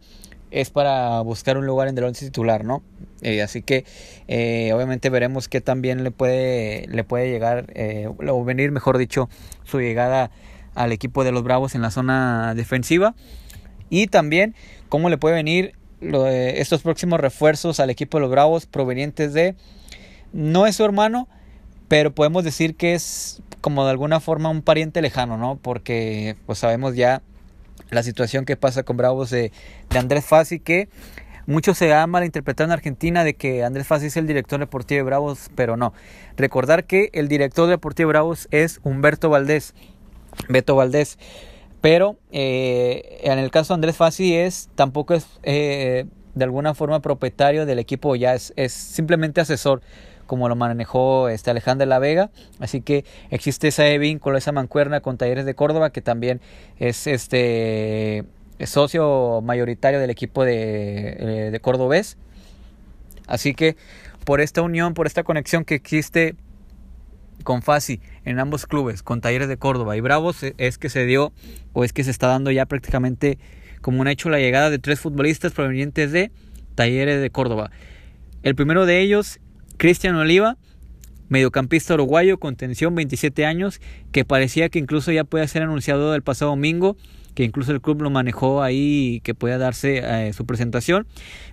es 0.55 0.69
para 0.69 1.19
buscar 1.19 1.57
un 1.57 1.65
lugar 1.65 1.89
en 1.89 1.97
el 1.97 2.05
once 2.05 2.25
titular, 2.25 2.63
¿no? 2.63 2.81
Eh, 3.21 3.41
así 3.41 3.61
que 3.61 3.83
eh, 4.29 4.71
obviamente 4.73 5.09
veremos 5.09 5.49
qué 5.49 5.59
también 5.59 6.05
le 6.05 6.11
puede, 6.11 6.87
le 6.87 7.03
puede 7.03 7.29
llegar, 7.29 7.65
eh, 7.75 8.07
o 8.07 8.43
venir, 8.45 8.71
mejor 8.71 8.97
dicho, 8.97 9.29
su 9.65 9.81
llegada 9.81 10.31
al 10.73 10.93
equipo 10.93 11.25
de 11.25 11.33
los 11.33 11.43
Bravos 11.43 11.75
en 11.75 11.81
la 11.81 11.91
zona 11.91 12.53
defensiva. 12.55 13.15
Y 13.89 14.07
también 14.07 14.55
cómo 14.87 15.09
le 15.09 15.17
puede 15.17 15.35
venir 15.35 15.73
estos 15.99 16.83
próximos 16.83 17.19
refuerzos 17.19 17.81
al 17.81 17.89
equipo 17.89 18.17
de 18.17 18.21
los 18.21 18.31
Bravos 18.31 18.65
provenientes 18.65 19.33
de, 19.33 19.55
no 20.31 20.67
es 20.67 20.77
su 20.77 20.85
hermano, 20.85 21.27
pero 21.89 22.15
podemos 22.15 22.45
decir 22.45 22.75
que 22.75 22.93
es 22.93 23.41
como 23.59 23.83
de 23.83 23.91
alguna 23.91 24.21
forma 24.21 24.49
un 24.49 24.61
pariente 24.61 25.01
lejano, 25.01 25.37
¿no? 25.37 25.57
Porque 25.61 26.37
pues 26.45 26.59
sabemos 26.59 26.95
ya 26.95 27.21
la 27.89 28.03
situación 28.03 28.45
que 28.45 28.57
pasa 28.57 28.83
con 28.83 28.97
Bravos 28.97 29.29
de, 29.29 29.51
de 29.89 29.99
Andrés 29.99 30.25
Fassi 30.25 30.59
que 30.59 30.89
muchos 31.47 31.77
se 31.77 31.93
han 31.93 32.09
malinterpretado 32.09 32.67
en 32.67 32.71
Argentina 32.71 33.23
de 33.23 33.35
que 33.35 33.63
Andrés 33.63 33.87
Fassi 33.87 34.07
es 34.07 34.17
el 34.17 34.27
director 34.27 34.59
deportivo 34.59 34.97
de 34.97 35.03
Bravos, 35.03 35.49
pero 35.55 35.77
no. 35.77 35.93
Recordar 36.37 36.85
que 36.85 37.09
el 37.13 37.27
director 37.27 37.69
deportivo 37.69 38.07
de 38.07 38.13
Bravos 38.13 38.47
es 38.51 38.79
Humberto 38.83 39.29
Valdés, 39.29 39.73
Beto 40.49 40.75
Valdés. 40.75 41.17
Pero 41.81 42.17
eh, 42.31 43.19
en 43.23 43.37
el 43.37 43.51
caso 43.51 43.73
de 43.73 43.75
Andrés 43.75 43.97
Fassi 43.97 44.35
es 44.35 44.69
tampoco 44.75 45.13
es 45.13 45.27
eh, 45.43 46.05
de 46.33 46.43
alguna 46.43 46.73
forma 46.73 46.99
propietario 46.99 47.65
del 47.65 47.79
equipo, 47.79 48.15
ya 48.15 48.33
es, 48.33 48.53
es 48.55 48.73
simplemente 48.73 49.39
asesor 49.39 49.81
como 50.25 50.49
lo 50.49 50.55
manejó 50.55 51.29
este 51.29 51.51
Alejandro 51.51 51.85
de 51.85 51.89
la 51.89 51.99
Vega. 51.99 52.31
Así 52.59 52.81
que 52.81 53.05
existe 53.29 53.69
ese 53.69 53.97
vínculo, 53.97 54.37
esa 54.37 54.51
mancuerna 54.51 55.01
con 55.01 55.17
Talleres 55.17 55.45
de 55.45 55.55
Córdoba, 55.55 55.91
que 55.91 56.01
también 56.01 56.41
es 56.77 57.07
este 57.07 58.25
socio 58.65 59.41
mayoritario 59.41 59.99
del 59.99 60.09
equipo 60.09 60.43
de, 60.43 61.17
eh, 61.19 61.51
de 61.51 61.59
Cordobés. 61.59 62.17
Así 63.27 63.53
que 63.53 63.75
por 64.23 64.41
esta 64.41 64.61
unión, 64.61 64.93
por 64.93 65.07
esta 65.07 65.23
conexión 65.23 65.65
que 65.65 65.75
existe 65.75 66.35
con 67.43 67.61
Fasi 67.61 68.01
en 68.23 68.39
ambos 68.39 68.65
clubes, 68.65 69.03
con 69.03 69.21
Talleres 69.21 69.47
de 69.47 69.57
Córdoba 69.57 69.95
y 69.95 70.01
Bravos, 70.01 70.41
e, 70.43 70.55
es 70.57 70.77
que 70.77 70.89
se 70.89 71.05
dio 71.05 71.31
o 71.73 71.83
es 71.83 71.93
que 71.93 72.03
se 72.03 72.11
está 72.11 72.27
dando 72.27 72.51
ya 72.51 72.65
prácticamente 72.65 73.37
como 73.81 74.01
un 74.01 74.07
hecho 74.07 74.29
la 74.29 74.39
llegada 74.39 74.69
de 74.69 74.79
tres 74.79 74.99
futbolistas 74.99 75.53
provenientes 75.53 76.11
de 76.11 76.31
Talleres 76.73 77.21
de 77.21 77.29
Córdoba. 77.29 77.71
El 78.41 78.55
primero 78.55 78.85
de 78.85 78.99
ellos 78.99 79.39
Cristian 79.77 80.15
Oliva, 80.15 80.57
mediocampista 81.29 81.93
uruguayo 81.93 82.37
con 82.37 82.55
tensión 82.55 82.95
27 82.95 83.45
años, 83.45 83.81
que 84.11 84.25
parecía 84.25 84.69
que 84.69 84.79
incluso 84.79 85.11
ya 85.11 85.23
puede 85.23 85.47
ser 85.47 85.63
anunciado 85.63 86.15
el 86.15 86.21
pasado 86.21 86.51
domingo, 86.51 86.97
que 87.33 87.43
incluso 87.43 87.71
el 87.71 87.81
club 87.81 88.01
lo 88.01 88.09
manejó 88.09 88.63
ahí 88.63 89.21
que 89.23 89.35
pueda 89.35 89.57
darse 89.57 90.01
eh, 90.03 90.33
su 90.33 90.45
presentación. 90.45 91.05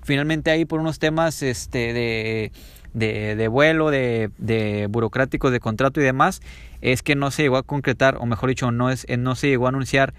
Finalmente 0.05 0.51
ahí 0.51 0.65
por 0.65 0.81
unos 0.81 0.99
temas 0.99 1.43
este, 1.43 1.93
de, 1.93 2.53
de, 2.95 3.35
de 3.37 3.49
vuelo, 3.49 3.91
de, 3.91 4.31
de 4.39 4.87
burocráticos, 4.89 5.51
de 5.51 5.61
contrato 5.61 6.01
y 6.01 6.05
demás, 6.05 6.41
es 6.81 7.03
que 7.03 7.17
no 7.17 7.31
se 7.31 7.43
llegó 7.43 7.57
a 7.57 7.63
concretar, 7.63 8.17
o 8.19 8.27
mejor 8.27 8.51
dicho, 8.51 8.71
no, 8.71 8.91
es, 8.91 9.07
no 9.19 9.35
se 9.35 9.49
llegó 9.49 9.67
a 9.67 9.71
anunciar 9.71 10.15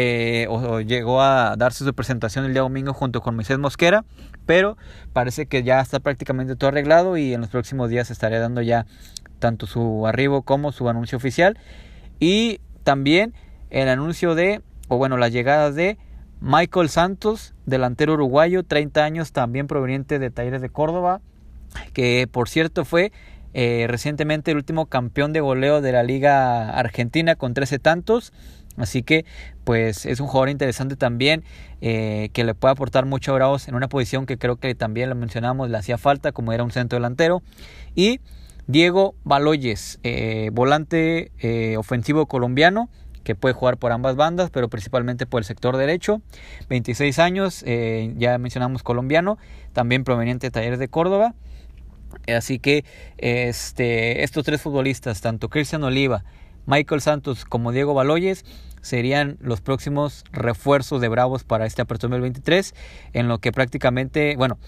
eh, 0.00 0.46
o, 0.48 0.80
llegó 0.80 1.20
a 1.20 1.56
darse 1.56 1.84
su 1.84 1.92
presentación 1.92 2.44
el 2.44 2.52
día 2.52 2.62
domingo 2.62 2.94
junto 2.94 3.20
con 3.20 3.34
Moisés 3.34 3.58
Mosquera, 3.58 4.04
pero 4.46 4.76
parece 5.12 5.46
que 5.46 5.64
ya 5.64 5.80
está 5.80 5.98
prácticamente 5.98 6.54
todo 6.54 6.68
arreglado 6.68 7.16
y 7.16 7.34
en 7.34 7.40
los 7.40 7.50
próximos 7.50 7.90
días 7.90 8.08
estaré 8.12 8.38
dando 8.38 8.62
ya 8.62 8.86
tanto 9.40 9.66
su 9.66 10.06
arribo 10.06 10.42
como 10.42 10.70
su 10.70 10.88
anuncio 10.88 11.18
oficial. 11.18 11.58
Y 12.20 12.60
también 12.84 13.34
el 13.70 13.88
anuncio 13.88 14.36
de, 14.36 14.62
o 14.86 14.98
bueno, 14.98 15.16
las 15.16 15.32
llegadas 15.32 15.74
de 15.74 15.98
Michael 16.40 16.90
Santos, 16.90 17.54
delantero 17.66 18.12
uruguayo, 18.12 18.62
30 18.62 19.02
años, 19.02 19.32
también 19.32 19.66
proveniente 19.66 20.20
de 20.20 20.30
Talleres 20.30 20.62
de 20.62 20.70
Córdoba, 20.70 21.20
que 21.92 22.28
por 22.30 22.48
cierto 22.48 22.84
fue 22.84 23.10
eh, 23.60 23.88
recientemente 23.88 24.52
el 24.52 24.56
último 24.56 24.86
campeón 24.86 25.32
de 25.32 25.40
goleo 25.40 25.80
de 25.80 25.90
la 25.90 26.04
Liga 26.04 26.70
Argentina 26.70 27.34
con 27.34 27.54
13 27.54 27.80
tantos. 27.80 28.32
Así 28.76 29.02
que 29.02 29.24
pues 29.64 30.06
es 30.06 30.20
un 30.20 30.28
jugador 30.28 30.48
interesante 30.48 30.94
también 30.94 31.42
eh, 31.80 32.28
que 32.32 32.44
le 32.44 32.54
puede 32.54 32.70
aportar 32.70 33.04
mucho 33.04 33.34
a 33.34 33.56
en 33.66 33.74
una 33.74 33.88
posición 33.88 34.26
que 34.26 34.38
creo 34.38 34.58
que 34.58 34.72
también 34.76 35.08
lo 35.08 35.16
mencionamos, 35.16 35.70
le 35.70 35.76
hacía 35.76 35.98
falta 35.98 36.30
como 36.30 36.52
era 36.52 36.62
un 36.62 36.70
centro 36.70 36.98
delantero. 36.98 37.42
Y 37.96 38.20
Diego 38.68 39.16
Baloyes, 39.24 39.98
eh, 40.04 40.50
volante 40.52 41.32
ofensivo 41.76 42.26
colombiano 42.26 42.88
que 43.24 43.34
puede 43.34 43.54
jugar 43.54 43.76
por 43.76 43.90
ambas 43.90 44.14
bandas, 44.14 44.50
pero 44.50 44.68
principalmente 44.68 45.26
por 45.26 45.40
el 45.40 45.44
sector 45.44 45.76
derecho. 45.76 46.22
26 46.68 47.18
años, 47.18 47.64
ya 48.16 48.38
mencionamos 48.38 48.84
colombiano, 48.84 49.36
también 49.72 50.04
proveniente 50.04 50.46
de 50.46 50.50
Talleres 50.52 50.78
de 50.78 50.86
Córdoba. 50.86 51.34
Así 52.34 52.58
que 52.58 52.84
este, 53.16 54.22
estos 54.22 54.44
tres 54.44 54.60
futbolistas, 54.60 55.20
tanto 55.20 55.48
Cristian 55.48 55.82
Oliva, 55.84 56.24
Michael 56.66 57.00
Santos 57.00 57.44
como 57.44 57.72
Diego 57.72 57.94
Baloyes 57.94 58.44
serían 58.82 59.38
los 59.40 59.60
próximos 59.60 60.24
refuerzos 60.32 61.00
de 61.00 61.08
Bravos 61.08 61.44
para 61.44 61.66
este 61.66 61.82
Apertura 61.82 62.10
2023, 62.12 62.74
en 63.12 63.28
lo 63.28 63.38
que 63.38 63.52
prácticamente, 63.52 64.36
bueno, 64.36 64.58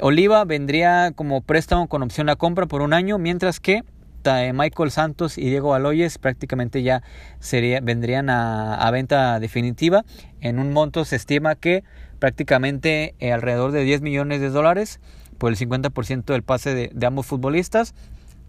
Oliva 0.00 0.44
vendría 0.44 1.12
como 1.14 1.42
préstamo 1.42 1.88
con 1.88 2.02
opción 2.02 2.28
a 2.28 2.36
compra 2.36 2.66
por 2.66 2.82
un 2.82 2.92
año, 2.92 3.18
mientras 3.18 3.60
que 3.60 3.84
Michael 4.24 4.90
Santos 4.90 5.36
y 5.36 5.42
Diego 5.42 5.70
Baloyes 5.70 6.18
prácticamente 6.18 6.82
ya 6.82 7.02
sería, 7.40 7.80
vendrían 7.80 8.30
a, 8.30 8.88
venta 8.92 9.40
definitiva. 9.40 10.04
En 10.40 10.58
un 10.58 10.72
monto 10.72 11.04
se 11.04 11.16
estima 11.16 11.54
que 11.56 11.82
prácticamente 12.18 13.14
eh, 13.18 13.32
alrededor 13.32 13.72
de 13.72 13.82
10 13.82 14.02
millones 14.02 14.40
de 14.40 14.50
dólares 14.50 15.00
por 15.42 15.50
el 15.50 15.58
50% 15.58 16.26
del 16.26 16.44
pase 16.44 16.72
de, 16.72 17.04
ambos 17.04 17.26
futbolistas. 17.26 17.96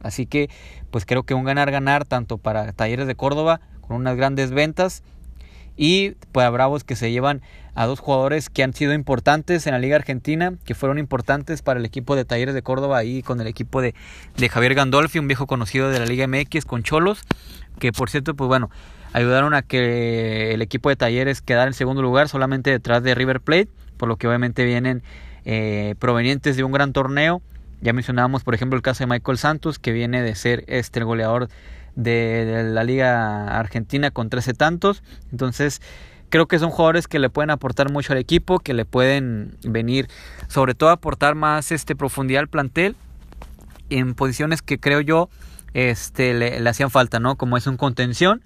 Así 0.04 0.28
que 0.28 0.52
pues 0.92 1.08
creo 1.08 1.24
que 1.24 1.34
un 1.34 1.44
ganar-ganar 1.44 2.06
tanto 2.06 2.38
para 2.38 2.72
Talleres 2.72 3.08
de 3.08 3.16
Córdoba 3.16 3.62
con 3.82 3.96
unas 3.98 4.16
grandes 4.16 4.52
ventas 4.52 5.02
y 5.76 6.12
pues 6.32 6.52
Bravos 6.52 6.84
que 6.84 6.96
se 6.96 7.12
llevan 7.12 7.42
a 7.74 7.88
dos 7.88 8.00
jugadores 8.00 8.52
que 8.52 8.62
han 8.62 8.76
sido 8.76 8.94
importantes 8.94 9.66
en 9.66 9.74
la 9.74 9.80
Liga 9.80 9.96
Argentina, 9.96 10.54
que 10.66 10.76
fueron 10.76 11.00
importantes 11.00 11.64
para 11.64 11.80
el 11.80 11.86
equipo 11.88 12.16
de 12.16 12.26
Talleres 12.26 12.54
de 12.54 12.62
Córdoba 12.62 13.04
y 13.04 13.24
con 13.24 13.42
el 13.42 13.48
equipo 13.48 13.82
de, 13.82 13.96
de 14.38 14.50
Javier 14.50 14.76
Gandolfi, 14.76 15.18
un 15.18 15.28
viejo 15.28 15.48
conocido 15.48 15.90
de 15.90 15.98
la 15.98 16.06
Liga 16.06 16.28
MX 16.28 16.64
con 16.66 16.84
Cholos, 16.84 17.24
que 17.80 17.92
por 17.92 18.12
cierto, 18.12 18.36
pues 18.36 18.48
bueno, 18.48 18.70
ayudaron 19.14 19.56
a 19.56 19.64
que 19.64 20.54
el 20.54 20.62
equipo 20.62 20.90
de 20.90 20.96
Talleres 20.96 21.42
quedara 21.42 21.66
en 21.66 21.74
segundo 21.74 22.04
lugar 22.04 22.30
solamente 22.30 22.70
detrás 22.70 23.02
de 23.02 23.16
River 23.16 23.42
Plate, 23.42 23.70
por 23.98 24.08
lo 24.08 24.18
que 24.18 24.28
obviamente 24.28 24.64
vienen 24.64 25.02
eh, 25.46 25.96
provenientes 26.00 26.58
de 26.58 26.64
un 26.64 26.72
gran 26.72 26.94
torneo 26.94 27.42
ya 27.84 27.92
mencionábamos, 27.92 28.46
por 28.46 28.56
ejemplo, 28.56 28.78
el 28.78 28.82
caso 28.82 29.04
de 29.04 29.08
Michael 29.08 29.38
Santos, 29.38 29.78
que 29.78 29.92
viene 29.92 30.22
de 30.22 30.36
ser 30.36 30.64
este 30.68 31.04
goleador 31.04 31.50
de, 31.96 32.64
la 32.72 32.86
Liga 32.86 33.60
Argentina 33.60 34.10
con 34.10 34.30
13 34.30 34.54
tantos. 34.54 35.04
Entonces, 35.34 35.82
creo 36.30 36.48
que 36.48 36.60
son 36.60 36.70
jugadores 36.70 37.10
que 37.10 37.20
le 37.20 37.30
pueden 37.30 37.50
aportar 37.50 37.92
mucho 37.92 38.14
al 38.14 38.20
equipo, 38.20 38.60
que 38.60 38.74
le 38.74 38.86
pueden 38.86 39.58
venir, 39.64 40.08
sobre 40.48 40.76
todo, 40.76 40.92
a 40.92 40.94
aportar 40.94 41.36
más 41.36 41.74
este 41.74 41.94
profundidad 41.94 42.40
al 42.40 42.48
plantel. 42.48 42.96
en 43.90 44.16
posiciones 44.16 44.62
que 44.62 44.80
creo 44.80 45.02
yo 45.02 45.30
este, 45.74 46.34
le, 46.34 46.68
hacían 46.68 46.90
falta, 46.90 47.20
¿no? 47.20 47.36
Como 47.36 47.58
es 47.58 47.68
un 47.68 47.76
contención, 47.76 48.44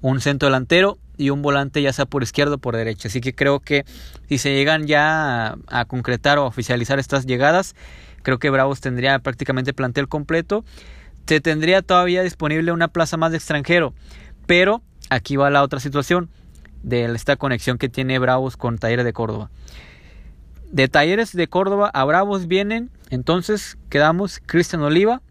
un 0.00 0.20
centro 0.20 0.48
delantero 0.48 0.98
y 1.22 1.30
un 1.30 1.40
volante 1.40 1.80
ya 1.80 1.92
sea 1.92 2.04
por 2.04 2.24
izquierda 2.24 2.56
o 2.56 2.58
por 2.58 2.76
derecha. 2.76 3.06
Así 3.06 3.20
que 3.20 3.32
creo 3.32 3.60
que 3.60 3.84
si 4.28 4.38
se 4.38 4.52
llegan 4.54 4.86
ya 4.86 5.56
a, 5.68 5.84
concretar 5.84 6.38
o 6.38 6.46
oficializar 6.46 6.98
estas 6.98 7.26
llegadas, 7.26 7.76
creo 8.22 8.40
que 8.40 8.50
Bravos 8.50 8.80
tendría 8.80 9.18
prácticamente 9.20 9.72
plantel 9.72 10.08
completo. 10.08 10.64
Se 11.26 11.40
tendría 11.40 11.82
todavía 11.82 12.22
disponible 12.22 12.72
una 12.72 12.88
plaza 12.88 13.16
más 13.16 13.30
de 13.30 13.36
extranjero, 13.36 13.94
pero 14.46 14.82
aquí 15.10 15.36
va 15.36 15.48
la 15.50 15.62
otra 15.62 15.78
situación 15.78 16.28
de 16.82 17.04
esta 17.04 17.36
conexión 17.36 17.78
que 17.78 17.88
tiene 17.88 18.18
Bravos 18.18 18.56
con 18.56 18.78
Talleres 18.78 19.04
de 19.04 19.12
Córdoba. 19.12 19.50
De 20.72 20.88
Talleres 20.88 21.32
de 21.32 21.46
Córdoba 21.46 21.88
a 21.94 22.04
Bravos 22.04 22.48
vienen, 22.48 22.90
entonces 23.10 23.78
quedamos 23.90 24.40
Cristian 24.44 24.82
Oliva, 24.82 25.22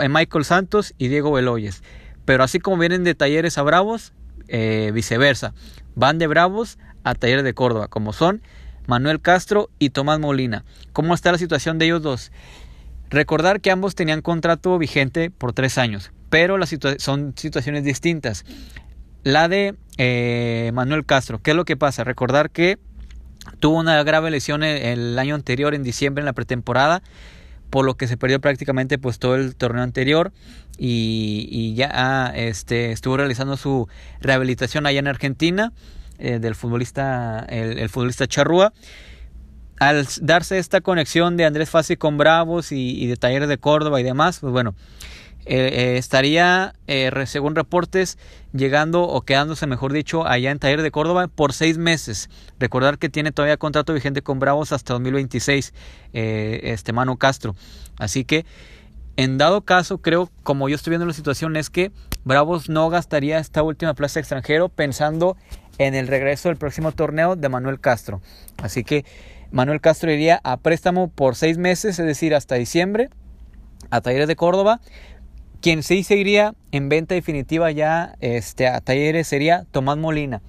eh, 0.00 0.08
Michael 0.08 0.46
Santos 0.46 0.94
y 0.96 1.08
Diego 1.08 1.30
Beloyes. 1.30 1.82
Pero 2.24 2.42
así 2.42 2.58
como 2.58 2.78
vienen 2.78 3.04
de 3.04 3.14
Talleres 3.14 3.58
a 3.58 3.62
Bravos, 3.62 4.14
eh, 4.48 4.90
viceversa. 4.94 5.54
Van 5.94 6.18
de 6.18 6.26
Bravos 6.26 6.78
a 7.04 7.14
Talleres 7.14 7.44
de 7.44 7.54
Córdoba, 7.54 7.88
como 7.88 8.12
son 8.12 8.42
Manuel 8.86 9.20
Castro 9.20 9.70
y 9.78 9.90
Tomás 9.90 10.20
Molina. 10.20 10.64
¿Cómo 10.92 11.14
está 11.14 11.32
la 11.32 11.38
situación 11.38 11.78
de 11.78 11.86
ellos 11.86 12.02
dos? 12.02 12.32
Recordar 13.10 13.60
que 13.60 13.70
ambos 13.70 13.94
tenían 13.94 14.22
contrato 14.22 14.76
vigente 14.78 15.30
por 15.30 15.52
tres 15.52 15.78
años, 15.78 16.12
pero 16.30 16.58
son 16.98 17.34
situaciones 17.36 17.84
distintas. 17.84 18.44
La 19.22 19.48
de 19.48 19.74
eh, 19.98 20.70
Manuel 20.74 21.04
Castro, 21.04 21.40
¿qué 21.40 21.52
es 21.52 21.56
lo 21.56 21.64
que 21.64 21.76
pasa? 21.76 22.04
Recordar 22.04 22.50
que 22.50 22.78
tuvo 23.60 23.78
una 23.78 24.02
grave 24.02 24.30
lesión 24.30 24.62
el, 24.62 25.18
año 25.18 25.34
anterior, 25.34 25.74
en 25.74 25.82
diciembre, 25.82 26.22
en 26.22 26.26
la 26.26 26.32
pretemporada, 26.32 27.02
por 27.70 27.84
lo 27.84 27.94
que 27.94 28.06
se 28.06 28.16
perdió 28.16 28.40
prácticamente 28.40 28.98
pues 28.98 29.18
todo 29.18 29.36
el 29.36 29.56
torneo 29.56 29.82
anterior 29.82 30.32
y, 30.78 31.74
ya 31.74 31.90
ah, 31.92 32.32
este, 32.34 32.92
estuvo 32.92 33.16
realizando 33.16 33.56
su 33.56 33.88
rehabilitación 34.20 34.86
allá 34.86 34.98
en 34.98 35.08
Argentina 35.08 35.72
eh, 36.18 36.38
del 36.38 36.54
futbolista, 36.54 37.44
el, 37.48 37.88
futbolista 37.88 38.26
Charrúa. 38.26 38.72
Al 39.78 40.06
darse 40.22 40.58
esta 40.58 40.80
conexión 40.80 41.36
de 41.36 41.44
Andrés 41.44 41.68
Fassi 41.68 41.96
con 41.96 42.16
Bravos 42.16 42.72
y, 42.72 43.02
y 43.02 43.06
de 43.06 43.16
Talleres 43.16 43.48
de 43.48 43.58
Córdoba 43.58 44.00
y 44.00 44.04
demás, 44.04 44.38
pues 44.40 44.50
bueno, 44.50 44.74
eh, 45.44 45.68
eh, 45.72 45.96
estaría, 45.98 46.74
según 47.26 47.54
reportes, 47.54 48.18
llegando 48.54 49.02
o 49.02 49.20
quedándose, 49.20 49.66
mejor 49.66 49.92
dicho, 49.92 50.26
allá 50.26 50.50
en 50.50 50.58
Taller 50.58 50.80
de 50.80 50.90
Córdoba 50.90 51.28
por 51.28 51.52
seis 51.52 51.76
meses. 51.76 52.30
Recordar 52.58 52.98
que 52.98 53.10
tiene 53.10 53.32
todavía 53.32 53.58
contrato 53.58 53.92
vigente 53.92 54.22
con 54.22 54.38
Bravos 54.38 54.72
hasta 54.72 54.94
2026, 54.94 55.74
este 56.12 56.92
Mano 56.94 57.16
Castro. 57.16 57.54
Así 57.98 58.24
que, 58.24 58.46
en 59.16 59.38
dado 59.38 59.62
caso, 59.62 59.98
creo, 59.98 60.30
como 60.42 60.68
yo 60.68 60.76
estoy 60.76 60.92
viendo 60.92 61.06
la 61.06 61.12
situación, 61.12 61.56
es 61.56 61.70
que 61.70 61.92
Bravos 62.24 62.68
no 62.68 62.88
gastaría 62.90 63.38
esta 63.38 63.62
última 63.62 63.94
plaza 63.94 64.20
extranjero 64.20 64.68
pensando 64.68 65.36
en 65.78 65.94
el 65.94 66.08
regreso 66.08 66.48
del 66.48 66.58
próximo 66.58 66.92
torneo 66.92 67.36
de 67.36 67.48
Manuel 67.48 67.80
Castro. 67.80 68.20
Así 68.62 68.84
que 68.84 69.04
Manuel 69.50 69.80
Castro 69.80 70.12
iría 70.12 70.40
a 70.44 70.56
préstamo 70.56 71.08
por 71.08 71.36
seis 71.36 71.58
meses, 71.58 71.98
es 71.98 72.06
decir, 72.06 72.34
hasta 72.34 72.56
diciembre, 72.56 73.10
a 73.90 74.00
Talleres 74.00 74.28
de 74.28 74.36
Córdoba 74.36 74.80
quien 75.60 75.82
sí 75.82 76.04
seguiría 76.04 76.54
en 76.70 76.88
venta 76.88 77.14
definitiva 77.14 77.70
ya 77.70 78.14
este, 78.20 78.68
a 78.68 78.80
talleres 78.80 79.26
sería 79.26 79.64
Tomás 79.70 79.96
Molina, 79.98 80.42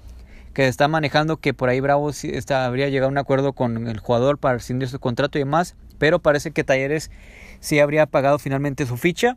que 0.54 0.68
está 0.68 0.88
manejando 0.88 1.38
que 1.38 1.54
por 1.54 1.68
ahí 1.68 1.80
Bravo 1.80 2.10
está, 2.10 2.64
habría 2.64 2.88
llegado 2.88 3.08
a 3.08 3.12
un 3.12 3.18
acuerdo 3.18 3.52
con 3.52 3.88
el 3.88 3.98
jugador 3.98 4.38
para 4.38 4.54
rescindir 4.54 4.88
su 4.88 5.00
contrato 5.00 5.38
y 5.38 5.40
demás, 5.40 5.76
pero 5.98 6.20
parece 6.20 6.52
que 6.52 6.64
Talleres 6.64 7.10
sí 7.60 7.78
habría 7.78 8.06
pagado 8.06 8.38
finalmente 8.38 8.86
su 8.86 8.96
ficha 8.96 9.36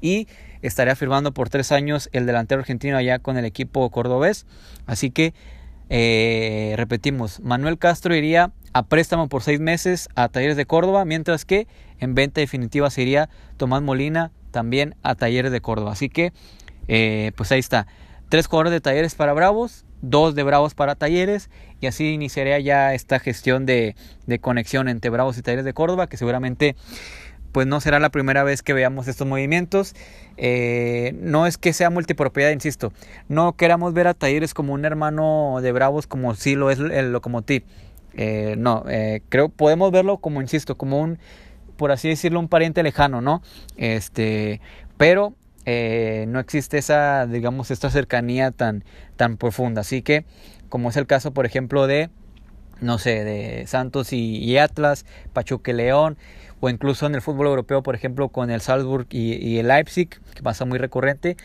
y 0.00 0.28
estaría 0.62 0.96
firmando 0.96 1.32
por 1.32 1.48
tres 1.48 1.72
años 1.72 2.08
el 2.12 2.26
delantero 2.26 2.60
argentino 2.60 2.96
allá 2.96 3.18
con 3.18 3.36
el 3.36 3.44
equipo 3.44 3.88
cordobés. 3.90 4.46
Así 4.86 5.10
que 5.10 5.34
eh, 5.88 6.74
repetimos, 6.76 7.40
Manuel 7.40 7.78
Castro 7.78 8.14
iría 8.14 8.52
a 8.72 8.84
préstamo 8.84 9.28
por 9.28 9.42
seis 9.42 9.60
meses 9.60 10.08
a 10.14 10.28
Talleres 10.28 10.56
de 10.56 10.66
Córdoba, 10.66 11.04
mientras 11.04 11.44
que 11.44 11.66
en 12.00 12.14
venta 12.14 12.40
definitiva 12.40 12.88
sería 12.90 13.28
Tomás 13.56 13.82
Molina 13.82 14.32
también 14.50 14.94
a 15.02 15.14
Talleres 15.14 15.52
de 15.52 15.60
Córdoba. 15.60 15.92
Así 15.92 16.08
que, 16.08 16.32
eh, 16.88 17.32
pues 17.36 17.52
ahí 17.52 17.60
está. 17.60 17.86
Tres 18.28 18.46
jugadores 18.46 18.72
de 18.72 18.80
Talleres 18.80 19.14
para 19.14 19.34
Bravos, 19.34 19.84
dos 20.02 20.34
de 20.34 20.42
Bravos 20.42 20.74
para 20.74 20.94
Talleres 20.94 21.48
y 21.80 21.86
así 21.86 22.12
iniciaría 22.12 22.58
ya 22.58 22.92
esta 22.92 23.18
gestión 23.18 23.66
de, 23.66 23.94
conexión 24.40 24.88
entre 24.88 25.10
Bravos 25.10 25.38
y 25.38 25.42
Talleres 25.42 25.64
de 25.64 25.72
Córdoba 25.72 26.08
que 26.08 26.16
seguramente 26.16 26.76
pues 27.52 27.66
no 27.66 27.80
será 27.80 28.00
la 28.00 28.10
primera 28.10 28.42
vez 28.42 28.62
que 28.62 28.72
veamos 28.72 29.08
estos 29.08 29.26
movimientos. 29.26 29.94
Eh, 30.36 31.14
no 31.20 31.46
es 31.46 31.58
que 31.58 31.72
sea 31.72 31.90
multipropiedad, 31.90 32.50
insisto. 32.50 32.92
No 33.28 33.52
queramos 33.56 33.94
ver 33.94 34.08
a 34.08 34.14
Talleres 34.14 34.54
como 34.54 34.72
un 34.72 34.84
hermano 34.84 35.58
de 35.62 35.72
Bravos 35.72 36.06
como 36.06 36.34
si 36.34 36.56
lo 36.56 36.70
es 36.70 36.78
el 36.78 37.12
Locomotiv. 37.12 37.64
Eh, 38.14 38.56
no, 38.58 38.84
creo 39.28 39.48
podemos 39.48 39.90
verlo 39.90 40.18
como, 40.18 40.40
insisto, 40.40 40.76
como 40.76 41.00
un 41.00 41.18
por 41.76 41.90
así 41.90 42.08
decirlo, 42.08 42.38
un 42.38 42.48
pariente 42.48 42.82
lejano, 42.82 43.20
¿no? 43.20 43.42
Este, 43.76 44.60
pero 44.96 45.34
eh, 45.64 46.26
no 46.28 46.40
existe 46.40 46.78
esa, 46.78 47.26
digamos, 47.26 47.70
esta 47.70 47.90
cercanía 47.90 48.50
tan, 48.50 48.84
tan 49.16 49.36
profunda. 49.36 49.80
Así 49.80 50.02
que, 50.02 50.24
como 50.68 50.90
es 50.90 50.96
el 50.96 51.06
caso, 51.06 51.32
por 51.32 51.46
ejemplo, 51.46 51.86
de, 51.86 52.10
no 52.80 52.98
sé, 52.98 53.24
de 53.24 53.66
Santos 53.66 54.12
y, 54.12 54.58
Atlas, 54.58 55.06
Pachuca 55.32 55.72
León, 55.72 56.16
o 56.62 56.70
incluso 56.70 57.06
en 57.06 57.16
el 57.16 57.22
fútbol 57.22 57.48
europeo, 57.48 57.82
por 57.82 57.96
ejemplo, 57.96 58.28
con 58.28 58.48
el 58.48 58.60
Salzburg 58.60 59.08
y, 59.10 59.58
el 59.58 59.66
Leipzig, 59.66 60.08
que 60.32 60.42
pasa 60.44 60.64
muy 60.64 60.78
recurrente. 60.78 61.36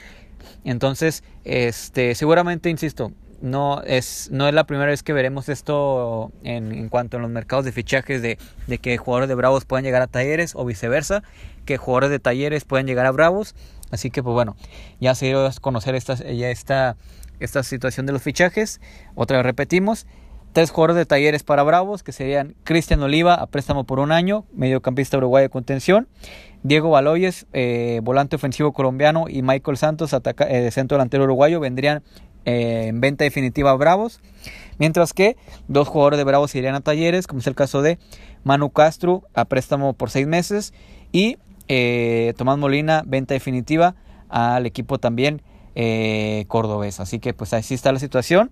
Entonces, 0.63 1.23
este, 1.43 2.13
seguramente, 2.13 2.69
insisto, 2.69 3.11
no 3.41 3.81
es, 3.81 4.29
no 4.31 4.47
es 4.47 4.53
la 4.53 4.65
primera 4.65 4.91
vez 4.91 5.01
que 5.01 5.13
veremos 5.13 5.49
esto 5.49 6.31
en, 6.43 6.71
en 6.71 6.89
cuanto 6.89 7.17
a 7.17 7.19
los 7.19 7.31
mercados 7.31 7.65
de 7.65 7.71
fichajes 7.71 8.21
de, 8.21 8.37
de, 8.67 8.77
que 8.77 8.95
jugadores 8.97 9.27
de 9.27 9.33
Bravos 9.33 9.65
puedan 9.65 9.83
llegar 9.83 10.03
a 10.03 10.07
Talleres 10.07 10.53
o 10.55 10.63
viceversa, 10.65 11.23
que 11.65 11.77
jugadores 11.77 12.11
de 12.11 12.19
Talleres 12.19 12.63
puedan 12.63 12.85
llegar 12.85 13.07
a 13.07 13.11
Bravos. 13.11 13.55
Así 13.89 14.11
que 14.11 14.21
pues 14.21 14.35
bueno, 14.35 14.55
ya 14.99 15.15
se 15.15 15.25
dio 15.25 15.47
a 15.47 15.51
conocer 15.59 15.95
esta, 15.95 16.13
ya 16.13 16.51
esta, 16.51 16.95
esta 17.39 17.63
situación 17.63 18.05
de 18.05 18.13
los 18.13 18.21
fichajes. 18.21 18.81
Otra 19.15 19.37
vez 19.37 19.47
repetimos. 19.47 20.05
Tres 20.53 20.71
jugadores 20.71 20.95
de 20.95 21.05
talleres 21.05 21.43
para 21.43 21.61
Bravos, 21.61 22.01
que 22.01 22.11
serían 22.11 22.55
Cristian 22.63 23.01
Oliva, 23.03 23.35
a 23.35 23.45
préstamo 23.45 23.83
por 23.83 23.99
un 23.99 24.11
año, 24.11 24.45
mediocampista 24.53 25.17
uruguayo 25.17 25.43
de 25.43 25.49
contención. 25.49 26.07
Diego 26.63 26.89
Baloyes, 26.89 27.45
eh, 27.53 28.01
volante 28.03 28.35
ofensivo 28.35 28.73
colombiano. 28.73 29.25
Y 29.29 29.43
Michael 29.43 29.77
Santos, 29.77 30.13
eh, 30.13 30.71
centro 30.71 30.97
delantero 30.97 31.25
uruguayo, 31.25 31.59
vendrían 31.59 32.01
eh, 32.45 32.87
en 32.87 33.01
venta 33.01 33.23
definitiva 33.23 33.71
a 33.71 33.75
Bravos. 33.75 34.19
Mientras 34.79 35.13
que 35.13 35.37
dos 35.67 35.87
jugadores 35.87 36.17
de 36.17 36.23
Bravos 36.23 36.55
irían 36.55 36.75
a 36.75 36.81
Talleres, 36.81 37.27
como 37.27 37.39
es 37.39 37.47
el 37.47 37.55
caso 37.55 37.81
de 37.81 37.99
Manu 38.43 38.71
Castro 38.71 39.23
a 39.33 39.45
préstamo 39.45 39.93
por 39.93 40.09
seis 40.09 40.27
meses 40.27 40.73
y 41.11 41.37
Tomás 42.37 42.57
Molina, 42.57 43.03
venta 43.05 43.33
definitiva 43.33 43.95
al 44.29 44.65
equipo 44.65 44.97
también 44.97 45.41
cordobés. 46.47 46.99
Así 46.99 47.19
que 47.19 47.33
pues 47.33 47.53
así 47.53 47.73
está 47.73 47.91
la 47.91 47.99
situación. 47.99 48.51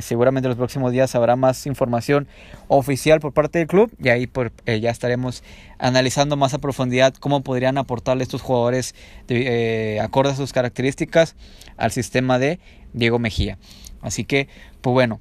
Seguramente 0.00 0.46
en 0.46 0.50
los 0.50 0.58
próximos 0.58 0.92
días 0.92 1.14
habrá 1.14 1.36
más 1.36 1.66
información 1.66 2.26
oficial 2.68 3.20
por 3.20 3.32
parte 3.32 3.60
del 3.60 3.68
club 3.68 3.92
y 4.02 4.08
ahí 4.08 4.26
por, 4.26 4.52
ya 4.66 4.90
estaremos 4.90 5.44
analizando 5.78 6.36
más 6.36 6.52
a 6.54 6.58
profundidad 6.58 7.14
cómo 7.14 7.42
podrían 7.42 7.78
aportarle 7.78 8.24
estos 8.24 8.42
jugadores 8.42 8.94
de, 9.28 10.00
acorde 10.02 10.30
a 10.30 10.36
sus 10.36 10.52
características 10.52 11.36
al 11.76 11.92
sistema 11.92 12.38
de 12.38 12.58
Diego 12.92 13.18
Mejía. 13.18 13.58
Así 14.00 14.24
que, 14.24 14.48
pues 14.80 14.92
bueno, 14.92 15.20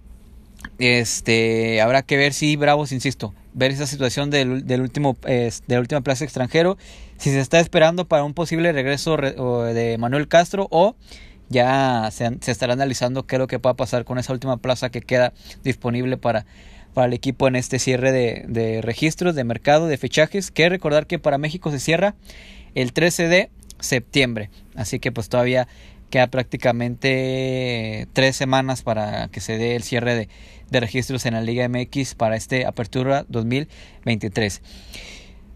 este, 0.80 1.82
habrá 1.82 2.02
que 2.02 2.18
ver 2.18 2.34
si 2.34 2.56
Bravos, 2.56 2.92
insisto, 2.92 3.34
ver 3.54 3.72
esa 3.72 3.88
situación 3.88 4.30
del, 4.30 4.82
último, 4.82 5.18
de 5.24 5.52
la 5.68 5.80
última 5.80 6.02
plaza 6.02 6.24
extranjero, 6.24 6.78
si 7.18 7.30
se 7.30 7.40
está 7.40 7.60
esperando 7.60 8.08
para 8.08 8.24
un 8.24 8.34
posible 8.34 8.72
regreso 8.72 9.18
de 9.18 9.98
Manuel 10.00 10.28
Castro 10.28 10.68
o 10.72 10.96
ya 11.52 12.10
se, 12.12 12.40
estará 12.48 12.74
analizando 12.74 13.28
qué 13.28 13.36
es 13.36 13.40
lo 13.40 13.48
que 13.48 13.58
va 13.58 13.72
a 13.72 13.76
pasar 13.76 14.06
con 14.06 14.18
esa 14.18 14.34
última 14.34 14.58
plaza 14.58 14.90
que 14.90 15.02
queda 15.02 15.34
disponible 15.64 16.18
para, 16.18 16.46
para 16.94 17.08
el 17.08 17.14
equipo 17.14 17.48
en 17.48 17.56
este 17.56 17.78
cierre 17.78 18.12
de, 18.12 18.46
de 18.48 18.82
registros, 18.82 19.36
de 19.36 19.44
mercado, 19.44 19.88
de 19.88 19.98
fichajes, 19.98 20.50
que 20.50 20.68
recordar 20.70 21.06
que 21.06 21.20
para 21.20 21.38
México 21.38 21.70
se 21.70 21.80
cierra 21.80 22.16
el 22.74 22.94
13 22.94 23.28
de 23.28 23.50
septiembre, 23.80 24.50
así 24.76 25.00
que 25.00 25.12
pues 25.12 25.30
todavía 25.30 25.68
Queda 26.12 26.28
prácticamente 26.28 28.06
tres 28.12 28.36
semanas 28.36 28.84
para 28.84 29.30
que 29.30 29.40
se 29.40 29.58
dé 29.58 29.78
el 29.78 29.84
cierre 29.84 30.28
de, 30.70 30.80
registros 30.82 31.26
en 31.26 31.34
la 31.34 31.42
Liga 31.42 31.68
MX 31.70 32.16
para 32.16 32.36
este 32.36 32.66
Apertura 32.66 33.26
2023. 33.30 34.62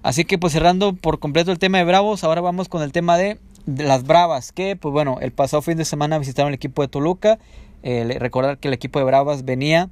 Así 0.02 0.24
que 0.24 0.38
pues 0.38 0.54
cerrando 0.54 0.94
por 0.94 1.20
completo 1.20 1.52
el 1.52 1.60
tema 1.60 1.80
de 1.80 1.84
Bravos, 1.84 2.24
ahora 2.24 2.40
vamos 2.40 2.70
con 2.70 2.84
el 2.84 2.94
tema 2.94 3.18
de, 3.18 3.38
las 3.66 4.04
Bravas, 4.04 4.52
que 4.52 4.76
pues 4.76 4.92
bueno, 4.92 5.18
el 5.22 5.32
pasado 5.32 5.62
fin 5.62 5.78
de 5.78 5.86
semana 5.86 6.18
visitaron 6.18 6.50
el 6.50 6.56
equipo 6.56 6.82
de 6.82 6.88
Toluca. 6.88 7.40
Recordar 7.84 8.58
que 8.58 8.68
el 8.68 8.74
equipo 8.74 9.00
de 9.00 9.06
Bravas 9.06 9.46
venía 9.46 9.90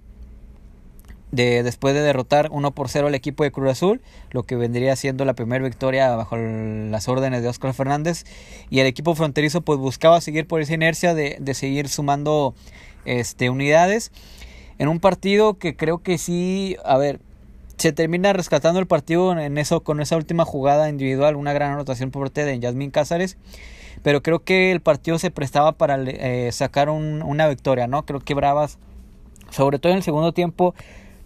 de, 1.32 1.64
después 1.64 1.94
de 1.94 2.02
derrotar 2.02 2.50
1 2.52 2.72
por 2.72 2.90
0 2.90 3.08
al 3.08 3.16
equipo 3.16 3.44
de 3.44 3.52
Cruz 3.52 3.72
Azul, 3.72 4.02
lo 4.32 4.44
que 4.44 4.56
vendría 4.56 4.96
siendo 4.96 5.26
la 5.26 5.34
primera 5.34 5.64
victoria 5.64 6.16
bajo 6.16 6.38
las 6.38 7.08
órdenes 7.08 7.42
de 7.42 7.50
Oscar 7.50 7.74
Fernández. 7.74 8.26
Y 8.70 8.80
el 8.80 8.88
equipo 8.88 9.16
fronterizo 9.16 9.62
pues 9.62 9.80
buscaba 9.80 10.22
seguir 10.22 10.48
por 10.48 10.62
esa 10.62 10.74
inercia 10.74 11.14
de, 11.14 11.38
de 11.40 11.54
seguir 11.54 11.90
sumando 11.90 12.54
este, 13.06 13.50
unidades 13.50 14.12
en 14.78 14.88
un 14.88 15.00
partido 15.00 15.56
que 15.56 15.76
creo 15.76 16.00
que 16.00 16.18
sí, 16.18 16.78
a 16.84 16.98
ver, 16.98 17.20
se 17.78 17.92
termina 17.92 18.34
rescatando 18.34 18.80
el 18.80 18.88
partido 18.88 19.38
en 19.38 19.58
eso 19.58 19.82
con 19.82 20.00
esa 20.00 20.16
última 20.16 20.46
jugada 20.46 20.90
individual, 20.90 21.36
una 21.36 21.54
gran 21.54 21.74
anotación 21.74 22.12
por 22.12 22.24
parte 22.24 22.46
de 22.46 22.60
Yasmín 22.60 22.92
Cázares, 22.92 23.38
pero 24.04 24.22
creo 24.22 24.40
que 24.40 24.72
el 24.72 24.82
partido 24.82 25.20
se 25.20 25.32
prestaba 25.32 25.74
para 25.74 25.98
eh, 26.02 26.52
sacar 26.52 26.90
una 26.90 27.48
victoria, 27.48 27.88
¿no? 27.88 28.06
Creo 28.06 28.20
que 28.20 28.34
Bravas, 28.34 28.78
sobre 29.50 29.80
todo 29.80 29.92
en 29.92 29.98
el 29.98 30.04
segundo 30.04 30.34
tiempo, 30.34 30.76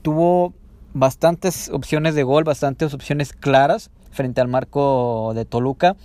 tuvo 0.02 0.54
bastantes 0.94 1.70
opciones 1.70 2.16
de 2.16 2.24
gol, 2.24 2.44
bastantes 2.44 2.94
opciones 2.94 3.34
claras 3.34 3.92
frente 4.12 4.42
al 4.42 4.48
marco 4.48 5.34
de 5.36 5.46
Toluca 5.46 5.96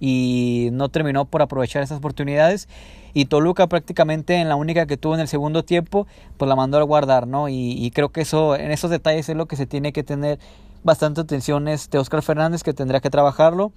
y 0.00 0.70
no 0.72 0.88
terminó 0.88 1.24
por 1.26 1.42
aprovechar 1.42 1.82
esas 1.82 1.98
oportunidades 1.98 2.68
y 3.14 3.26
Toluca 3.26 3.66
prácticamente 3.66 4.36
en 4.36 4.48
la 4.48 4.56
única 4.56 4.86
que 4.86 4.96
tuvo 4.96 5.14
en 5.14 5.20
el 5.20 5.28
segundo 5.28 5.64
tiempo 5.64 6.06
pues 6.36 6.48
la 6.48 6.56
mandó 6.56 6.78
a 6.78 6.82
guardar 6.82 7.26
no 7.26 7.48
y, 7.48 7.90
creo 7.94 8.10
que 8.10 8.20
eso 8.20 8.56
en 8.56 8.70
esos 8.70 8.90
detalles 8.90 9.28
es 9.28 9.36
lo 9.36 9.46
que 9.46 9.56
se 9.56 9.66
tiene 9.66 9.92
que 9.92 10.02
tener 10.02 10.38
bastante 10.84 11.20
atención 11.20 11.68
este 11.68 11.98
Oscar 11.98 12.22
Fernández 12.22 12.62
que 12.62 12.72
tendrá 12.72 13.00
que 13.00 13.10
trabajarlo 13.10 13.72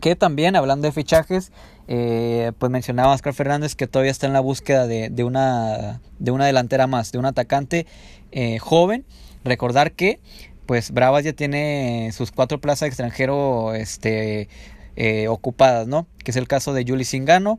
que 0.00 0.16
también 0.16 0.56
hablando 0.56 0.86
de 0.86 0.92
fichajes 0.92 1.52
eh, 1.88 2.52
pues 2.58 2.70
mencionaba 2.70 3.12
Oscar 3.12 3.34
Fernández 3.34 3.74
que 3.74 3.86
todavía 3.86 4.10
está 4.10 4.26
en 4.26 4.32
la 4.32 4.40
búsqueda 4.40 4.86
de, 4.86 5.10
de 5.10 5.24
una 5.24 6.00
de 6.18 6.30
una 6.30 6.46
delantera 6.46 6.86
más 6.86 7.12
de 7.12 7.18
un 7.18 7.26
atacante 7.26 7.86
eh, 8.30 8.58
joven 8.58 9.04
recordar 9.44 9.92
que 9.92 10.20
pues 10.66 10.92
Bravas 10.92 11.24
ya 11.24 11.32
tiene 11.32 12.10
sus 12.12 12.30
cuatro 12.30 12.60
plazas 12.60 12.80
de 12.80 12.86
extranjero 12.88 13.74
este 13.74 14.48
eh, 14.96 15.28
ocupadas, 15.28 15.86
¿no? 15.86 16.06
Que 16.22 16.32
es 16.32 16.36
el 16.36 16.46
caso 16.46 16.74
de 16.74 16.84
Julie 16.86 17.04
Singano, 17.04 17.58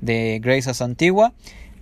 de 0.00 0.40
Grace 0.42 0.70
Asantigua, 0.70 1.32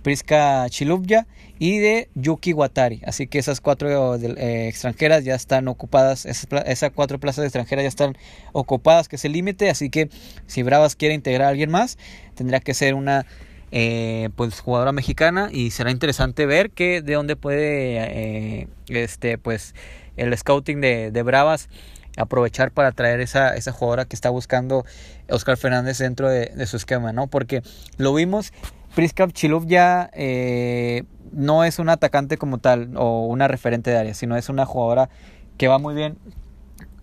Priska 0.01 0.65
Chilubya 0.69 1.27
y 1.59 1.79
de 1.79 2.09
Yuki 2.15 2.53
Watari. 2.53 3.01
Así 3.05 3.27
que 3.27 3.39
esas 3.39 3.61
cuatro 3.61 4.15
eh, 4.15 4.67
extranjeras 4.67 5.23
ya 5.23 5.35
están 5.35 5.67
ocupadas, 5.67 6.25
esas, 6.25 6.91
cuatro 6.93 7.19
plazas 7.19 7.45
extranjeras 7.45 7.83
ya 7.83 7.89
están 7.89 8.17
ocupadas, 8.51 9.07
que 9.07 9.15
es 9.15 9.25
el 9.25 9.31
límite. 9.31 9.69
Así 9.69 9.89
que 9.89 10.09
si 10.45 10.61
Bravas 10.63 10.95
quiere 10.95 11.15
integrar 11.15 11.47
a 11.47 11.49
alguien 11.49 11.71
más, 11.71 11.97
tendría 12.35 12.59
que 12.59 12.73
ser 12.73 12.95
una 12.95 13.25
eh, 13.71 14.29
pues 14.35 14.59
jugadora 14.59 14.91
mexicana 14.91 15.49
y 15.51 15.71
será 15.71 15.89
interesante 15.89 16.45
ver 16.45 16.69
que 16.69 17.01
de 17.01 17.13
dónde 17.13 17.35
puede 17.35 18.67
este 18.87 19.39
pues 19.39 19.73
el 20.15 20.37
scouting 20.37 20.79
de 20.79 21.23
Bravas 21.23 21.69
aprovechar 22.17 22.71
para 22.71 22.91
traer 22.91 23.19
esa, 23.19 23.55
esa 23.55 23.71
jugadora 23.71 24.05
que 24.05 24.15
está 24.15 24.29
buscando 24.29 24.85
Oscar 25.29 25.57
Fernández 25.57 25.97
dentro 25.97 26.29
de, 26.29 26.65
su 26.65 26.77
esquema, 26.77 27.11
¿no? 27.13 27.27
Porque 27.27 27.61
lo 27.97 28.13
vimos, 28.13 28.53
Priska 28.95 29.27
Chilov 29.27 29.65
ya 29.65 30.09
eh, 30.13 31.03
no 31.31 31.63
es 31.63 31.79
un 31.79 31.89
atacante 31.89 32.37
como 32.37 32.59
tal 32.59 32.95
o 32.95 33.25
una 33.25 33.47
referente 33.47 33.91
de 33.91 33.97
área, 33.97 34.13
sino 34.13 34.37
es 34.37 34.49
una 34.49 34.65
jugadora 34.65 35.09
que 35.57 35.67
va 35.67 35.79
muy 35.79 35.95
bien 35.95 36.17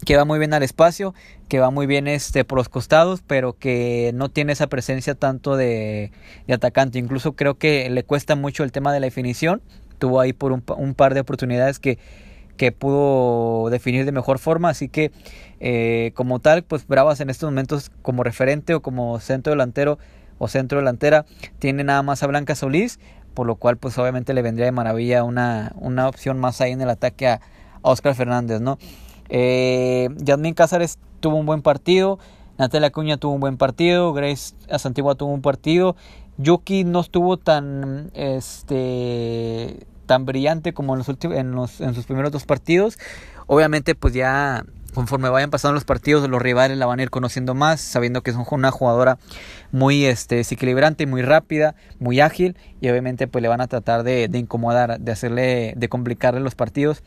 que 0.05 0.17
va 0.17 0.25
muy 0.25 0.39
bien 0.39 0.55
al 0.55 0.63
espacio, 0.63 1.15
que 1.49 1.59
va 1.59 1.71
muy 1.71 1.87
bien 1.87 2.09
este 2.09 2.45
por 2.45 2.57
los 2.59 2.69
costados, 2.69 3.23
pero 3.27 3.53
que 3.53 4.13
no 4.15 4.31
tiene 4.31 4.53
esa 4.53 4.67
presencia 4.67 5.15
tanto 5.15 5.57
de, 5.57 6.11
de 6.47 6.55
atacante. 6.55 6.99
Incluso 6.99 7.33
creo 7.33 7.59
que 7.59 7.89
le 7.91 8.03
cuesta 8.03 8.35
mucho 8.35 8.65
el 8.65 8.73
tema 8.73 8.93
de 8.93 9.01
la 9.01 9.07
definición. 9.07 9.63
Tuvo 9.99 10.21
ahí 10.21 10.33
por 10.33 10.53
un, 10.53 10.65
un 10.79 10.95
par 10.95 11.13
de 11.13 11.21
oportunidades 11.21 11.79
que 11.79 11.99
que 12.61 12.73
pudo 12.73 13.71
definir 13.71 14.05
de 14.05 14.13
mejor 14.13 14.39
forma. 14.39 14.69
Así 14.69 14.91
que 14.91 15.13
eh, 15.61 16.13
como 16.15 16.41
tal, 16.41 16.63
pues 16.63 16.87
Bravas 16.87 17.21
en 17.21 17.31
estos 17.31 17.49
momentos 17.49 17.91
como 18.03 18.23
referente 18.23 18.75
o 18.75 18.83
como 18.83 19.19
centro 19.19 19.53
delantero 19.53 19.99
o 20.37 20.47
centro 20.47 20.79
delantera 20.79 21.25
tiene 21.59 21.85
nada 21.85 22.03
más 22.03 22.23
a 22.23 22.27
Blanca 22.27 22.55
Solís, 22.55 23.01
por 23.33 23.47
lo 23.47 23.55
cual 23.55 23.79
pues 23.79 23.97
obviamente 23.97 24.35
le 24.35 24.43
vendría 24.43 24.67
de 24.67 24.73
maravilla 24.73 25.25
una, 25.25 25.73
una 25.77 26.07
opción 26.07 26.39
más 26.39 26.61
ahí 26.61 26.73
en 26.73 26.83
el 26.83 26.91
ataque 26.91 27.29
a, 27.29 27.41
Oscar 27.81 28.15
Fernández, 28.15 28.61
¿no? 28.61 28.77
Eh, 29.31 30.11
Yasmin 30.19 30.53
Cázares 30.53 30.99
tuvo 31.21 31.37
un 31.37 31.47
buen 31.47 31.63
partido, 31.63 32.19
Natalia 32.59 32.91
Cuña 32.91 33.17
tuvo 33.17 33.33
un 33.33 33.41
buen 33.41 33.57
partido, 33.57 34.13
Grace 34.13 34.55
Asantigua 34.69 35.15
tuvo 35.15 35.33
un 35.33 35.41
partido, 35.41 35.97
Yuki 36.37 36.85
no 36.85 37.01
estuvo 37.01 37.39
tan 37.39 38.11
este 38.13 39.87
tan 40.11 40.27
brillante 40.27 40.73
como 40.73 40.95
en, 40.95 40.99
los 40.99 41.09
últimos, 41.09 41.37
en, 41.37 41.53
los, 41.53 41.81
en 41.81 41.95
sus 41.95 42.05
primeros 42.05 42.33
dos 42.33 42.45
partidos. 42.45 42.99
Obviamente, 43.47 43.95
pues 43.95 44.13
ya 44.13 44.65
conforme 44.93 45.29
vayan 45.29 45.51
pasando 45.51 45.75
los 45.75 45.85
partidos, 45.85 46.29
los 46.29 46.43
rivales 46.43 46.77
la 46.79 46.87
van 46.87 46.99
a 46.99 47.05
ir 47.05 47.11
conociendo 47.11 47.55
más, 47.55 47.81
sabiendo 47.81 48.21
que 48.21 48.33
es 48.33 48.37
una 48.51 48.73
jugadora 48.73 49.19
muy 49.71 50.07
este, 50.07 50.35
desequilibrante, 50.35 51.07
muy 51.07 51.23
rápida, 51.23 51.77
muy 52.01 52.19
ágil, 52.19 52.57
y 52.81 52.89
obviamente 52.89 53.29
pues 53.29 53.41
le 53.41 53.47
van 53.47 53.61
a 53.61 53.69
tratar 53.69 54.03
de, 54.03 54.29
incomodar, 54.33 54.99
de 54.99 55.13
hacerle, 55.13 55.75
de 55.77 55.89
complicarle 55.89 56.41
los 56.41 56.57
partidos, 56.57 57.05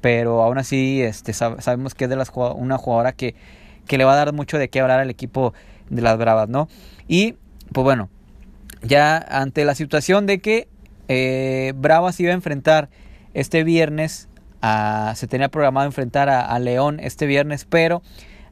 pero 0.00 0.42
aún 0.42 0.56
así 0.56 1.02
este, 1.02 1.34
sabemos 1.34 1.94
que 1.94 2.04
es 2.04 2.10
de 2.10 2.16
las, 2.16 2.32
una 2.34 2.78
jugadora 2.78 3.12
que, 3.12 3.34
que 3.86 3.98
le 3.98 4.04
va 4.06 4.14
a 4.14 4.16
dar 4.16 4.32
mucho 4.32 4.56
de 4.56 4.70
qué 4.70 4.80
hablar 4.80 5.00
al 5.00 5.10
equipo 5.10 5.52
de 5.90 6.00
las 6.00 6.16
Bravas, 6.16 6.48
¿no? 6.48 6.70
Y 7.06 7.34
pues 7.74 7.84
bueno, 7.84 8.08
ya 8.80 9.18
ante 9.18 9.66
la 9.66 9.74
situación 9.74 10.24
de 10.24 10.38
que 10.38 10.68
eh, 11.08 11.72
Bravas 11.76 12.18
iba 12.20 12.30
a 12.30 12.34
enfrentar 12.34 12.88
este 13.34 13.64
viernes, 13.64 14.28
se 15.14 15.26
tenía 15.26 15.48
programado 15.48 15.86
enfrentar 15.86 16.28
a, 16.28 16.58
León 16.58 16.98
este 17.00 17.26
viernes, 17.26 17.64
pero 17.64 18.02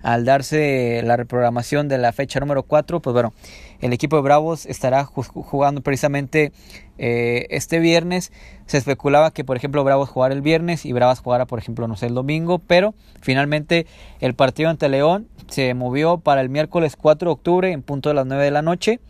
al 0.03 0.27
darse 0.27 1.01
la 1.03 1.17
reprogramación 1.17 1.89
de 1.89 1.97
la 1.97 2.13
fecha 2.13 2.39
número 2.39 2.63
4, 2.63 3.01
pues 3.01 3.15
bueno, 3.15 3.33
el 3.81 3.93
equipo 3.93 4.17
de 4.17 4.23
Bravos 4.23 4.67
estará 4.67 5.05
jugando 5.05 5.81
precisamente 5.81 6.53
eh, 6.99 7.47
este 7.49 7.79
viernes. 7.79 8.31
Se 8.67 8.77
especulaba 8.77 9.31
que, 9.31 9.45
por 9.45 9.57
ejemplo, 9.57 9.83
Bravos 9.83 10.11
jugara 10.11 10.35
el 10.35 10.43
viernes 10.43 10.85
y 10.85 10.93
Bravas 10.93 11.21
jugara, 11.21 11.47
por 11.47 11.59
ejemplo, 11.59 11.89
no 11.89 11.97
sé, 11.97 12.07
el 12.07 12.15
domingo, 12.15 12.59
pero 12.59 12.95
finalmente 13.23 13.87
el 14.21 14.35
partido 14.35 14.69
ante 14.69 14.89
León 14.89 15.29
se 15.49 15.73
movió 15.75 16.19
para 16.19 16.43
el 16.43 16.51
miércoles 16.51 16.97
4 16.97 17.29
de 17.29 17.33
octubre 17.33 17.73
en 17.73 17.83
punto 17.83 18.11
de 18.11 18.15
las 18.15 18.27
9 18.27 18.45
de 18.45 18.51
la 18.51 18.63
noche. 18.63 19.01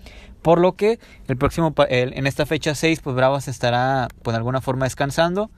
Por 0.45 0.61
lo 0.61 0.77
que 0.77 0.99
el 1.27 1.39
próximo, 1.39 1.75
en 1.89 2.27
esta 2.27 2.45
fecha 2.45 2.75
6, 2.75 3.01
pues 3.01 3.17
Bravas 3.17 3.49
estará 3.49 4.09
pues, 4.23 4.35
de 4.35 4.37
alguna 4.37 4.61
forma 4.61 4.85
descansando. 4.85 5.51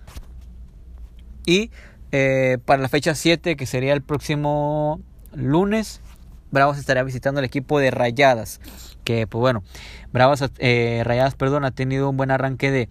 Y 1.44 1.72
eh, 2.12 2.58
para 2.64 2.80
la 2.80 2.88
fecha 2.88 3.16
7, 3.16 3.56
que 3.56 3.66
sería 3.66 3.94
el 3.94 4.02
próximo 4.02 5.00
lunes, 5.34 6.00
Bravas 6.52 6.78
estará 6.78 7.02
visitando 7.02 7.40
el 7.40 7.46
equipo 7.46 7.80
de 7.80 7.90
Rayadas. 7.90 8.60
Que 9.02 9.26
pues 9.26 9.40
bueno, 9.40 9.64
Bravas, 10.12 10.48
eh, 10.58 11.02
Rayadas, 11.04 11.34
perdón, 11.34 11.64
ha 11.64 11.72
tenido 11.72 12.08
un 12.08 12.16
buen 12.16 12.30
arranque 12.30 12.88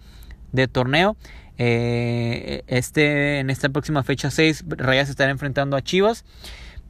de, 0.52 0.68
torneo. 0.68 1.16
Eh, 1.56 2.62
este, 2.66 3.38
en 3.38 3.48
esta 3.48 3.70
próxima 3.70 4.02
fecha 4.02 4.30
6, 4.30 4.66
Rayadas 4.68 5.08
estará 5.08 5.30
enfrentando 5.30 5.78
a 5.78 5.80
Chivas. 5.80 6.26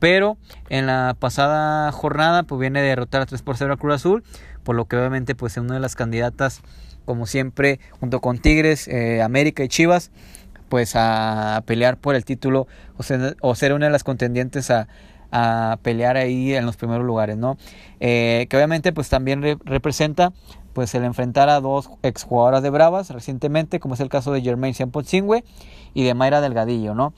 Pero 0.00 0.36
en 0.68 0.86
la 0.86 1.16
pasada 1.18 1.92
jornada, 1.92 2.42
pues 2.42 2.60
viene 2.60 2.80
a 2.80 2.82
derrotar 2.82 3.22
a 3.22 3.26
3 3.26 3.40
por 3.42 3.56
0 3.56 3.72
a 3.72 3.76
Cruz 3.76 3.94
Azul 3.94 4.24
por 4.66 4.74
lo 4.74 4.86
que 4.86 4.96
obviamente 4.96 5.36
pues 5.36 5.52
es 5.52 5.62
una 5.62 5.74
de 5.74 5.80
las 5.80 5.94
candidatas 5.94 6.60
como 7.04 7.26
siempre 7.26 7.78
junto 8.00 8.20
con 8.20 8.38
Tigres, 8.38 8.88
eh, 8.88 9.22
América 9.22 9.62
y 9.62 9.68
Chivas 9.68 10.10
pues 10.68 10.94
a, 10.96 11.62
pelear 11.66 11.98
por 11.98 12.16
el 12.16 12.24
título 12.24 12.66
o 12.96 13.54
ser, 13.54 13.72
una 13.72 13.86
de 13.86 13.92
las 13.92 14.02
contendientes 14.02 14.72
a, 14.72 14.88
pelear 15.82 16.16
ahí 16.16 16.54
en 16.54 16.64
los 16.64 16.76
primeros 16.76 17.04
lugares, 17.04 17.36
¿no? 17.36 17.58
Eh, 18.00 18.46
que 18.48 18.56
obviamente 18.56 18.92
pues 18.92 19.10
también 19.10 19.42
representa 19.64 20.32
pues 20.72 20.94
el 20.94 21.04
enfrentar 21.04 21.50
a 21.50 21.60
dos 21.60 21.90
exjugadoras 22.02 22.62
de 22.62 22.70
Bravas 22.70 23.10
recientemente, 23.10 23.78
como 23.78 23.94
es 23.94 24.00
el 24.00 24.08
caso 24.08 24.32
de 24.32 24.40
Germain 24.40 24.74
Ciampotzingüe 24.74 25.44
y 25.92 26.04
de 26.04 26.14
Mayra 26.14 26.40
Delgadillo, 26.40 26.94
¿no? 26.94 27.12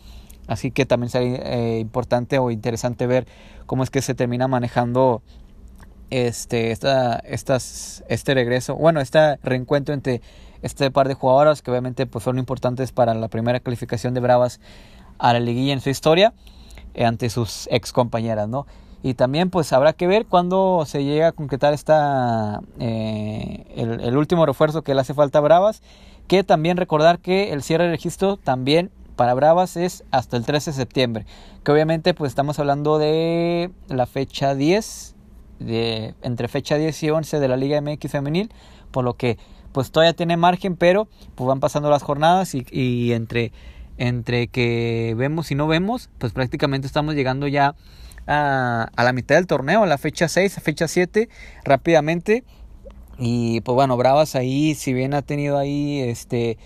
Así 0.48 0.70
que 0.70 0.84
también 0.84 1.10
sería 1.10 1.36
eh, 1.44 1.78
importante 1.78 2.38
o 2.38 2.50
interesante 2.50 3.06
ver 3.06 3.26
cómo 3.66 3.84
es 3.84 3.90
que 3.90 4.02
se 4.02 4.14
termina 4.14 4.48
manejando 4.48 5.22
este, 6.10 6.70
esta, 6.70 7.16
estas, 7.18 8.04
este 8.08 8.34
regreso, 8.34 8.74
bueno, 8.76 9.00
este 9.00 9.36
reencuentro 9.42 9.94
entre 9.94 10.22
este 10.62 10.90
par 10.90 11.08
de 11.08 11.14
jugadoras 11.14 11.62
que 11.62 11.70
obviamente 11.70 12.06
pues, 12.06 12.24
fueron 12.24 12.38
importantes 12.38 12.92
para 12.92 13.14
la 13.14 13.28
primera 13.28 13.60
calificación 13.60 14.14
de 14.14 14.20
Bravas 14.20 14.60
a 15.18 15.32
la 15.32 15.40
liguilla 15.40 15.72
en 15.72 15.80
su 15.80 15.90
historia 15.90 16.32
eh, 16.94 17.04
ante 17.04 17.30
sus 17.30 17.68
ex 17.70 17.92
compañeras, 17.92 18.48
¿no? 18.48 18.66
Y 19.02 19.14
también 19.14 19.50
pues 19.50 19.72
habrá 19.72 19.92
que 19.92 20.08
ver 20.08 20.26
cuándo 20.26 20.82
se 20.84 21.04
llega 21.04 21.28
a 21.28 21.32
concretar 21.32 21.72
esta, 21.72 22.60
eh, 22.80 23.64
el, 23.76 24.16
último 24.16 24.44
refuerzo 24.44 24.82
que 24.82 24.94
le 24.94 25.00
hace 25.00 25.14
falta 25.14 25.38
a 25.38 25.42
Bravas, 25.42 25.82
que 26.26 26.42
también 26.42 26.76
recordar 26.76 27.20
que 27.20 27.52
el 27.52 27.62
cierre 27.62 27.84
de 27.84 27.90
registro 27.90 28.36
también 28.36 28.90
para 29.14 29.34
Bravas 29.34 29.76
es 29.76 30.04
hasta 30.10 30.36
el 30.36 30.44
13 30.44 30.72
de 30.72 30.76
septiembre, 30.76 31.26
que 31.62 31.70
obviamente 31.70 32.12
pues 32.12 32.32
estamos 32.32 32.58
hablando 32.58 32.98
de 32.98 33.70
la 33.88 34.06
fecha 34.06 34.56
10 34.56 35.14
de 35.58 36.14
entre 36.22 36.48
fecha 36.48 36.76
10 36.76 37.02
y 37.02 37.10
11 37.10 37.40
de 37.40 37.48
la 37.48 37.56
Liga 37.56 37.80
MX 37.80 38.10
femenil, 38.10 38.52
por 38.90 39.04
lo 39.04 39.14
que 39.14 39.38
pues 39.72 39.90
todavía 39.90 40.14
tiene 40.14 40.36
margen, 40.36 40.76
pero 40.76 41.08
pues 41.34 41.46
van 41.46 41.60
pasando 41.60 41.90
las 41.90 42.02
jornadas 42.02 42.54
y, 42.54 42.66
y 42.70 43.12
entre 43.12 43.52
entre 43.98 44.46
que 44.46 45.14
vemos 45.16 45.50
y 45.50 45.54
no 45.56 45.66
vemos, 45.66 46.08
pues 46.18 46.32
prácticamente 46.32 46.86
estamos 46.86 47.14
llegando 47.14 47.48
ya 47.48 47.74
a, 48.26 48.88
a 48.94 49.04
la 49.04 49.12
mitad 49.12 49.34
del 49.34 49.46
torneo, 49.46 49.82
a 49.82 49.86
la 49.86 49.98
fecha 49.98 50.28
6, 50.28 50.58
a 50.58 50.60
fecha 50.60 50.86
7, 50.86 51.28
rápidamente. 51.64 52.44
Y 53.18 53.60
pues 53.62 53.74
bueno, 53.74 53.96
Bravas 53.96 54.36
ahí, 54.36 54.76
si 54.76 54.92
bien 54.92 55.14
ha 55.14 55.22
tenido 55.22 55.58
ahí 55.58 56.00
este 56.00 56.58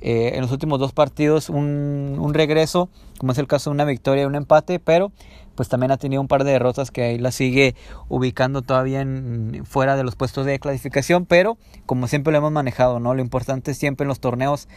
eh, 0.00 0.32
en 0.34 0.42
los 0.42 0.52
últimos 0.52 0.78
dos 0.78 0.92
partidos 0.92 1.48
un, 1.48 2.16
un, 2.20 2.32
regreso, 2.34 2.88
como 3.18 3.32
es 3.32 3.38
el 3.38 3.48
caso 3.48 3.70
de 3.70 3.74
una 3.74 3.84
victoria 3.84 4.22
y 4.22 4.26
un 4.26 4.36
empate, 4.36 4.78
pero 4.78 5.10
pues 5.56 5.68
también 5.68 5.90
ha 5.90 5.96
tenido 5.96 6.22
un 6.22 6.28
par 6.28 6.44
de 6.44 6.52
derrotas 6.52 6.92
que 6.92 7.02
ahí 7.02 7.18
la 7.18 7.32
sigue 7.32 7.74
ubicando 8.08 8.62
todavía 8.62 9.00
en, 9.00 9.62
fuera 9.64 9.96
de 9.96 10.04
los 10.04 10.14
puestos 10.14 10.46
de 10.46 10.60
clasificación, 10.60 11.26
pero 11.26 11.58
como 11.84 12.06
siempre 12.06 12.30
lo 12.30 12.38
hemos 12.38 12.52
manejado, 12.52 13.00
¿no? 13.00 13.12
Lo 13.12 13.20
importante 13.22 13.74
siempre 13.74 14.04
en 14.04 14.08
los 14.08 14.20
torneos 14.20 14.68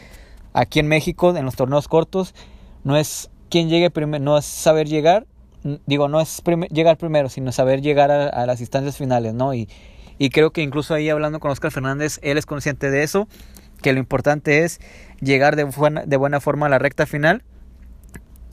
aquí 0.54 0.80
en 0.80 0.88
México, 0.88 1.36
en 1.36 1.44
los 1.44 1.54
torneos 1.54 1.86
cortos, 1.86 2.34
no 2.82 2.96
es 2.96 3.30
quién 3.48 3.68
llegue 3.68 3.90
primero, 3.90 4.24
no 4.24 4.36
es 4.36 4.44
saber 4.44 4.88
llegar, 4.88 5.28
digo, 5.86 6.08
no 6.08 6.20
es 6.20 6.42
llegar 6.72 6.96
primero, 6.96 7.28
sino 7.28 7.52
saber 7.52 7.80
llegar 7.80 8.10
a, 8.10 8.26
a, 8.26 8.44
las 8.46 8.60
instancias 8.60 8.96
finales, 8.96 9.34
¿no? 9.34 9.54
Y, 9.54 9.68
y 10.18 10.30
creo 10.30 10.50
que 10.50 10.62
incluso 10.62 10.94
ahí 10.94 11.08
hablando 11.08 11.38
con 11.38 11.52
Oscar 11.52 11.70
Fernández, 11.70 12.18
él 12.22 12.38
es 12.38 12.46
consciente 12.46 12.90
de 12.90 13.04
eso 13.04 13.28
que 13.82 13.92
lo 13.92 13.98
importante 13.98 14.64
es 14.64 14.80
llegar 15.22 15.56
de 15.56 15.64
buena, 15.64 16.04
de 16.04 16.16
buena 16.16 16.40
forma 16.40 16.66
a 16.66 16.68
la 16.68 16.78
recta 16.78 17.06
final 17.06 17.42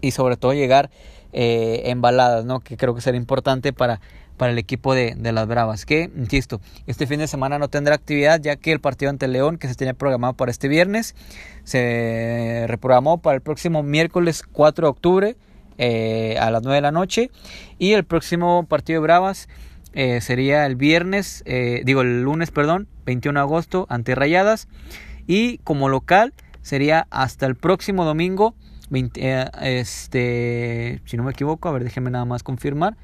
y 0.01 0.11
sobre 0.11 0.38
todo 0.38 0.53
llegar 0.53 0.89
eh, 1.34 1.84
embaladas, 1.86 2.45
¿no? 2.45 2.59
que 2.61 2.78
creo 2.78 2.95
que 2.95 3.01
será 3.01 3.17
importante 3.17 3.74
para, 3.74 3.99
para 4.38 4.51
el 4.51 4.57
equipo 4.57 4.93
de, 4.93 5.15
de, 5.15 5.32
las 5.32 5.47
Bravas. 5.47 5.86
Que, 5.86 6.09
insisto, 6.15 6.61
este 6.88 7.05
fin 7.05 7.20
de 7.20 7.28
semana 7.28 7.59
no 7.59 7.67
tendrá 7.67 7.95
actividad 7.95 8.39
ya 8.41 8.55
que 8.55 8.72
el 8.72 8.80
partido 8.80 9.09
ante 9.09 9.28
León, 9.28 9.57
que 9.57 9.67
se 9.67 9.76
tenía 9.76 9.93
programado 9.93 10.34
para 10.34 10.51
este 10.51 10.67
viernes, 10.67 11.15
se 11.63 12.65
reprogramó 12.67 13.20
para 13.20 13.36
el 13.36 13.41
próximo 13.41 13.84
miércoles 13.84 14.43
4 14.51 14.88
de 14.88 14.89
octubre 14.89 15.36
eh, 15.78 16.38
a 16.39 16.51
las 16.51 16.63
9 16.63 16.76
de 16.76 16.82
la 16.82 16.91
noche. 16.91 17.32
Y 17.78 17.93
el 17.93 18.03
próximo 18.05 18.65
partido 18.67 18.99
de 18.99 19.03
Bravas 19.03 19.49
eh, 19.93 20.22
sería 20.22 20.65
el 20.65 20.76
viernes, 20.76 21.43
eh, 21.45 21.82
digo 21.86 22.01
el 22.01 22.22
lunes, 22.22 22.51
perdón, 22.51 22.88
21 23.05 23.39
de 23.39 23.43
agosto 23.43 23.86
ante 23.89 24.15
Rayadas. 24.15 24.67
Y 25.28 25.59
como 25.59 25.89
local 25.89 26.34
sería 26.70 27.07
hasta 27.09 27.47
el 27.47 27.55
próximo 27.55 28.05
domingo, 28.05 28.53
20, 28.91 29.20
eh, 29.24 29.45
este, 29.61 31.01
si 31.05 31.17
no 31.17 31.24
me 31.24 31.32
equivoco, 31.32 31.67
a 31.67 31.72
ver, 31.72 31.84
déjenme 31.84 32.11
nada 32.11 32.26
más 32.26 32.43
confirmar. 32.43 32.95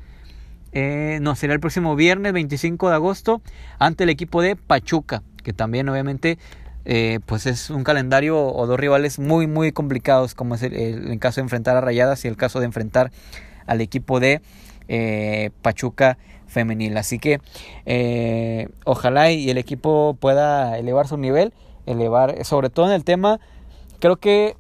Eh, 0.72 1.18
no, 1.22 1.36
sería 1.36 1.56
el 1.56 1.60
próximo 1.60 1.96
viernes 1.96 2.32
25 2.32 2.90
de 2.90 2.96
agosto 2.96 3.42
ante 3.80 4.04
el 4.04 4.12
equipo 4.12 4.44
de 4.44 4.56
Pachuca, 4.56 5.24
que 5.44 5.52
también 5.52 5.90
obviamente 5.90 6.38
eh, 6.84 7.22
pues 7.26 7.48
es 7.48 7.72
un 7.72 7.84
calendario 7.84 8.40
o 8.40 8.68
dos 8.68 8.80
rivales 8.80 9.18
muy 9.18 9.48
muy 9.48 9.72
complicados 9.72 10.36
como 10.36 10.54
es 10.54 10.62
el, 10.62 10.74
el, 10.76 11.20
caso 11.20 11.38
de 11.38 11.46
enfrentar 11.46 11.76
a 11.76 11.82
Rayadas 11.82 12.24
y 12.26 12.28
el 12.28 12.38
caso 12.38 12.60
de 12.60 12.66
enfrentar 12.66 13.12
al 13.66 13.82
equipo 13.82 14.20
de 14.20 14.42
Pachuca 15.64 16.20
femenil. 16.46 16.98
Así 16.98 17.18
que 17.18 17.40
ojalá 18.84 19.32
y 19.32 19.50
el 19.50 19.58
equipo 19.58 20.16
pueda 20.20 20.78
elevar 20.78 21.08
su 21.08 21.18
nivel 21.18 21.52
elevar, 21.86 22.44
sobre 22.46 22.70
todo 22.70 22.88
en 22.88 22.94
el 22.94 23.04
tema, 23.04 23.40
creo 24.00 24.18
que 24.18 24.56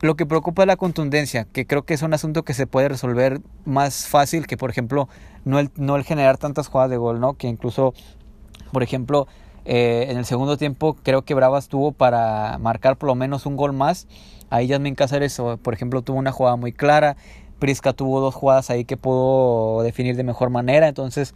lo 0.00 0.16
que 0.16 0.26
preocupa 0.26 0.62
es 0.62 0.66
la 0.66 0.76
contundencia, 0.76 1.44
que 1.44 1.66
creo 1.66 1.84
que 1.84 1.94
es 1.94 2.02
un 2.02 2.14
asunto 2.14 2.42
que 2.42 2.54
se 2.54 2.66
puede 2.66 2.88
resolver 2.88 3.40
más 3.64 4.06
fácil 4.06 4.46
que, 4.46 4.56
por 4.56 4.70
ejemplo, 4.70 5.08
no 5.44 5.58
el, 5.58 5.70
no 5.76 5.96
el 5.96 6.04
generar 6.04 6.38
tantas 6.38 6.68
jugadas 6.68 6.90
de 6.90 6.96
gol, 6.96 7.20
¿no? 7.20 7.34
Que 7.34 7.48
incluso, 7.48 7.94
por 8.72 8.82
ejemplo, 8.82 9.26
eh, 9.64 10.06
en 10.10 10.18
el 10.18 10.26
segundo 10.26 10.58
tiempo 10.58 10.94
creo 11.02 11.22
que 11.22 11.32
Bravas 11.32 11.68
tuvo 11.68 11.92
para 11.92 12.58
marcar 12.58 12.96
por 12.96 13.08
lo 13.08 13.14
menos 13.14 13.46
un 13.46 13.56
gol 13.56 13.72
más. 13.72 14.06
Ahí 14.50 14.68
Jasmine 14.68 14.94
Cáceres, 14.94 15.40
por 15.62 15.74
ejemplo, 15.74 16.02
tuvo 16.02 16.18
una 16.18 16.32
jugada 16.32 16.56
muy 16.56 16.72
clara. 16.72 17.16
Prisca 17.58 17.92
tuvo 17.92 18.20
dos 18.20 18.34
jugadas 18.34 18.68
ahí 18.70 18.84
que 18.84 18.96
pudo 18.96 19.82
definir 19.82 20.16
de 20.16 20.22
mejor 20.22 20.50
manera. 20.50 20.86
Entonces, 20.86 21.34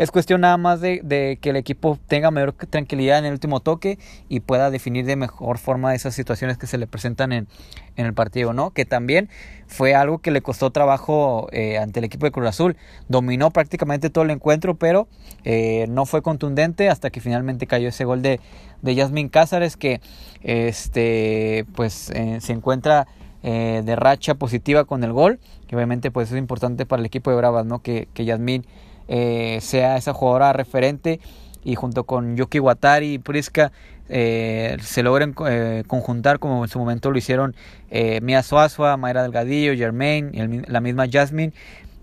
es 0.00 0.10
cuestión 0.10 0.40
nada 0.40 0.56
más 0.56 0.80
de, 0.80 1.38
que 1.42 1.50
el 1.50 1.56
equipo 1.56 1.98
tenga 2.08 2.30
mayor 2.30 2.54
tranquilidad 2.54 3.18
en 3.18 3.26
el 3.26 3.32
último 3.32 3.60
toque 3.60 3.98
y 4.30 4.40
pueda 4.40 4.70
definir 4.70 5.04
de 5.04 5.14
mejor 5.14 5.58
forma 5.58 5.94
esas 5.94 6.14
situaciones 6.14 6.56
que 6.56 6.66
se 6.66 6.78
le 6.78 6.86
presentan 6.86 7.32
en, 7.32 7.48
el 7.96 8.14
partido, 8.14 8.54
¿no? 8.54 8.70
Que 8.70 8.86
también 8.86 9.28
fue 9.66 9.94
algo 9.94 10.20
que 10.20 10.30
le 10.30 10.40
costó 10.40 10.70
trabajo 10.70 11.48
eh, 11.52 11.76
ante 11.76 11.98
el 11.98 12.06
equipo 12.06 12.24
de 12.24 12.32
Cruz 12.32 12.48
Azul. 12.48 12.78
Dominó 13.08 13.50
prácticamente 13.50 14.08
todo 14.08 14.24
el 14.24 14.30
encuentro, 14.30 14.74
pero 14.74 15.06
eh, 15.44 15.84
no 15.90 16.06
fue 16.06 16.22
contundente 16.22 16.88
hasta 16.88 17.10
que 17.10 17.20
finalmente 17.20 17.66
cayó 17.66 17.90
ese 17.90 18.06
gol 18.06 18.22
de, 18.22 18.40
de 18.80 19.28
Cázares 19.30 19.76
que 19.76 20.00
este 20.40 21.66
pues 21.74 22.08
eh, 22.14 22.38
se 22.40 22.54
encuentra 22.54 23.06
de 23.42 23.96
racha 23.96 24.34
positiva 24.34 24.84
con 24.84 25.02
el 25.02 25.12
gol, 25.12 25.40
que 25.66 25.74
obviamente 25.74 26.10
pues 26.10 26.30
es 26.30 26.38
importante 26.38 26.84
para 26.84 27.00
el 27.00 27.06
equipo 27.06 27.30
de 27.30 27.36
Bravas, 27.36 27.64
¿no? 27.66 27.80
Que, 27.80 28.06
que 28.12 28.26
Yasmin 28.26 28.64
eh, 29.10 29.58
sea 29.60 29.96
esa 29.96 30.14
jugadora 30.14 30.52
referente 30.52 31.20
y 31.64 31.74
junto 31.74 32.04
con 32.04 32.36
Yuki 32.36 32.60
Watari 32.60 33.14
y 33.14 33.18
Prisca 33.18 33.72
eh, 34.08 34.76
se 34.82 35.02
logren 35.02 35.34
eh, 35.46 35.84
conjuntar 35.86 36.38
como 36.38 36.64
en 36.64 36.70
su 36.70 36.78
momento 36.80 37.10
lo 37.10 37.18
hicieron 37.18 37.54
eh, 37.90 38.20
Mia 38.22 38.42
Suazua, 38.42 38.96
Mayra 38.96 39.22
Delgadillo, 39.22 39.74
Germain, 39.76 40.30
el, 40.34 40.64
la 40.66 40.80
misma 40.80 41.06
Jasmine. 41.10 41.52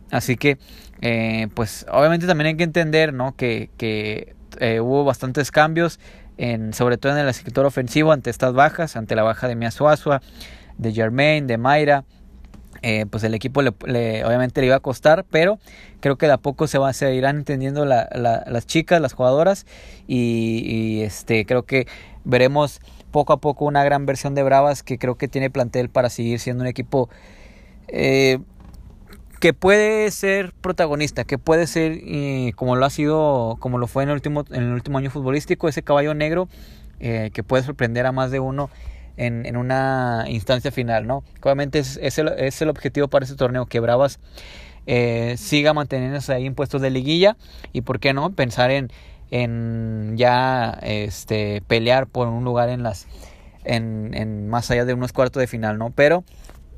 Así 0.09 0.37
que, 0.37 0.57
pues 1.53 1.85
obviamente 1.91 2.27
también 2.27 2.47
hay 2.47 2.55
que 2.55 2.63
entender 2.63 3.13
¿no? 3.13 3.35
que, 3.35 4.35
hubo 4.81 5.03
bastantes 5.03 5.51
cambios, 5.51 5.99
en, 6.37 6.73
sobre 6.73 6.97
todo 6.97 7.11
en 7.13 7.19
el 7.19 7.27
escritor 7.27 7.65
ofensivo 7.65 8.13
ante 8.13 8.29
estas 8.29 8.53
bajas, 8.53 8.95
ante 8.95 9.15
la 9.15 9.23
baja 9.23 9.49
de 9.49 9.55
Mia 9.55 9.71
Suazua, 9.71 10.21
de 10.77 10.93
Germain, 10.93 11.45
de 11.45 11.57
Mayra 11.57 12.05
eh, 12.87 13.05
pues 13.05 13.21
el 13.25 13.33
equipo 13.33 13.61
le, 13.61 13.73
le, 13.85 14.23
obviamente 14.23 14.61
le 14.61 14.67
iba 14.67 14.77
a 14.77 14.79
costar, 14.79 15.25
pero 15.29 15.59
creo 15.99 16.15
que 16.15 16.25
de 16.25 16.31
a 16.31 16.37
poco 16.37 16.67
se, 16.67 16.77
va, 16.77 16.93
se 16.93 17.13
irán 17.13 17.35
entendiendo 17.35 17.83
la, 17.83 18.07
la, 18.15 18.45
las 18.47 18.65
chicas, 18.65 19.01
las 19.01 19.11
jugadoras, 19.11 19.65
y, 20.07 21.01
este 21.01 21.45
creo 21.45 21.63
que 21.63 21.85
veremos 22.23 22.79
poco 23.11 23.33
a 23.33 23.41
poco 23.41 23.65
una 23.65 23.83
gran 23.83 24.05
versión 24.05 24.35
de 24.35 24.43
Bravas 24.43 24.83
que 24.83 24.97
creo 24.97 25.15
que 25.15 25.27
tiene 25.27 25.49
plantel 25.49 25.89
para 25.89 26.09
seguir 26.09 26.39
siendo 26.39 26.61
un 26.61 26.67
equipo 26.67 27.09
eh, 27.89 28.39
que 29.41 29.51
puede 29.53 30.09
ser 30.11 30.53
protagonista, 30.53 31.25
que 31.25 31.37
puede 31.37 31.67
ser 31.67 31.99
eh, 32.05 32.53
como 32.55 32.77
lo 32.77 32.85
ha 32.85 32.89
sido, 32.89 33.57
como 33.59 33.79
lo 33.79 33.87
fue 33.87 34.03
en 34.03 34.09
el 34.09 34.15
último, 34.15 34.45
en 34.49 34.63
el 34.63 34.71
último 34.71 34.97
año 34.97 35.09
futbolístico, 35.09 35.67
ese 35.67 35.83
caballo 35.83 36.13
negro 36.13 36.47
eh, 37.01 37.31
que 37.33 37.43
puede 37.43 37.63
sorprender 37.63 38.05
a 38.05 38.13
más 38.13 38.31
de 38.31 38.39
uno 38.39 38.69
en, 39.17 39.45
en 39.45 39.57
una 39.57 40.25
instancia 40.27 40.71
final, 40.71 41.07
¿no? 41.07 41.23
Obviamente 41.41 41.79
es, 41.79 41.99
es, 42.01 42.17
el, 42.19 42.29
es 42.29 42.61
el 42.61 42.69
objetivo 42.69 43.07
para 43.07 43.25
este 43.25 43.35
torneo, 43.35 43.65
que 43.65 43.79
Bravas 43.79 44.19
eh, 44.85 45.35
siga 45.37 45.73
manteniéndose 45.73 46.33
ahí 46.33 46.45
en 46.45 46.55
puestos 46.55 46.81
de 46.81 46.89
liguilla 46.89 47.35
y, 47.73 47.81
¿por 47.81 47.99
qué 47.99 48.13
no?, 48.13 48.31
pensar 48.31 48.71
en, 48.71 48.89
en 49.31 50.15
ya 50.15 50.77
este, 50.81 51.61
pelear 51.67 52.07
por 52.07 52.27
un 52.27 52.43
lugar 52.43 52.69
en 52.69 52.83
las, 52.83 53.07
en, 53.65 54.13
en 54.13 54.47
más 54.47 54.71
allá 54.71 54.85
de 54.85 54.93
unos 54.93 55.11
cuartos 55.11 55.41
de 55.41 55.47
final, 55.47 55.77
¿no? 55.77 55.89
Pero 55.89 56.23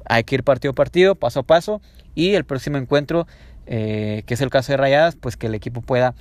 hay 0.06 0.24
que 0.24 0.36
ir 0.36 0.44
partido 0.44 0.72
a 0.72 0.76
partido, 0.76 1.16
paso 1.16 1.42
a 1.42 1.44
paso 1.44 1.82
y 2.16 2.34
el 2.34 2.46
próximo 2.46 2.78
encuentro, 2.78 3.28
eh, 3.68 4.24
que 4.26 4.34
es 4.34 4.42
el 4.42 4.50
caso 4.50 4.72
de 4.72 4.78
Rayadas, 4.78 5.16
pues 5.16 5.38
que 5.38 5.48
el 5.48 5.56
equipo 5.56 5.82
pueda 5.82 6.16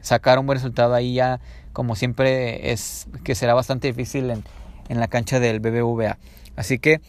sacar 0.00 0.38
un 0.38 0.46
buen 0.46 0.56
resultado 0.56 0.94
ahí 0.94 1.14
ya, 1.14 1.40
como 1.72 1.96
siempre 1.96 2.72
es 2.72 3.08
que 3.24 3.34
será 3.34 3.54
bastante 3.54 3.88
difícil 3.88 4.30
en, 4.30 4.44
en 4.88 5.00
la 5.00 5.08
cancha 5.08 5.40
del 5.40 5.60
BBVA. 5.60 6.18
Así 6.56 6.78
que, 6.78 7.00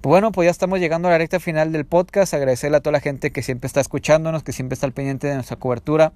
pues 0.00 0.10
bueno, 0.10 0.32
pues 0.32 0.46
ya 0.46 0.50
estamos 0.50 0.78
llegando 0.78 1.08
a 1.08 1.12
la 1.12 1.18
recta 1.18 1.40
final 1.40 1.72
del 1.72 1.84
podcast. 1.84 2.34
Agradecerle 2.34 2.76
a 2.76 2.80
toda 2.80 2.92
la 2.92 3.00
gente 3.00 3.30
que 3.30 3.42
siempre 3.42 3.66
está 3.66 3.80
escuchándonos, 3.80 4.42
que 4.42 4.52
siempre 4.52 4.74
está 4.74 4.86
al 4.86 4.92
pendiente 4.92 5.26
de 5.26 5.34
nuestra 5.34 5.56
cobertura, 5.56 6.12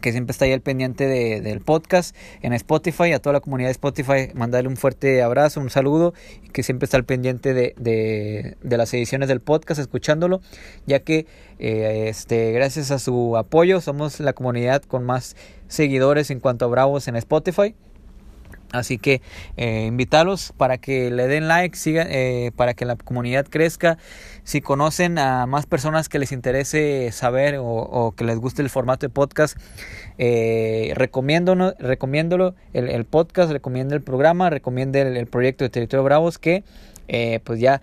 que 0.00 0.12
siempre 0.12 0.32
está 0.32 0.46
ahí 0.46 0.52
al 0.52 0.60
pendiente 0.60 1.06
de, 1.06 1.40
del 1.40 1.60
podcast 1.60 2.16
en 2.42 2.52
Spotify, 2.54 3.12
a 3.12 3.18
toda 3.18 3.34
la 3.34 3.40
comunidad 3.40 3.68
de 3.68 3.72
Spotify, 3.72 4.30
mandarle 4.34 4.68
un 4.68 4.76
fuerte 4.76 5.22
abrazo, 5.22 5.60
un 5.60 5.70
saludo, 5.70 6.14
que 6.52 6.62
siempre 6.62 6.84
está 6.84 6.96
al 6.96 7.04
pendiente 7.04 7.54
de, 7.54 7.74
de, 7.76 8.56
de 8.62 8.76
las 8.76 8.92
ediciones 8.94 9.28
del 9.28 9.40
podcast, 9.40 9.80
escuchándolo, 9.80 10.40
ya 10.86 11.00
que 11.00 11.26
eh, 11.58 12.06
este, 12.08 12.52
gracias 12.52 12.90
a 12.90 12.98
su 12.98 13.36
apoyo 13.36 13.80
somos 13.80 14.20
la 14.20 14.32
comunidad 14.32 14.82
con 14.82 15.04
más 15.04 15.36
seguidores 15.68 16.30
en 16.30 16.40
cuanto 16.40 16.64
a 16.64 16.68
Bravos 16.68 17.06
en 17.08 17.16
Spotify. 17.16 17.74
Así 18.72 18.98
que 18.98 19.20
eh, 19.56 19.86
invitarlos 19.86 20.52
para 20.56 20.78
que 20.78 21.10
le 21.10 21.26
den 21.26 21.48
like, 21.48 21.76
sigan, 21.76 22.06
eh, 22.10 22.52
para 22.54 22.74
que 22.74 22.84
la 22.84 22.96
comunidad 22.96 23.46
crezca. 23.48 23.98
Si 24.44 24.60
conocen 24.60 25.18
a 25.18 25.46
más 25.46 25.66
personas 25.66 26.08
que 26.08 26.18
les 26.18 26.32
interese 26.32 27.10
saber 27.12 27.56
o, 27.60 28.14
que 28.16 28.24
les 28.24 28.38
guste 28.38 28.62
el 28.62 28.70
formato 28.70 29.06
de 29.06 29.10
podcast, 29.10 29.58
eh, 30.18 30.92
recomiéndolo, 30.94 31.74
el, 32.72 33.04
podcast, 33.04 33.50
recomiendo 33.50 33.94
el 33.94 34.02
programa, 34.02 34.50
recomiendo 34.50 34.98
el, 34.98 35.26
proyecto 35.26 35.64
de 35.64 35.70
Territorio 35.70 36.04
Bravos 36.04 36.38
que 36.38 36.64
eh, 37.08 37.40
pues 37.44 37.60
ya 37.60 37.80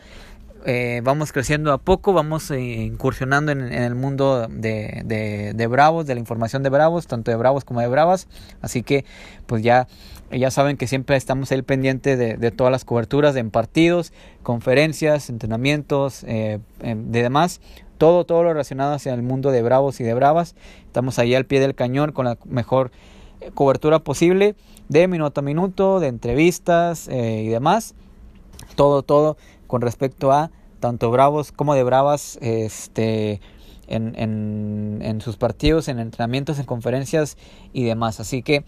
vamos 1.03 1.31
creciendo 1.31 1.71
a 1.71 1.77
poco, 1.77 2.11
vamos 2.11 2.51
incursionando 2.51 3.53
en, 3.53 3.61
el 3.71 3.95
mundo 3.95 4.47
de, 4.49 5.53
de, 5.55 5.67
Bravos, 5.67 6.05
de 6.05 6.15
la 6.15 6.19
información 6.19 6.61
de 6.61 6.69
Bravos, 6.69 7.07
tanto 7.07 7.31
de 7.31 7.37
Bravos 7.37 7.63
como 7.63 7.79
de 7.79 7.87
Bravas. 7.87 8.27
Así 8.61 8.83
que 8.83 9.05
pues 9.45 9.63
ya, 9.63 9.87
ya 10.31 10.51
saben 10.51 10.77
que 10.77 10.87
siempre 10.87 11.15
estamos 11.15 11.51
ahí 11.51 11.61
pendiente 11.61 12.17
de, 12.17 12.37
de 12.37 12.51
todas 12.51 12.71
las 12.71 12.85
coberturas 12.85 13.35
en 13.35 13.49
partidos, 13.51 14.13
conferencias, 14.43 15.29
entrenamientos, 15.29 16.23
eh, 16.25 16.59
de 16.79 17.21
demás. 17.21 17.61
Todo, 17.97 18.25
todo 18.25 18.43
lo 18.43 18.53
relacionado 18.53 18.93
hacia 18.93 19.13
el 19.13 19.23
mundo 19.23 19.51
de 19.51 19.61
Bravos 19.63 19.99
y 19.99 20.03
de 20.03 20.13
Bravas. 20.13 20.55
Estamos 20.85 21.17
ahí 21.17 21.33
al 21.33 21.45
pie 21.45 21.59
del 21.59 21.73
cañón 21.73 22.11
con 22.11 22.25
la 22.25 22.37
mejor 22.45 22.91
cobertura 23.53 23.99
posible 23.99 24.55
de 24.89 25.07
minuto 25.07 25.39
a 25.39 25.43
minuto, 25.43 25.99
de 25.99 26.07
entrevistas 26.07 27.07
y 27.07 27.47
demás. 27.47 27.95
Todo, 28.75 29.01
todo 29.01 29.37
con 29.65 29.81
respecto 29.81 30.31
a 30.31 30.51
tanto 30.79 31.09
Bravos 31.09 31.51
como 31.51 31.73
de 31.73 31.83
Bravas 31.83 32.37
este, 32.41 33.41
en, 33.87 34.13
en, 34.15 34.99
en 35.01 35.21
sus 35.21 35.37
partidos, 35.37 35.87
en 35.87 35.99
entrenamientos, 35.99 36.59
en 36.59 36.65
conferencias 36.65 37.37
y 37.73 37.85
demás. 37.85 38.19
Así 38.19 38.43
que 38.43 38.63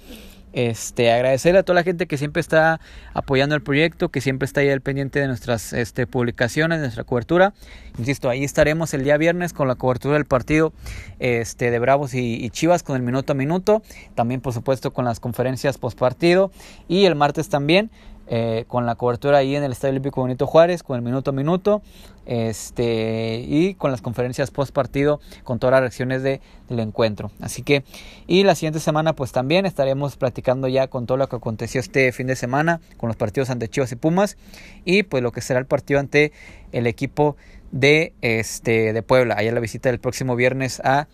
este, 0.54 1.12
agradecerle 1.12 1.60
a 1.60 1.64
toda 1.64 1.76
la 1.76 1.84
gente 1.84 2.08
que 2.08 2.18
siempre 2.18 2.40
está 2.40 2.80
apoyando 3.14 3.56
el 3.56 3.62
proyecto, 3.62 4.10
que 4.10 4.22
siempre 4.22 4.46
está 4.46 4.62
ahí 4.62 4.70
al 4.70 4.82
pendiente 4.82 5.20
de 5.20 5.28
nuestras 5.28 5.74
este, 5.74 6.08
publicaciones, 6.08 6.80
de 6.80 6.86
nuestra 6.86 7.04
cobertura. 7.04 7.54
Insisto, 7.98 8.30
ahí 8.30 8.44
estaremos 8.44 8.94
el 8.94 9.04
día 9.04 9.18
viernes 9.18 9.54
con 9.54 9.68
la 9.68 9.76
cobertura 9.76 10.16
del 10.16 10.26
partido 10.26 10.74
este, 11.20 11.72
de 11.72 11.80
Bravos 11.80 12.14
y, 12.14 12.44
y 12.44 12.50
Chivas 12.50 12.84
con 12.84 12.96
el 12.96 13.02
minuto 13.02 13.34
a 13.34 13.36
minuto. 13.36 13.82
También, 14.16 14.42
por 14.42 14.54
supuesto, 14.54 14.92
con 14.92 15.06
las 15.06 15.20
conferencias 15.20 15.78
post 15.78 15.98
partido. 15.98 16.52
Y 16.88 17.06
el 17.06 17.16
martes 17.16 17.50
también 17.50 17.92
eh, 18.32 18.66
con 18.68 18.86
la 18.86 18.94
cobertura 18.94 19.40
ahí 19.40 19.56
en 19.56 19.64
el 19.64 19.72
Estadio 19.72 19.92
Olímpico 19.92 20.22
Bonito 20.22 20.46
Juárez, 20.46 20.84
con 20.84 20.96
el 20.96 21.02
minuto 21.02 21.32
a 21.32 21.34
minuto, 21.34 21.82
este, 22.28 23.44
y 23.48 23.74
con 23.74 23.90
las 23.90 24.02
conferencias 24.02 24.52
post 24.52 24.72
partido, 24.72 25.20
con 25.44 25.58
todas 25.58 25.72
las 25.72 25.82
reacciones 25.82 26.22
de, 26.22 26.40
del 26.70 26.80
encuentro. 26.80 27.32
Así 27.42 27.64
que, 27.64 27.84
y 28.28 28.44
la 28.44 28.54
siguiente 28.54 28.80
semana, 28.80 29.14
pues 29.14 29.32
también 29.32 29.66
estaremos 29.66 30.16
platicando 30.16 30.68
ya 30.68 30.88
con 30.88 31.08
todo 31.08 31.18
lo 31.18 31.28
que 31.28 31.38
aconteció 31.38 31.82
este 31.82 32.12
fin 32.12 32.28
de 32.28 32.36
semana, 32.36 32.82
con 32.98 33.08
los 33.08 33.16
partidos 33.16 33.50
ante 33.50 33.68
Chivas 33.68 33.92
y 33.92 33.96
Pumas, 33.96 34.38
y 34.86 35.02
pues 35.02 35.24
lo 35.24 35.32
que 35.32 35.42
será 35.42 35.60
el 35.60 35.66
partido 35.66 36.00
ante 36.00 36.32
el 36.72 36.86
equipo 36.86 37.36
de, 37.72 38.14
este, 38.22 38.94
de 38.94 39.02
Puebla, 39.02 39.36
allá 39.38 39.52
la 39.52 39.60
visita 39.60 39.90
del 39.90 40.00
próximo 40.00 40.36
viernes 40.36 40.80
a 40.84 41.08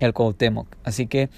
el 0.00 0.12
Cuauhtémoc. 0.12 0.66
Así 0.82 1.06
que 1.06 1.30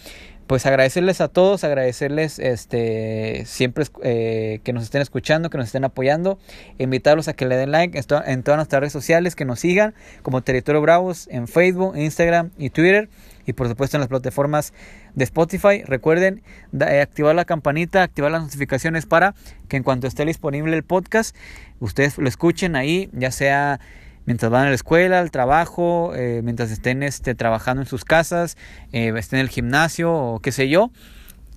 pues 0.47 0.65
agradecerles 0.65 1.21
a 1.21 1.29
todos, 1.29 1.65
agradecerles 1.65 2.39
este 2.39 3.45
siempre 3.47 3.85
eh, 4.03 4.61
que 4.63 4.73
nos 4.73 4.85
estén 4.85 5.03
escuchando, 5.03 5.51
que 5.51 5.59
nos 5.59 5.67
estén 5.67 5.85
apoyando, 5.85 6.39
invitarlos 6.79 7.29
a 7.29 7.33
que 7.33 7.47
le 7.47 7.57
den 7.57 7.73
like 7.73 7.99
en, 7.99 8.43
todas 8.43 8.57
nuestras 8.57 8.81
redes 8.81 8.93
sociales, 8.93 9.35
que 9.35 9.45
nos 9.45 9.61
sigan 9.61 9.95
como 10.23 10.43
Territorio 10.43 10.81
Bravos 10.81 11.29
en 11.31 11.49
Facebook, 11.49 11.97
Instagram 11.97 12.51
y 12.59 12.71
Twitter 12.71 13.09
y 13.45 13.53
por 13.53 13.69
supuesto 13.69 13.97
en 13.97 14.01
las 14.01 14.09
plataformas 14.09 14.73
de 15.15 15.25
Spotify. 15.25 15.83
Recuerden 15.85 16.43
eh, 16.79 17.01
activar 17.01 17.35
la 17.35 17.45
campanita, 17.45 18.03
activar 18.03 18.31
las 18.31 18.43
notificaciones 18.43 19.07
para 19.07 19.35
que 19.69 19.77
en 19.77 19.83
cuanto 19.83 20.07
esté 20.07 20.25
disponible 20.25 20.77
el 20.77 20.85
podcast, 20.85 21.35
ustedes 21.81 22.19
lo 22.19 22.29
escuchen 22.29 22.77
ahí, 22.77 23.11
ya 23.13 23.33
sea 23.33 23.81
mientras 24.27 24.51
van 24.51 24.67
a 24.67 24.69
la 24.69 24.75
escuela, 24.75 25.21
al 25.21 25.31
trabajo, 25.31 26.13
eh, 26.15 26.41
mientras 26.45 26.71
estén 26.71 27.03
este, 27.03 27.35
trabajando 27.35 27.83
en 27.83 27.89
sus 27.89 28.05
casas, 28.05 28.57
eh, 28.93 29.13
estén 29.17 29.39
en 29.39 29.45
el 29.45 29.51
gimnasio 29.51 30.13
o 30.13 30.41
qué 30.41 30.53
sé 30.53 30.69
yo, 30.69 30.91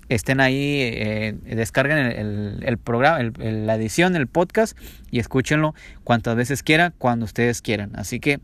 estén 0.08 0.40
ahí, 0.40 0.80
eh, 0.80 1.36
descarguen 1.44 1.98
el, 1.98 2.78
programa, 2.78 3.30
la 3.38 3.74
edición, 3.74 4.16
el 4.16 4.26
podcast 4.26 4.76
y 5.10 5.18
escúchenlo 5.18 5.74
cuantas 6.02 6.34
veces 6.36 6.62
quieran, 6.62 6.94
cuando 6.98 7.24
ustedes 7.24 7.60
quieran. 7.62 7.92
Así 7.94 8.18
que, 8.18 8.40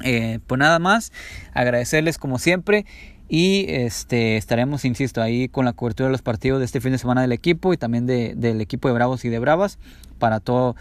pues 0.00 0.58
nada 0.58 0.78
más, 0.78 1.12
agradecerles 1.52 2.18
como 2.18 2.38
siempre. 2.38 2.86
Y 3.28 3.66
este, 3.68 4.36
estaremos, 4.36 4.84
insisto, 4.84 5.22
ahí 5.22 5.48
con 5.48 5.64
la 5.64 5.72
cobertura 5.72 6.08
de 6.08 6.12
los 6.12 6.22
partidos 6.22 6.58
de 6.58 6.64
este 6.64 6.80
fin 6.80 6.90
de 6.92 6.98
semana 6.98 7.22
del 7.22 7.32
equipo 7.32 7.72
y 7.72 7.76
también 7.76 8.06
de, 8.06 8.34
del 8.36 8.60
equipo 8.60 8.88
de 8.88 8.94
Bravos 8.94 9.24
y 9.24 9.28
de 9.28 9.38
Bravas 9.38 9.78
para 10.18 10.40
todo 10.40 10.76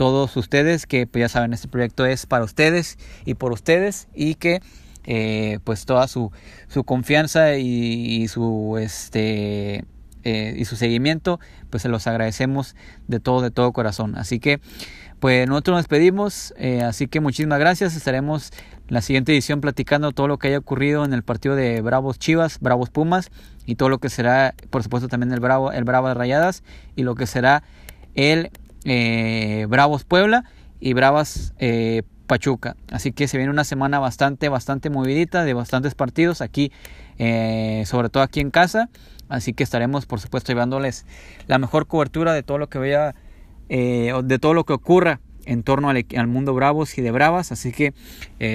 todos 0.00 0.34
ustedes 0.38 0.86
que 0.86 1.06
pues 1.06 1.20
ya 1.20 1.28
saben 1.28 1.52
este 1.52 1.68
proyecto 1.68 2.06
es 2.06 2.24
para 2.24 2.42
ustedes 2.42 2.96
y 3.26 3.34
por 3.34 3.52
ustedes 3.52 4.08
y 4.14 4.36
que 4.36 4.62
eh, 5.04 5.58
pues 5.62 5.84
toda 5.84 6.08
su, 6.08 6.32
su 6.68 6.84
confianza 6.84 7.56
y, 7.56 8.26
su 8.28 8.78
este 8.80 9.84
eh, 10.24 10.54
y 10.56 10.64
su 10.64 10.76
seguimiento 10.76 11.38
pues 11.68 11.82
se 11.82 11.90
los 11.90 12.06
agradecemos 12.06 12.76
de 13.08 13.20
todo 13.20 13.42
de 13.42 13.50
todo 13.50 13.74
corazón. 13.74 14.16
Así 14.16 14.40
que 14.40 14.62
pues 15.18 15.46
nosotros 15.46 15.74
nos 15.74 15.82
despedimos 15.82 16.54
eh, 16.56 16.80
así 16.80 17.06
que 17.06 17.20
muchísimas 17.20 17.58
gracias. 17.58 17.94
Estaremos 17.94 18.52
en 18.88 18.94
la 18.94 19.02
siguiente 19.02 19.32
edición 19.32 19.60
platicando 19.60 20.12
todo 20.12 20.28
lo 20.28 20.38
que 20.38 20.48
haya 20.48 20.58
ocurrido 20.60 21.04
en 21.04 21.12
el 21.12 21.22
partido 21.22 21.56
de 21.56 21.82
Bravos 21.82 22.18
Chivas 22.18 22.58
Bravos 22.60 22.88
Pumas 22.88 23.30
y 23.66 23.74
todo 23.74 23.90
lo 23.90 23.98
que 23.98 24.08
será 24.08 24.54
por 24.70 24.82
supuesto 24.82 25.08
también 25.08 25.30
el 25.30 25.40
Bravo 25.40 25.72
el 25.72 25.84
Bravo 25.84 26.08
de 26.08 26.14
Rayadas 26.14 26.62
y 26.96 27.02
lo 27.02 27.14
que 27.16 27.26
será 27.26 27.64
el 28.14 28.50
eh, 28.84 29.66
Bravos 29.68 30.04
Puebla 30.04 30.44
y 30.80 30.92
Bravas 30.92 31.54
eh, 31.58 32.02
Pachuca. 32.26 32.76
Así 32.90 33.12
que 33.12 33.28
se 33.28 33.36
viene 33.36 33.52
una 33.52 33.64
semana 33.64 33.98
bastante, 33.98 34.48
bastante 34.48 34.90
movidita 34.90 35.44
de 35.44 35.54
bastantes 35.54 35.94
partidos 35.94 36.40
aquí, 36.40 36.72
eh, 37.18 37.84
sobre 37.86 38.08
todo 38.08 38.22
aquí 38.22 38.40
en 38.40 38.50
casa. 38.50 38.88
Así 39.28 39.52
que 39.52 39.62
estaremos, 39.62 40.06
por 40.06 40.20
supuesto, 40.20 40.52
llevándoles 40.52 41.06
la 41.46 41.58
mejor 41.58 41.86
cobertura 41.86 42.32
de 42.32 42.42
todo 42.42 42.58
lo 42.58 42.68
que 42.68 42.78
vaya, 42.78 43.14
de 43.68 44.38
todo 44.40 44.54
lo 44.54 44.64
que 44.64 44.72
ocurra 44.72 45.20
en 45.44 45.62
torno 45.62 45.88
al, 45.88 46.04
al, 46.16 46.26
mundo 46.26 46.52
Bravos 46.52 46.98
y 46.98 47.02
de 47.02 47.12
Bravas. 47.12 47.52
Así 47.52 47.70
que 47.70 47.94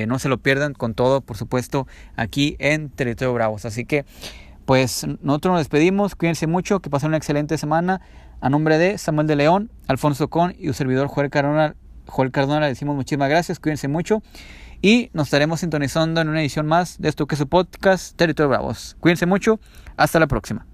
no 0.05 0.19
se 0.19 0.27
lo 0.27 0.37
pierdan 0.37 0.73
con 0.73 0.93
todo, 0.93 1.21
por 1.21 1.37
supuesto, 1.37 1.87
aquí 2.17 2.57
en 2.59 2.89
Territorio 2.89 3.33
Bravos. 3.33 3.63
Así 3.63 3.85
que, 3.85 4.03
pues, 4.65 5.07
nosotros 5.21 5.53
nos 5.53 5.61
despedimos. 5.61 6.15
Cuídense 6.15 6.45
mucho, 6.45 6.81
que 6.81 6.89
pasen 6.89 7.09
una 7.09 7.17
excelente 7.17 7.57
semana. 7.57 8.01
A 8.41 8.49
nombre 8.49 8.77
de 8.77 8.97
Samuel 8.97 9.27
de 9.27 9.35
León, 9.35 9.71
Alfonso 9.87 10.29
Con 10.29 10.55
y 10.57 10.67
su 10.67 10.73
servidor 10.73 11.07
Joel 11.07 11.29
Cardona, 11.29 11.75
Joel 12.07 12.31
Cardona 12.31 12.61
le 12.61 12.67
decimos 12.67 12.95
muchísimas 12.95 13.29
gracias, 13.29 13.59
cuídense 13.59 13.87
mucho 13.87 14.21
y 14.81 15.09
nos 15.13 15.27
estaremos 15.27 15.61
sintonizando 15.61 16.21
en 16.21 16.29
una 16.29 16.41
edición 16.41 16.67
más 16.67 16.99
de 16.99 17.09
esto 17.09 17.25
que 17.25 17.35
es 17.35 17.39
su 17.39 17.47
podcast 17.47 18.15
Territorio 18.15 18.49
Bravos. 18.49 18.95
Cuídense 18.99 19.25
mucho, 19.25 19.59
hasta 19.97 20.19
la 20.19 20.27
próxima. 20.27 20.65